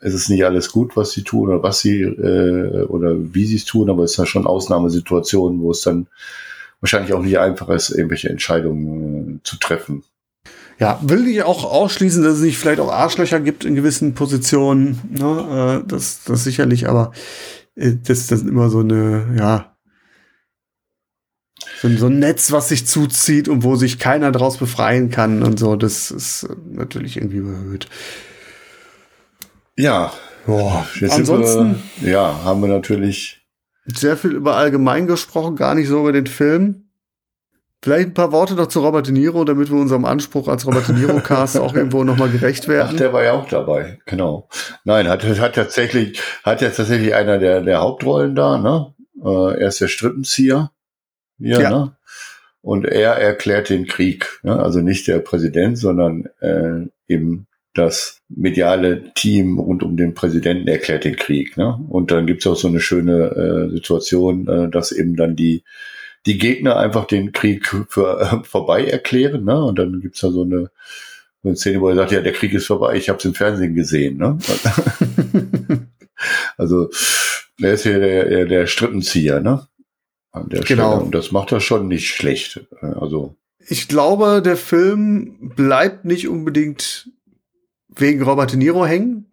es 0.00 0.14
ist 0.14 0.28
nicht 0.28 0.44
alles 0.44 0.70
gut, 0.70 0.96
was 0.96 1.12
sie 1.12 1.22
tun 1.24 1.48
oder 1.48 1.62
was 1.62 1.80
sie 1.80 2.02
äh, 2.02 2.84
oder 2.84 3.16
wie 3.34 3.44
sie 3.44 3.56
es 3.56 3.64
tun, 3.64 3.90
aber 3.90 4.04
es 4.04 4.12
ist 4.12 4.18
ja 4.18 4.26
schon 4.26 4.46
Ausnahmesituationen, 4.46 5.60
wo 5.60 5.70
es 5.70 5.80
dann 5.80 6.06
wahrscheinlich 6.80 7.12
auch 7.12 7.22
nicht 7.22 7.38
einfach 7.38 7.68
ist, 7.70 7.90
irgendwelche 7.90 8.28
Entscheidungen 8.28 9.36
äh, 9.36 9.42
zu 9.42 9.58
treffen. 9.58 10.04
Ja, 10.78 11.00
will 11.02 11.26
ich 11.26 11.42
auch 11.42 11.64
ausschließen, 11.64 12.22
dass 12.22 12.34
es 12.34 12.42
nicht 12.42 12.58
vielleicht 12.58 12.80
auch 12.80 12.92
Arschlöcher 12.92 13.40
gibt 13.40 13.64
in 13.64 13.74
gewissen 13.74 14.14
Positionen. 14.14 15.00
Ne? 15.10 15.82
Äh, 15.84 15.88
das, 15.88 16.24
das 16.24 16.44
sicherlich, 16.44 16.88
aber 16.88 17.12
äh, 17.76 17.92
das, 18.02 18.26
das 18.26 18.40
ist 18.42 18.48
immer 18.48 18.68
so 18.68 18.80
eine, 18.80 19.34
ja, 19.38 19.76
so, 21.80 21.88
ein- 21.88 21.96
so 21.98 22.06
ein 22.06 22.18
Netz, 22.18 22.52
was 22.52 22.68
sich 22.68 22.86
zuzieht 22.86 23.48
und 23.48 23.62
wo 23.64 23.76
sich 23.76 23.98
keiner 23.98 24.32
draus 24.32 24.58
befreien 24.58 25.10
kann 25.10 25.42
und 25.42 25.58
so. 25.58 25.76
Das 25.76 26.10
ist 26.10 26.46
natürlich 26.70 27.16
irgendwie 27.16 27.38
überhöht. 27.38 27.88
Ja, 29.76 30.12
Boah, 30.46 30.86
ansonsten 31.10 31.82
wir, 32.00 32.10
ja, 32.12 32.40
haben 32.44 32.60
wir 32.60 32.68
natürlich, 32.68 33.44
sehr 33.86 34.16
viel 34.16 34.30
über 34.32 34.54
allgemein 34.56 35.06
gesprochen, 35.08 35.56
gar 35.56 35.74
nicht 35.74 35.88
so 35.88 35.98
über 36.00 36.12
den 36.12 36.26
Film. 36.28 36.85
Vielleicht 37.82 38.08
ein 38.08 38.14
paar 38.14 38.32
Worte 38.32 38.54
noch 38.54 38.66
zu 38.66 38.80
Robert 38.80 39.06
De 39.06 39.12
Niro, 39.12 39.44
damit 39.44 39.70
wir 39.70 39.78
unserem 39.78 40.04
Anspruch 40.04 40.48
als 40.48 40.66
Robert 40.66 40.88
De 40.88 40.94
Niro-Cast 40.94 41.58
auch 41.58 41.74
irgendwo 41.74 42.04
nochmal 42.04 42.30
gerecht 42.30 42.64
ach, 42.64 42.68
werden. 42.68 42.96
der 42.96 43.12
war 43.12 43.22
ja 43.22 43.32
auch 43.32 43.48
dabei, 43.48 43.98
genau. 44.06 44.48
Nein, 44.84 45.08
hat, 45.08 45.24
hat 45.24 45.54
tatsächlich, 45.54 46.20
hat 46.42 46.62
ja 46.62 46.70
tatsächlich 46.70 47.14
einer 47.14 47.38
der, 47.38 47.60
der 47.60 47.80
Hauptrollen 47.80 48.34
da, 48.34 48.58
ne? 48.58 48.94
Äh, 49.22 49.60
er 49.60 49.68
ist 49.68 49.80
der 49.80 49.88
Strippenzieher 49.88 50.72
hier, 51.38 51.60
Ja. 51.60 51.70
ne? 51.70 51.96
Und 52.62 52.84
er 52.84 53.12
erklärt 53.12 53.68
den 53.68 53.86
Krieg, 53.86 54.40
ne? 54.42 54.58
also 54.58 54.80
nicht 54.80 55.06
der 55.06 55.20
Präsident, 55.20 55.78
sondern 55.78 56.24
äh, 56.40 56.88
eben 57.06 57.46
das 57.74 58.22
mediale 58.28 59.12
Team 59.14 59.60
rund 59.60 59.84
um 59.84 59.96
den 59.96 60.14
Präsidenten 60.14 60.66
erklärt 60.66 61.04
den 61.04 61.14
Krieg. 61.14 61.56
Ne? 61.56 61.78
Und 61.88 62.10
dann 62.10 62.26
gibt's 62.26 62.44
auch 62.46 62.56
so 62.56 62.66
eine 62.66 62.80
schöne 62.80 63.68
äh, 63.68 63.70
Situation, 63.70 64.48
äh, 64.48 64.68
dass 64.68 64.90
eben 64.90 65.14
dann 65.14 65.36
die 65.36 65.62
die 66.26 66.38
Gegner 66.38 66.76
einfach 66.76 67.06
den 67.06 67.32
Krieg 67.32 67.66
für, 67.88 68.20
äh, 68.20 68.44
vorbei 68.44 68.84
erklären. 68.84 69.44
Ne? 69.44 69.64
Und 69.64 69.78
dann 69.78 70.00
gibt's 70.00 70.20
da 70.20 70.30
so 70.30 70.42
eine, 70.42 70.70
so 71.42 71.48
eine 71.48 71.56
Szene, 71.56 71.80
wo 71.80 71.88
er 71.88 71.96
sagt, 71.96 72.12
ja, 72.12 72.20
der 72.20 72.32
Krieg 72.32 72.52
ist 72.52 72.66
vorbei, 72.66 72.96
ich 72.96 73.08
habe 73.08 73.18
es 73.18 73.24
im 73.24 73.34
Fernsehen 73.34 73.74
gesehen. 73.74 74.18
Ne? 74.18 74.38
also 76.56 76.90
der 77.60 77.72
ist 77.74 77.84
hier 77.84 77.98
der, 77.98 78.28
der, 78.28 78.46
der 78.46 78.66
Strippenzieher, 78.66 79.40
ne? 79.40 79.66
An 80.32 80.48
der 80.50 80.60
Genau. 80.62 80.90
Stelle. 80.92 81.04
Und 81.04 81.14
das 81.14 81.32
macht 81.32 81.52
er 81.52 81.60
schon 81.60 81.88
nicht 81.88 82.08
schlecht. 82.08 82.66
Also 82.80 83.36
ich 83.68 83.88
glaube, 83.88 84.42
der 84.44 84.56
Film 84.56 85.52
bleibt 85.56 86.04
nicht 86.04 86.28
unbedingt 86.28 87.10
wegen 87.88 88.22
Robert 88.22 88.52
De 88.52 88.58
Niro 88.58 88.84
hängen. 88.86 89.30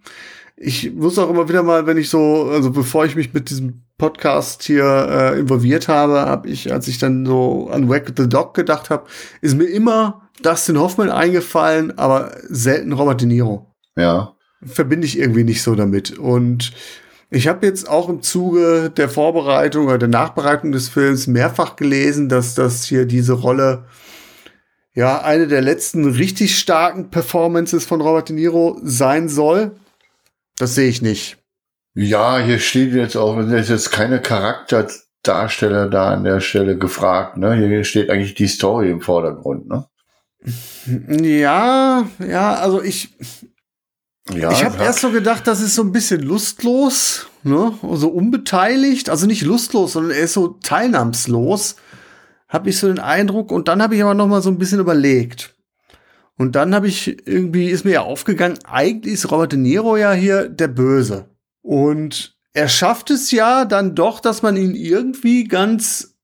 Ich 0.56 0.94
muss 0.94 1.18
auch 1.18 1.30
immer 1.30 1.50
wieder 1.50 1.64
mal, 1.64 1.88
wenn 1.88 1.98
ich 1.98 2.10
so, 2.10 2.50
also 2.52 2.72
bevor 2.72 3.06
ich 3.06 3.16
mich 3.16 3.34
mit 3.34 3.50
diesem 3.50 3.84
Podcast 3.98 4.64
hier 4.64 4.86
äh, 4.86 5.40
involviert 5.40 5.88
habe, 5.88 6.22
habe 6.22 6.50
ich, 6.50 6.72
als 6.72 6.88
ich 6.88 6.98
dann 6.98 7.26
so 7.26 7.70
an 7.72 7.90
Wack 7.90 8.14
the 8.18 8.30
Dog 8.30 8.54
gedacht 8.54 8.90
habe, 8.90 9.06
ist 9.42 9.56
mir 9.56 9.66
immer 9.66 10.30
Dustin 10.42 10.80
Hoffman 10.80 11.10
eingefallen, 11.10 11.98
aber 11.98 12.32
selten 12.50 12.94
Robert 12.94 13.22
De 13.22 13.28
Niro. 13.28 13.74
ja, 13.98 14.36
Verbinde 14.66 15.06
ich 15.06 15.20
irgendwie 15.20 15.44
nicht 15.44 15.62
so 15.62 15.76
damit. 15.76 16.18
Und 16.18 16.72
ich 17.30 17.48
habe 17.48 17.66
jetzt 17.66 17.90
auch 17.90 18.10
im 18.10 18.22
Zuge 18.22 18.92
der 18.96 19.10
Vorbereitung 19.10 19.88
oder 19.88 19.98
der 19.98 20.08
Nachbereitung 20.08 20.72
des 20.72 20.88
Films 20.88 21.28
mehrfach 21.28 21.76
gelesen, 21.76 22.30
dass 22.30 22.56
das 22.56 22.86
hier 22.86 23.06
diese 23.06 23.34
Rolle 23.34 23.86
ja 24.94 25.22
eine 25.22 25.48
der 25.48 25.62
letzten 25.62 26.06
richtig 26.06 26.58
starken 26.58 27.10
Performances 27.10 27.86
von 27.86 28.02
Robert 28.02 28.30
De 28.30 28.36
Niro 28.36 28.80
sein 28.84 29.30
soll. 29.30 29.76
Das 30.58 30.76
sehe 30.76 30.90
ich 30.90 31.02
nicht. 31.02 31.38
Ja, 31.96 32.40
hier 32.40 32.60
steht 32.60 32.94
jetzt 32.94 33.16
auch, 33.16 33.38
es 33.38 33.52
ist 33.52 33.70
jetzt 33.70 33.92
keine 33.92 34.22
Charakterdarsteller 34.22 35.90
da 35.90 36.14
an 36.14 36.24
der 36.24 36.40
Stelle 36.40 36.78
gefragt. 36.78 37.38
Ne? 37.38 37.56
Hier 37.56 37.84
steht 37.84 38.10
eigentlich 38.10 38.34
die 38.36 38.48
Story 38.48 38.90
im 38.90 39.02
Vordergrund. 39.02 39.68
Ne? 39.68 39.86
Ja, 41.22 42.06
ja, 42.20 42.56
also 42.56 42.82
ich, 42.82 43.16
Ja, 44.32 44.52
ich 44.52 44.64
habe 44.64 44.82
erst 44.82 45.02
so 45.02 45.12
gedacht, 45.12 45.48
das 45.48 45.60
ist 45.62 45.76
so 45.76 45.82
ein 45.82 45.92
bisschen 45.92 46.22
lustlos, 46.22 47.28
ne, 47.44 47.74
so 47.94 48.08
unbeteiligt, 48.10 49.10
also 49.10 49.28
nicht 49.28 49.42
lustlos, 49.42 49.94
sondern 49.94 50.12
er 50.14 50.24
ist 50.24 50.34
so 50.34 50.60
teilnahmslos, 50.64 51.76
habe 52.48 52.70
ich 52.70 52.78
so 52.78 52.88
den 52.88 53.00
Eindruck. 53.00 53.52
Und 53.52 53.68
dann 53.68 53.82
habe 53.82 53.96
ich 53.96 54.04
aber 54.04 54.14
noch 54.14 54.28
mal 54.28 54.42
so 54.42 54.50
ein 54.50 54.58
bisschen 54.58 54.80
überlegt. 54.80 55.56
Und 56.38 56.56
dann 56.56 56.74
habe 56.74 56.88
ich 56.88 57.28
irgendwie 57.28 57.70
ist 57.70 57.86
mir 57.86 57.92
ja 57.92 58.02
aufgegangen, 58.02 58.58
eigentlich 58.66 59.14
ist 59.14 59.32
Robert 59.32 59.52
De 59.52 59.60
Niro 59.60 59.98
ja 59.98 60.14
hier 60.14 60.50
der 60.50 60.68
Böse. 60.68 61.30
Und 61.62 62.36
er 62.54 62.68
schafft 62.68 63.12
es 63.12 63.32
ja 63.32 63.66
dann 63.66 63.96
doch, 63.96 64.20
dass 64.20 64.42
man 64.42 64.58
ihn 64.58 64.76
irgendwie 64.76 65.46
ganz 65.46 66.16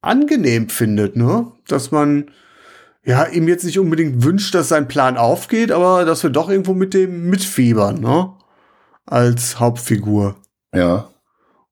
angenehm 0.00 0.68
findet, 0.68 1.16
ne? 1.16 1.52
Dass 1.66 1.90
man 1.90 2.30
ja, 3.04 3.24
ihm 3.26 3.48
jetzt 3.48 3.64
nicht 3.64 3.78
unbedingt 3.78 4.22
wünscht, 4.22 4.54
dass 4.54 4.68
sein 4.68 4.86
Plan 4.88 5.16
aufgeht, 5.16 5.72
aber 5.72 6.04
dass 6.04 6.22
wir 6.22 6.30
doch 6.30 6.50
irgendwo 6.50 6.74
mit 6.74 6.94
dem 6.94 7.30
mitfiebern, 7.30 8.00
ne? 8.00 8.32
Als 9.06 9.58
Hauptfigur. 9.58 10.36
ja. 10.74 11.08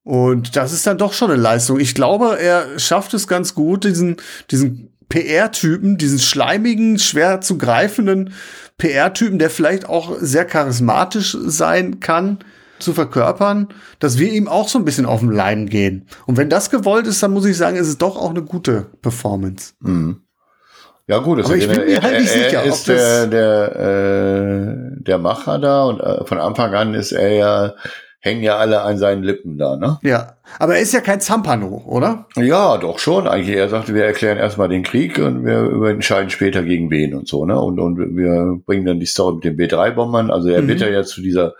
Und 0.03 0.55
das 0.55 0.72
ist 0.72 0.87
dann 0.87 0.99
doch 0.99 1.12
schon 1.12 1.33
eine 1.33 1.42
Leistung. 1.42 1.81
Ich 1.81 1.92
glaube, 1.92 2.38
er 2.38 2.79
schafft 2.79 3.12
es 3.12 3.27
ganz 3.27 3.57
gut, 3.57 3.83
diesen, 3.83 4.18
diesen 4.53 4.95
PR-Typen, 5.09 5.99
diesen 5.99 6.19
schleimigen, 6.19 6.99
schwer 6.99 7.40
zu 7.40 7.59
greifenden 7.59 8.33
PR-Typen, 8.79 9.38
der 9.38 9.51
vielleicht 9.51 9.88
auch 9.88 10.16
sehr 10.21 10.45
charismatisch 10.45 11.37
sein 11.40 12.01
kann, 12.01 12.38
zu 12.79 12.92
verkörpern, 12.92 13.69
dass 14.01 14.19
wir 14.19 14.31
ihm 14.31 14.49
auch 14.49 14.69
so 14.69 14.79
ein 14.79 14.85
bisschen 14.85 15.07
auf 15.07 15.21
den 15.21 15.31
Leim 15.31 15.66
gehen. 15.66 16.07
Und 16.27 16.37
wenn 16.37 16.51
das 16.51 16.71
gewollt 16.71 17.07
ist, 17.07 17.23
dann 17.23 17.33
muss 17.33 17.47
ich 17.47 17.57
sagen, 17.57 17.77
ist 17.77 17.88
es 17.88 17.99
doch 17.99 18.16
auch 18.16 18.31
eine 18.31 18.42
gute 18.42 18.87
Performance. 19.01 19.75
Mhm. 19.81 20.23
Ja 21.09 21.19
gut, 21.19 21.38
das 21.38 21.47
Aber 21.47 21.57
ich 21.57 21.69
bin 21.69 21.85
mir 21.85 22.03
halt 22.03 22.21
nicht 22.21 22.33
sicher, 22.33 22.62
ob 22.62 22.66
ist 22.66 22.88
der, 22.88 23.29
der, 23.29 23.77
äh, 23.77 25.03
der 25.03 25.19
Macher 25.19 25.59
da 25.59 25.85
und 25.85 26.01
äh, 26.01 26.25
von 26.25 26.38
Anfang 26.38 26.75
an 26.75 26.95
ist 26.95 27.12
er 27.12 27.33
ja, 27.33 27.75
hängen 28.26 28.42
ja 28.42 28.56
alle 28.56 28.82
an 28.82 28.98
seinen 28.98 29.22
Lippen 29.22 29.56
da, 29.56 29.76
ne? 29.76 29.98
Ja, 30.02 30.36
aber 30.58 30.74
er 30.76 30.82
ist 30.82 30.92
ja 30.92 31.00
kein 31.00 31.20
Zampano, 31.20 31.82
oder? 31.86 32.26
Ja, 32.36 32.76
doch 32.76 32.98
schon. 32.98 33.26
Eigentlich, 33.26 33.56
er 33.56 33.68
sagte, 33.70 33.94
wir 33.94 34.04
erklären 34.04 34.36
erstmal 34.36 34.68
den 34.68 34.82
Krieg 34.82 35.18
und 35.18 35.44
wir 35.46 35.88
entscheiden 35.88 36.28
später 36.28 36.62
gegen 36.62 36.90
wen 36.90 37.14
und 37.14 37.28
so, 37.28 37.46
ne? 37.46 37.58
Und, 37.58 37.78
und 37.80 37.96
wir 38.16 38.60
bringen 38.66 38.84
dann 38.84 39.00
die 39.00 39.06
Story 39.06 39.36
mit 39.36 39.44
den 39.44 39.56
B3-Bombern. 39.56 40.30
Also 40.30 40.48
er 40.48 40.62
Mhm. 40.62 40.68
wird 40.68 40.80
ja 40.80 40.88
jetzt 40.88 41.10
zu 41.10 41.22
dieser 41.22 41.54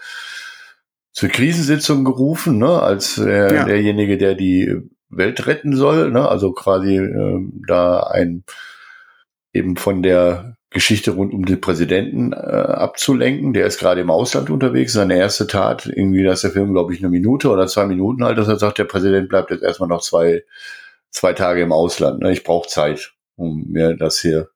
zur 1.13 1.29
Krisensitzung 1.31 2.05
gerufen, 2.05 2.59
ne? 2.59 2.83
Als 2.83 3.17
äh, 3.17 3.55
Ja. 3.55 3.65
derjenige, 3.65 4.19
der 4.19 4.35
die 4.35 4.77
Welt 5.09 5.47
retten 5.47 5.75
soll, 5.77 6.11
ne? 6.11 6.29
Also 6.29 6.53
quasi 6.53 6.97
ähm, 6.97 7.63
da 7.67 8.01
ein 8.01 8.45
eben 9.53 9.77
von 9.77 10.03
der 10.03 10.56
Geschichte 10.77 11.13
rund 11.13 11.33
um 11.33 11.47
den 11.47 11.61
Präsidenten 11.61 12.33
äh, 12.33 12.37
abzulenken. 12.37 13.55
Der 13.55 13.67
ist 13.67 13.79
gerade 13.79 14.03
im 14.03 14.11
Ausland 14.11 14.51
unterwegs. 14.51 14.93
Seine 14.93 15.17
erste 15.17 15.47
Tat, 15.47 15.87
irgendwie, 15.87 16.23
da 16.23 16.33
ist 16.33 16.45
der 16.45 16.51
Film, 16.51 16.73
glaube 16.73 16.93
ich, 16.93 17.01
eine 17.01 17.09
Minute 17.09 17.49
oder 17.49 17.67
zwei 17.67 17.87
Minuten 17.87 18.23
alt, 18.23 18.37
dass 18.37 18.47
er 18.47 18.59
sagt, 18.59 18.79
der 18.79 18.85
Präsident 18.85 19.31
bleibt 19.31 19.51
jetzt 19.51 19.65
erstmal 19.65 19.89
noch 19.89 20.03
zwei, 20.03 20.45
zwei 21.11 21.33
Tage 21.33 21.63
im 21.63 21.73
Ausland. 21.73 22.21
Ne? 22.21 22.31
Ich 22.31 22.45
brauche 22.45 22.69
Zeit, 22.69 23.15
um 23.37 23.65
mir 23.69 23.97
das 23.97 24.21
hier 24.21 24.51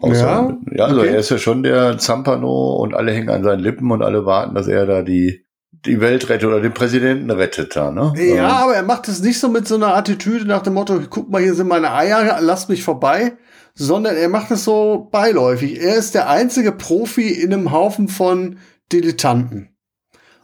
auszuhalten. 0.00 0.66
Ja, 0.74 0.86
also 0.86 1.00
okay. 1.00 1.10
er 1.10 1.18
ist 1.18 1.30
ja 1.30 1.38
schon 1.38 1.62
der 1.62 1.98
Zampano 1.98 2.76
und 2.76 2.94
alle 2.94 3.12
hängen 3.12 3.30
an 3.30 3.44
seinen 3.44 3.60
Lippen 3.60 3.90
und 3.90 4.02
alle 4.02 4.24
warten, 4.24 4.54
dass 4.54 4.68
er 4.68 4.86
da 4.86 5.02
die 5.02 5.44
die 5.86 6.00
Welt 6.00 6.28
rettet 6.28 6.48
oder 6.48 6.60
den 6.60 6.74
Präsidenten 6.74 7.30
rettet 7.30 7.76
da, 7.76 7.90
ne? 7.90 8.12
Ja, 8.16 8.24
Ähm, 8.34 8.44
aber 8.44 8.74
er 8.74 8.82
macht 8.82 9.08
es 9.08 9.20
nicht 9.20 9.38
so 9.38 9.48
mit 9.48 9.68
so 9.68 9.76
einer 9.76 9.94
Attitüde 9.94 10.44
nach 10.46 10.62
dem 10.62 10.74
Motto, 10.74 11.00
guck 11.08 11.30
mal, 11.30 11.42
hier 11.42 11.54
sind 11.54 11.68
meine 11.68 11.92
Eier, 11.92 12.38
lass 12.40 12.68
mich 12.68 12.82
vorbei, 12.82 13.32
sondern 13.74 14.16
er 14.16 14.28
macht 14.28 14.50
es 14.50 14.64
so 14.64 15.08
beiläufig. 15.12 15.80
Er 15.80 15.94
ist 15.96 16.14
der 16.14 16.28
einzige 16.28 16.72
Profi 16.72 17.28
in 17.28 17.52
einem 17.52 17.70
Haufen 17.70 18.08
von 18.08 18.58
Dilettanten. 18.92 19.68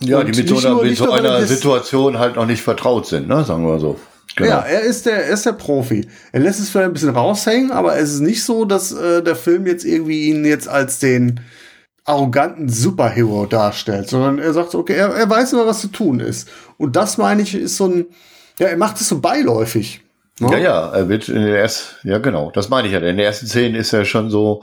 ja, 0.01 0.19
und 0.19 0.35
die 0.35 0.41
mit 0.43 0.49
so 0.49 0.59
einer, 0.59 0.71
nur- 0.71 0.85
mit 0.85 0.97
so 0.97 1.07
er 1.07 1.15
einer 1.15 1.43
Situation 1.47 2.19
halt 2.19 2.37
noch 2.37 2.47
nicht 2.47 2.63
vertraut 2.63 3.07
sind, 3.07 3.27
ne? 3.29 3.45
Sagen 3.45 3.67
wir 3.67 3.79
so. 3.81 3.99
Genau. 4.37 4.51
Ja, 4.51 4.59
er 4.61 4.81
ist 4.83 5.07
der, 5.07 5.25
er 5.27 5.33
ist 5.35 5.47
der 5.47 5.53
Profi. 5.53 6.09
Er 6.33 6.41
lässt 6.41 6.59
es 6.61 6.69
vielleicht 6.69 6.89
ein 6.89 6.93
bisschen 6.93 7.11
raushängen, 7.11 7.71
aber 7.71 7.97
es 7.99 8.13
ist 8.15 8.21
nicht 8.21 8.43
so, 8.43 8.65
dass 8.65 8.91
äh, 8.93 9.23
der 9.23 9.37
Film 9.37 9.67
jetzt 9.67 9.85
irgendwie 9.85 10.25
ihn 10.29 10.45
jetzt 10.45 10.69
als 10.69 10.99
den 10.99 11.41
arroganten 12.05 12.69
Superhero 12.69 13.47
darstellt, 13.47 14.09
sondern 14.09 14.39
er 14.39 14.53
sagt, 14.53 14.75
okay, 14.75 14.95
er, 14.95 15.09
er 15.15 15.29
weiß 15.29 15.53
immer, 15.55 15.67
was 15.67 15.81
zu 15.81 15.89
tun 15.89 16.21
ist. 16.21 16.49
Und 16.77 16.97
das 16.97 17.19
meine 17.19 17.43
ich, 17.43 17.55
ist 17.55 17.77
so 17.77 17.87
ein, 17.87 18.07
ja, 18.59 18.67
er 18.67 18.77
macht 18.77 19.01
es 19.01 19.09
so 19.09 19.21
beiläufig. 19.21 20.03
ne? 20.39 20.51
Ja, 20.53 20.59
ja, 20.59 20.93
er 20.93 21.09
wird 21.09 21.29
in 21.29 21.43
der 21.43 21.59
ersten, 21.59 22.09
ja 22.09 22.19
genau, 22.19 22.51
das 22.51 22.69
meine 22.69 22.89
ich 22.89 22.95
ja. 22.95 23.01
In 23.01 23.17
der 23.17 23.27
ersten 23.27 23.47
Szene 23.47 23.79
ist 23.79 23.93
er 23.93 24.05
schon 24.05 24.31
so, 24.31 24.63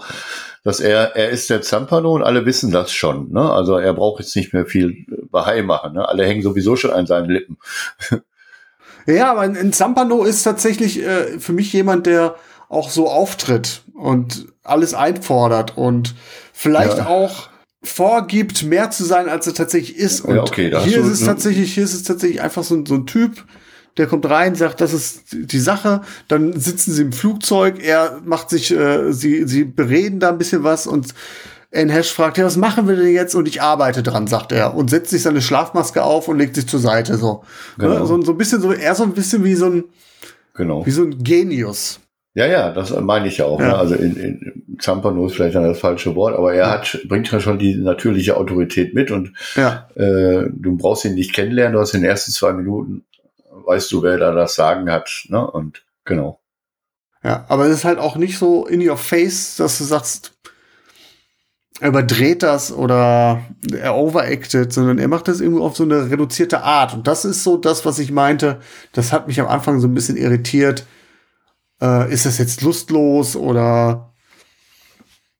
dass 0.63 0.79
er, 0.79 1.15
er 1.15 1.29
ist 1.29 1.49
der 1.49 1.63
Zampano 1.63 2.13
und 2.13 2.21
alle 2.21 2.45
wissen 2.45 2.71
das 2.71 2.91
schon, 2.91 3.31
ne? 3.31 3.51
Also 3.51 3.77
er 3.77 3.93
braucht 3.93 4.19
jetzt 4.19 4.35
nicht 4.35 4.53
mehr 4.53 4.67
viel 4.67 5.05
Bahai 5.31 5.63
machen, 5.63 5.93
ne? 5.93 6.07
Alle 6.07 6.25
hängen 6.25 6.43
sowieso 6.43 6.75
schon 6.75 6.91
an 6.91 7.07
seinen 7.07 7.29
Lippen. 7.29 7.57
Ja, 9.07 9.31
aber 9.31 9.41
ein 9.41 9.73
Zampano 9.73 10.23
ist 10.23 10.43
tatsächlich 10.43 11.01
äh, 11.01 11.39
für 11.39 11.53
mich 11.53 11.73
jemand, 11.73 12.05
der 12.05 12.35
auch 12.69 12.91
so 12.91 13.09
auftritt 13.09 13.81
und 13.95 14.47
alles 14.63 14.93
einfordert 14.93 15.75
und 15.75 16.15
vielleicht 16.61 16.97
Ja. 16.97 17.07
auch 17.07 17.49
vorgibt, 17.83 18.63
mehr 18.63 18.91
zu 18.91 19.03
sein, 19.03 19.27
als 19.27 19.47
er 19.47 19.53
tatsächlich 19.55 19.97
ist. 19.97 20.21
Und 20.21 20.35
Ja, 20.35 20.41
okay, 20.43 20.69
hier 20.83 20.99
ist 20.99 21.07
es 21.07 21.21
ne? 21.21 21.27
tatsächlich, 21.27 21.73
hier 21.73 21.83
ist 21.83 21.93
es 21.93 22.03
tatsächlich 22.03 22.41
einfach 22.41 22.63
so, 22.63 22.75
ein- 22.75 22.85
so 22.85 22.93
ein 22.93 23.07
Typ, 23.07 23.43
der 23.97 24.05
kommt 24.07 24.29
rein, 24.29 24.53
sagt, 24.55 24.79
das 24.81 24.93
ist 24.93 25.23
die 25.31 25.59
Sache, 25.59 26.01
dann 26.27 26.57
sitzen 26.59 26.91
sie 26.93 27.01
im 27.01 27.11
Flugzeug, 27.11 27.83
er 27.83 28.21
macht 28.23 28.49
sich, 28.51 28.71
äh, 28.71 29.11
sie, 29.11 29.47
sie 29.47 29.63
bereden 29.63 30.19
da 30.19 30.29
ein 30.29 30.37
bisschen 30.37 30.63
was 30.63 30.85
und 30.87 31.13
Anne 31.73 31.91
Hash 31.91 32.11
fragt, 32.13 32.37
ja, 32.37 32.45
was 32.45 32.57
machen 32.57 32.87
wir 32.87 32.97
denn 32.97 33.13
jetzt? 33.13 33.33
Und 33.33 33.47
ich 33.47 33.61
arbeite 33.61 34.03
dran, 34.03 34.27
sagt 34.27 34.51
er. 34.51 34.75
Und 34.75 34.89
setzt 34.89 35.09
sich 35.09 35.21
seine 35.21 35.41
Schlafmaske 35.41 36.03
auf 36.03 36.27
und 36.27 36.37
legt 36.37 36.55
sich 36.55 36.67
zur 36.67 36.81
Seite, 36.81 37.17
so. 37.17 37.43
Genau. 37.77 37.99
Ne? 37.99 38.05
So, 38.05 38.21
so 38.21 38.31
ein 38.33 38.37
bisschen 38.37 38.61
so, 38.61 38.73
eher 38.73 38.93
so 38.93 39.03
ein 39.03 39.13
bisschen 39.13 39.43
wie 39.45 39.55
so 39.55 39.67
ein, 39.67 39.85
Genau. 40.53 40.85
wie 40.85 40.91
so 40.91 41.03
ein 41.03 41.23
Genius. 41.23 41.99
Ja, 42.33 42.45
ja, 42.45 42.71
das 42.71 42.97
meine 43.01 43.27
ich 43.27 43.37
ja 43.37 43.45
auch. 43.45 43.59
Ja. 43.59 43.67
Ne? 43.67 43.77
Also 43.77 43.95
in, 43.95 44.15
in 44.15 44.77
Zampano 44.79 45.25
ist 45.27 45.35
vielleicht 45.35 45.55
dann 45.55 45.65
das 45.67 45.79
falsche 45.79 46.15
Wort, 46.15 46.33
aber 46.37 46.53
er 46.53 46.71
hat, 46.71 46.99
bringt 47.07 47.29
ja 47.31 47.39
schon 47.41 47.59
die 47.59 47.75
natürliche 47.75 48.37
Autorität 48.37 48.93
mit 48.93 49.11
und 49.11 49.33
Ja. 49.55 49.89
äh, 49.95 50.45
du 50.51 50.77
brauchst 50.77 51.03
ihn 51.05 51.15
nicht 51.15 51.33
kennenlernen, 51.33 51.73
du 51.73 51.79
hast 51.79 51.93
in 51.93 52.01
den 52.01 52.09
ersten 52.09 52.31
zwei 52.31 52.53
Minuten, 52.53 53.03
weißt 53.65 53.91
du, 53.91 54.01
wer 54.01 54.17
da 54.17 54.31
das 54.31 54.55
Sagen 54.55 54.89
hat, 54.89 55.25
ne? 55.27 55.45
Und 55.45 55.83
genau. 56.05 56.39
Ja, 57.23 57.45
aber 57.49 57.65
es 57.65 57.73
ist 57.75 57.85
halt 57.85 57.99
auch 57.99 58.15
nicht 58.15 58.37
so 58.37 58.65
in 58.65 58.87
your 58.87 58.97
face, 58.97 59.57
dass 59.57 59.77
du 59.77 59.83
sagst, 59.83 60.33
er 61.81 61.89
überdreht 61.89 62.43
das 62.43 62.71
oder 62.71 63.41
er 63.75 63.95
overacted, 63.95 64.71
sondern 64.71 64.99
er 64.99 65.07
macht 65.07 65.27
das 65.27 65.41
irgendwie 65.41 65.61
auf 65.61 65.75
so 65.75 65.83
eine 65.83 66.09
reduzierte 66.09 66.61
Art. 66.63 66.93
Und 66.93 67.07
das 67.07 67.25
ist 67.25 67.43
so 67.43 67.57
das, 67.57 67.85
was 67.85 67.99
ich 67.99 68.11
meinte. 68.11 68.59
Das 68.93 69.11
hat 69.11 69.27
mich 69.27 69.39
am 69.41 69.47
Anfang 69.47 69.79
so 69.79 69.87
ein 69.87 69.93
bisschen 69.93 70.15
irritiert. 70.15 70.85
Äh, 71.81 72.13
ist 72.13 72.25
das 72.25 72.37
jetzt 72.37 72.61
lustlos 72.61 73.35
oder 73.35 74.13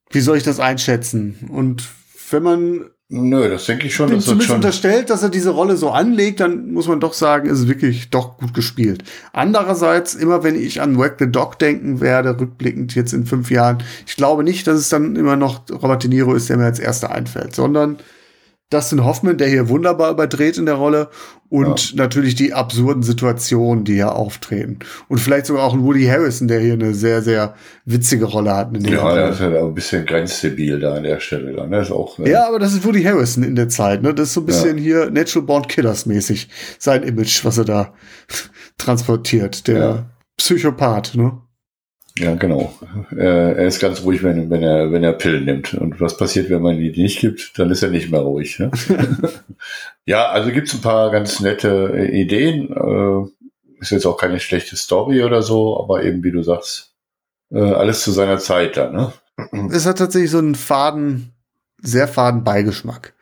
wie 0.10 0.22
soll 0.22 0.38
ich 0.38 0.44
das 0.44 0.60
einschätzen? 0.60 1.50
Und 1.50 1.88
wenn 2.30 2.44
man 2.44 2.86
Nö, 3.14 3.50
das 3.50 3.66
denke 3.66 3.88
ich 3.88 3.94
schon, 3.94 4.10
das 4.10 4.24
zumindest 4.24 4.48
schon. 4.48 4.56
unterstellt, 4.56 5.10
dass 5.10 5.22
er 5.22 5.28
diese 5.28 5.50
Rolle 5.50 5.76
so 5.76 5.90
anlegt, 5.90 6.40
dann 6.40 6.72
muss 6.72 6.88
man 6.88 7.02
doch 7.02 7.12
sagen, 7.12 7.50
ist 7.50 7.68
wirklich 7.68 8.10
doch 8.10 8.38
gut 8.38 8.54
gespielt. 8.54 9.04
Andererseits, 9.34 10.16
immer 10.16 10.44
wenn 10.44 10.56
ich 10.56 10.80
an 10.80 10.98
Whack 10.98 11.18
the 11.20 11.30
Dog 11.30 11.60
denken 11.60 12.00
werde, 12.00 12.40
rückblickend 12.40 12.96
jetzt 12.96 13.12
in 13.12 13.26
fünf 13.26 13.52
Jahren, 13.52 13.80
ich 14.08 14.16
glaube 14.16 14.46
nicht, 14.46 14.66
dass 14.66 14.80
es 14.80 14.88
dann 14.88 15.18
immer 15.18 15.36
noch 15.36 15.70
Robert 15.70 16.04
De 16.04 16.10
Niro 16.10 16.34
ist, 16.34 16.48
der 16.48 16.56
mir 16.56 16.64
als 16.64 16.80
erster 16.80 17.12
einfällt, 17.12 17.54
sondern 17.54 17.98
Dustin 18.72 19.04
Hoffman, 19.04 19.38
der 19.38 19.50
hier 19.50 19.70
wunderbar 19.70 20.12
überdreht 20.12 20.58
in 20.58 20.66
der 20.66 20.76
Rolle 20.76 21.10
und 21.50 21.94
natürlich 21.96 22.36
die 22.36 22.54
absurden 22.54 23.04
Situationen, 23.04 23.84
die 23.84 23.96
hier 23.96 24.16
auftreten. 24.16 24.80
Und 25.10 25.20
vielleicht 25.20 25.46
sogar 25.46 25.64
auch 25.66 25.74
ein 25.74 25.84
Woody 25.84 26.06
Harrison, 26.06 26.48
der 26.48 26.62
hier 26.62 26.74
eine 26.74 26.94
sehr, 26.94 27.22
sehr 27.22 27.54
witzige 27.84 28.24
Rolle 28.26 28.56
hat. 28.56 28.74
In 28.74 28.84
der 28.84 28.94
Ja, 28.94 29.14
der 29.14 29.30
ist 29.32 29.42
ja 29.42 29.50
da 29.50 29.60
ein 29.60 29.74
bisschen 29.76 30.06
grenzdebil 30.06 30.80
da 30.80 30.96
an 30.96 31.04
der 31.04 31.20
Stelle. 31.20 31.54
Da, 31.54 31.68
ne? 31.68 31.82
ist 31.82 31.92
auch, 31.92 32.18
äh, 32.20 32.32
Ja, 32.32 32.48
aber 32.48 32.60
das 32.60 32.72
ist 32.74 32.86
Woody 32.86 33.04
Harrison 33.04 33.44
in 33.44 33.56
der 33.56 33.68
Zeit, 33.68 34.02
ne? 34.02 34.14
Das 34.14 34.30
ist 34.30 34.34
so 34.36 34.42
ein 34.42 34.46
bisschen 34.46 34.78
hier 34.78 35.12
Natural 35.12 35.46
Born 35.46 35.68
Killers 35.68 36.06
mäßig. 36.06 36.48
Sein 36.80 37.04
Image, 37.04 37.44
was 37.44 37.58
er 37.58 37.66
da 37.66 37.94
transportiert. 38.78 39.68
Der 39.68 39.78
Ja. 39.80 40.06
Psychopath, 40.38 41.16
ne? 41.16 41.34
Ja, 42.18 42.36
genau. 42.36 42.74
Äh, 43.12 43.54
er 43.54 43.68
ist 43.68 43.80
ganz 43.80 44.04
ruhig, 44.04 44.22
wenn, 44.24 44.50
wenn, 44.50 44.64
er, 44.64 44.92
wenn 44.92 45.04
er 45.04 45.14
Pillen 45.14 45.46
nimmt. 45.46 45.74
Und 45.74 46.02
was 46.02 46.18
passiert, 46.18 46.50
wenn 46.50 46.62
man 46.62 46.78
die 46.78 46.92
nicht 46.92 47.20
gibt? 47.20 47.58
Dann 47.58 47.72
ist 47.72 47.84
er 47.84 47.90
nicht 47.90 48.12
mehr 48.12 48.22
ruhig. 48.22 48.60
Ne? 48.60 48.72
ja, 50.06 50.28
also 50.30 50.52
gibt's 50.52 50.74
ein 50.74 50.82
paar 50.82 51.10
ganz 51.12 51.40
nette 51.40 51.92
äh, 51.94 52.22
Ideen. 52.22 52.70
Äh, 52.70 53.82
ist 53.82 53.92
jetzt 53.92 54.06
auch 54.06 54.18
keine 54.18 54.40
schlechte 54.40 54.76
Story 54.76 55.24
oder 55.24 55.42
so, 55.42 55.82
aber 55.82 56.04
eben, 56.04 56.24
wie 56.24 56.32
du 56.32 56.44
sagst, 56.44 56.90
alles 57.54 58.04
zu 58.04 58.12
seiner 58.12 58.38
Zeit 58.38 58.78
da. 58.78 58.92
Ne? 58.92 59.12
Es 59.74 59.86
hat 59.86 59.98
tatsächlich 59.98 60.32
so 60.32 60.38
einen 60.38 60.56
faden, 60.56 61.34
sehr 61.82 62.08
faden 62.08 62.46
Beigeschmack, 62.46 63.14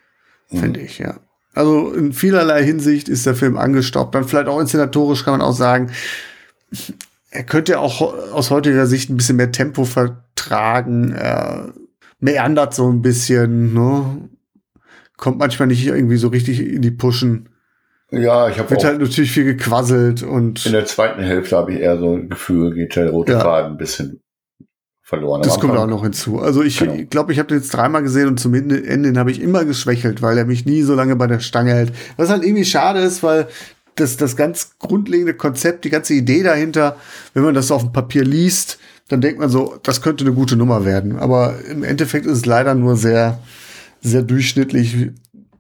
finde 0.50 0.82
ich, 0.82 1.00
ja. 1.00 1.16
Also 1.54 1.92
in 1.94 2.14
vielerlei 2.14 2.64
Hinsicht 2.64 3.10
ist 3.10 3.26
der 3.26 3.36
Film 3.36 3.58
angestaubt. 3.58 4.14
Dann 4.14 4.26
vielleicht 4.26 4.48
auch 4.48 4.60
inszenatorisch 4.60 5.24
kann 5.24 5.38
man 5.38 5.42
auch 5.42 5.56
sagen, 5.56 5.92
er 7.32 7.44
könnte 7.44 7.80
auch 7.80 8.02
aus 8.34 8.50
heutiger 8.52 8.88
Sicht 8.88 9.10
ein 9.10 9.18
bisschen 9.18 9.36
mehr 9.36 9.52
Tempo 9.52 9.86
vertragen. 9.86 11.12
Er 11.12 11.74
meandert 12.20 12.74
so 12.74 12.90
ein 12.92 13.02
bisschen, 13.02 13.74
ne? 13.74 14.30
Kommt 15.18 15.38
manchmal 15.38 15.68
nicht 15.68 15.86
irgendwie 15.86 16.18
so 16.18 16.30
richtig 16.30 16.60
in 16.62 16.82
die 16.82 16.92
Pushen. 16.92 17.50
Ja, 18.12 18.50
ich 18.50 18.58
habe 18.58 18.72
Wird 18.72 18.84
halt 18.84 19.00
natürlich 19.00 19.32
viel 19.32 19.44
gequasselt 19.44 20.24
und 20.24 20.66
in 20.66 20.72
der 20.72 20.86
zweiten 20.86 21.22
Hälfte 21.22 21.56
habe 21.56 21.74
ich 21.74 21.80
eher 21.80 22.00
so 22.00 22.16
ein 22.16 22.30
Gefühl, 22.30 22.74
geht 22.74 22.96
der 22.96 23.12
rote 23.12 23.34
Ja. 23.34 23.40
Faden 23.40 23.74
ein 23.74 23.78
bisschen 23.78 24.22
verloren. 25.04 25.42
Das 25.44 25.60
kommt 25.60 25.76
auch 25.78 25.86
noch 25.88 26.02
hinzu. 26.04 26.40
Also 26.40 26.64
ich 26.64 26.80
Genau. 26.80 27.04
glaube, 27.10 27.34
ich 27.34 27.40
habe 27.40 27.50
den 27.50 27.58
jetzt 27.58 27.70
dreimal 27.74 28.02
gesehen 28.02 28.28
und 28.28 28.40
zum 28.40 28.54
Ende 28.56 28.84
Ende 28.84 29.20
habe 29.20 29.30
ich 29.32 29.42
immer 29.42 29.66
geschwächelt, 29.66 30.22
weil 30.24 30.38
er 30.38 30.46
mich 30.46 30.66
nie 30.66 30.82
so 30.82 30.96
lange 30.96 31.16
bei 31.16 31.28
der 31.28 31.40
Stange 31.40 31.74
hält. 31.74 31.92
Was 32.18 32.30
halt 32.30 32.44
irgendwie 32.44 32.66
schade 32.66 33.00
ist, 33.00 33.22
weil 33.22 33.48
das, 34.00 34.18
das 34.18 34.36
ganz 34.36 34.78
grundlegende 34.80 35.34
Konzept, 35.34 35.86
die 35.86 35.90
ganze 35.90 36.14
Idee 36.14 36.44
dahinter, 36.44 36.98
wenn 37.34 37.44
man 37.44 37.54
das 37.54 37.72
auf 37.72 37.82
dem 37.84 37.92
Papier 37.92 38.24
liest, 38.24 38.80
dann 39.08 39.22
denkt 39.22 39.40
man 39.40 39.50
so, 39.50 39.78
das 39.84 40.02
könnte 40.02 40.24
eine 40.24 40.34
gute 40.34 40.56
Nummer 40.56 40.86
werden. 40.86 41.18
Aber 41.18 41.56
im 41.70 41.84
Endeffekt 41.84 42.26
ist 42.26 42.38
es 42.38 42.46
leider 42.46 42.76
nur 42.76 42.96
sehr, 42.96 43.40
sehr 44.02 44.22
durchschnittlich, 44.22 45.10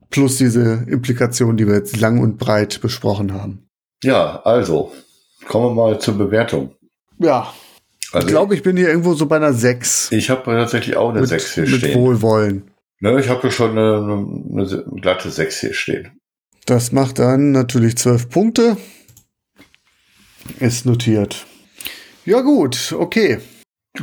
plus 0.09 0.37
diese 0.37 0.85
Implikationen, 0.87 1.57
die 1.57 1.67
wir 1.67 1.75
jetzt 1.75 1.99
lang 1.99 2.19
und 2.19 2.37
breit 2.37 2.81
besprochen 2.81 3.33
haben. 3.33 3.65
Ja, 4.03 4.41
also, 4.43 4.91
kommen 5.47 5.75
wir 5.75 5.83
mal 5.83 5.99
zur 5.99 6.17
Bewertung. 6.17 6.75
Ja, 7.17 7.53
Also, 8.11 8.27
ich 8.27 8.31
glaube, 8.31 8.55
ich 8.55 8.63
bin 8.63 8.77
hier 8.77 8.87
irgendwo 8.89 9.13
so 9.13 9.25
bei 9.25 9.35
einer 9.35 9.53
6. 9.53 10.11
ich 10.11 10.29
habe 10.29 10.43
tatsächlich 10.45 10.95
auch 10.95 11.09
eine 11.09 11.21
Mit, 11.21 11.29
6 11.29 11.53
hier 11.53 11.63
mit 11.63 11.75
stehen. 11.75 11.99
Wohlwollen. 11.99 12.71
Ne, 13.01 13.19
ich 13.19 13.29
habe 13.29 13.41
hier 13.41 13.51
schon 13.51 13.71
eine, 13.71 13.97
eine, 13.97 14.61
eine 14.61 15.01
glatte 15.01 15.29
6 15.29 15.59
hier 15.59 15.73
stehen. 15.73 16.19
Das 16.65 16.91
macht 16.91 17.19
dann 17.19 17.51
natürlich 17.51 17.97
zwölf 17.97 18.29
Punkte. 18.29 18.77
Ist 20.59 20.85
notiert. 20.85 21.45
Ja, 22.25 22.41
gut, 22.41 22.93
okay. 22.97 23.39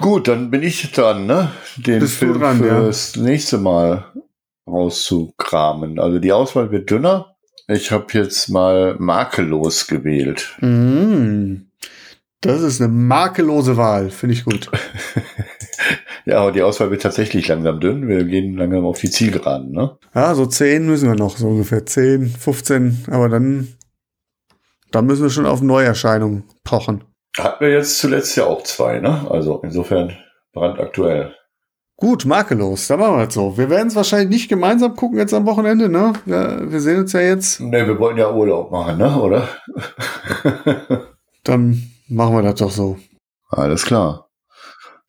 Gut, 0.00 0.28
dann 0.28 0.50
bin 0.50 0.62
ich 0.62 0.90
dran, 0.92 1.26
ne? 1.26 1.52
Den 1.76 2.00
Bist 2.00 2.16
Film 2.16 2.40
dran, 2.40 2.64
ja. 2.64 2.80
fürs 2.80 3.16
nächste 3.16 3.58
Mal 3.58 4.04
rauszukramen. 4.66 5.98
Also 5.98 6.18
die 6.18 6.32
Auswahl 6.32 6.70
wird 6.70 6.90
dünner. 6.90 7.36
Ich 7.68 7.90
habe 7.90 8.06
jetzt 8.12 8.48
mal 8.48 8.96
makellos 8.98 9.86
gewählt. 9.86 10.56
Mm. 10.60 11.66
Das 12.40 12.62
ist 12.62 12.80
eine 12.80 12.92
makellose 12.92 13.76
Wahl, 13.76 14.10
finde 14.10 14.34
ich 14.34 14.44
gut. 14.44 14.70
Ja, 16.26 16.40
aber 16.40 16.50
die 16.50 16.62
Auswahl 16.62 16.90
wird 16.90 17.02
tatsächlich 17.02 17.46
langsam 17.46 17.78
dünn. 17.78 18.08
Wir 18.08 18.24
gehen 18.24 18.56
langsam 18.56 18.84
auf 18.84 18.98
die 18.98 19.10
Zielgeraden, 19.10 19.70
ne? 19.70 19.96
Ja, 20.12 20.34
so 20.34 20.44
10 20.44 20.84
müssen 20.84 21.08
wir 21.08 21.14
noch, 21.14 21.36
so 21.36 21.46
ungefähr 21.46 21.86
10, 21.86 22.26
15, 22.26 23.04
aber 23.12 23.28
dann, 23.28 23.68
dann 24.90 25.06
müssen 25.06 25.22
wir 25.22 25.30
schon 25.30 25.46
auf 25.46 25.62
Neuerscheinungen 25.62 26.42
pochen. 26.64 27.04
Hatten 27.38 27.64
wir 27.64 27.70
jetzt 27.70 27.98
zuletzt 27.98 28.36
ja 28.36 28.44
auch 28.44 28.64
zwei, 28.64 28.98
ne? 28.98 29.24
Also 29.30 29.60
insofern 29.62 30.16
brandaktuell. 30.52 31.32
Gut, 31.96 32.24
makellos, 32.24 32.88
dann 32.88 32.98
machen 32.98 33.18
wir 33.18 33.26
das 33.26 33.34
so. 33.34 33.56
Wir 33.56 33.70
werden 33.70 33.88
es 33.88 33.94
wahrscheinlich 33.94 34.28
nicht 34.28 34.48
gemeinsam 34.48 34.96
gucken 34.96 35.18
jetzt 35.18 35.32
am 35.32 35.46
Wochenende, 35.46 35.88
ne? 35.88 36.12
Wir, 36.24 36.72
wir 36.72 36.80
sehen 36.80 37.00
uns 37.00 37.12
ja 37.12 37.20
jetzt. 37.20 37.60
Ne, 37.60 37.86
wir 37.86 37.98
wollten 38.00 38.18
ja 38.18 38.32
Urlaub 38.32 38.72
machen, 38.72 38.98
ne? 38.98 39.16
Oder? 39.20 39.48
Dann 41.44 41.82
machen 42.08 42.34
wir 42.34 42.42
das 42.42 42.56
doch 42.56 42.70
so. 42.72 42.96
Alles 43.48 43.84
klar. 43.84 44.25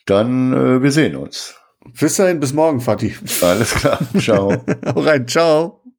Dann, 0.07 0.53
äh, 0.53 0.81
wir 0.81 0.91
sehen 0.91 1.15
uns. 1.15 1.55
Bis 1.99 2.15
dahin, 2.15 2.39
bis 2.39 2.53
morgen, 2.53 2.81
Fatih. 2.81 3.13
Alles 3.41 3.75
klar. 3.75 3.99
Ciao. 4.19 4.51
Hau 4.85 5.01
rein, 5.01 5.27
ciao. 5.27 5.76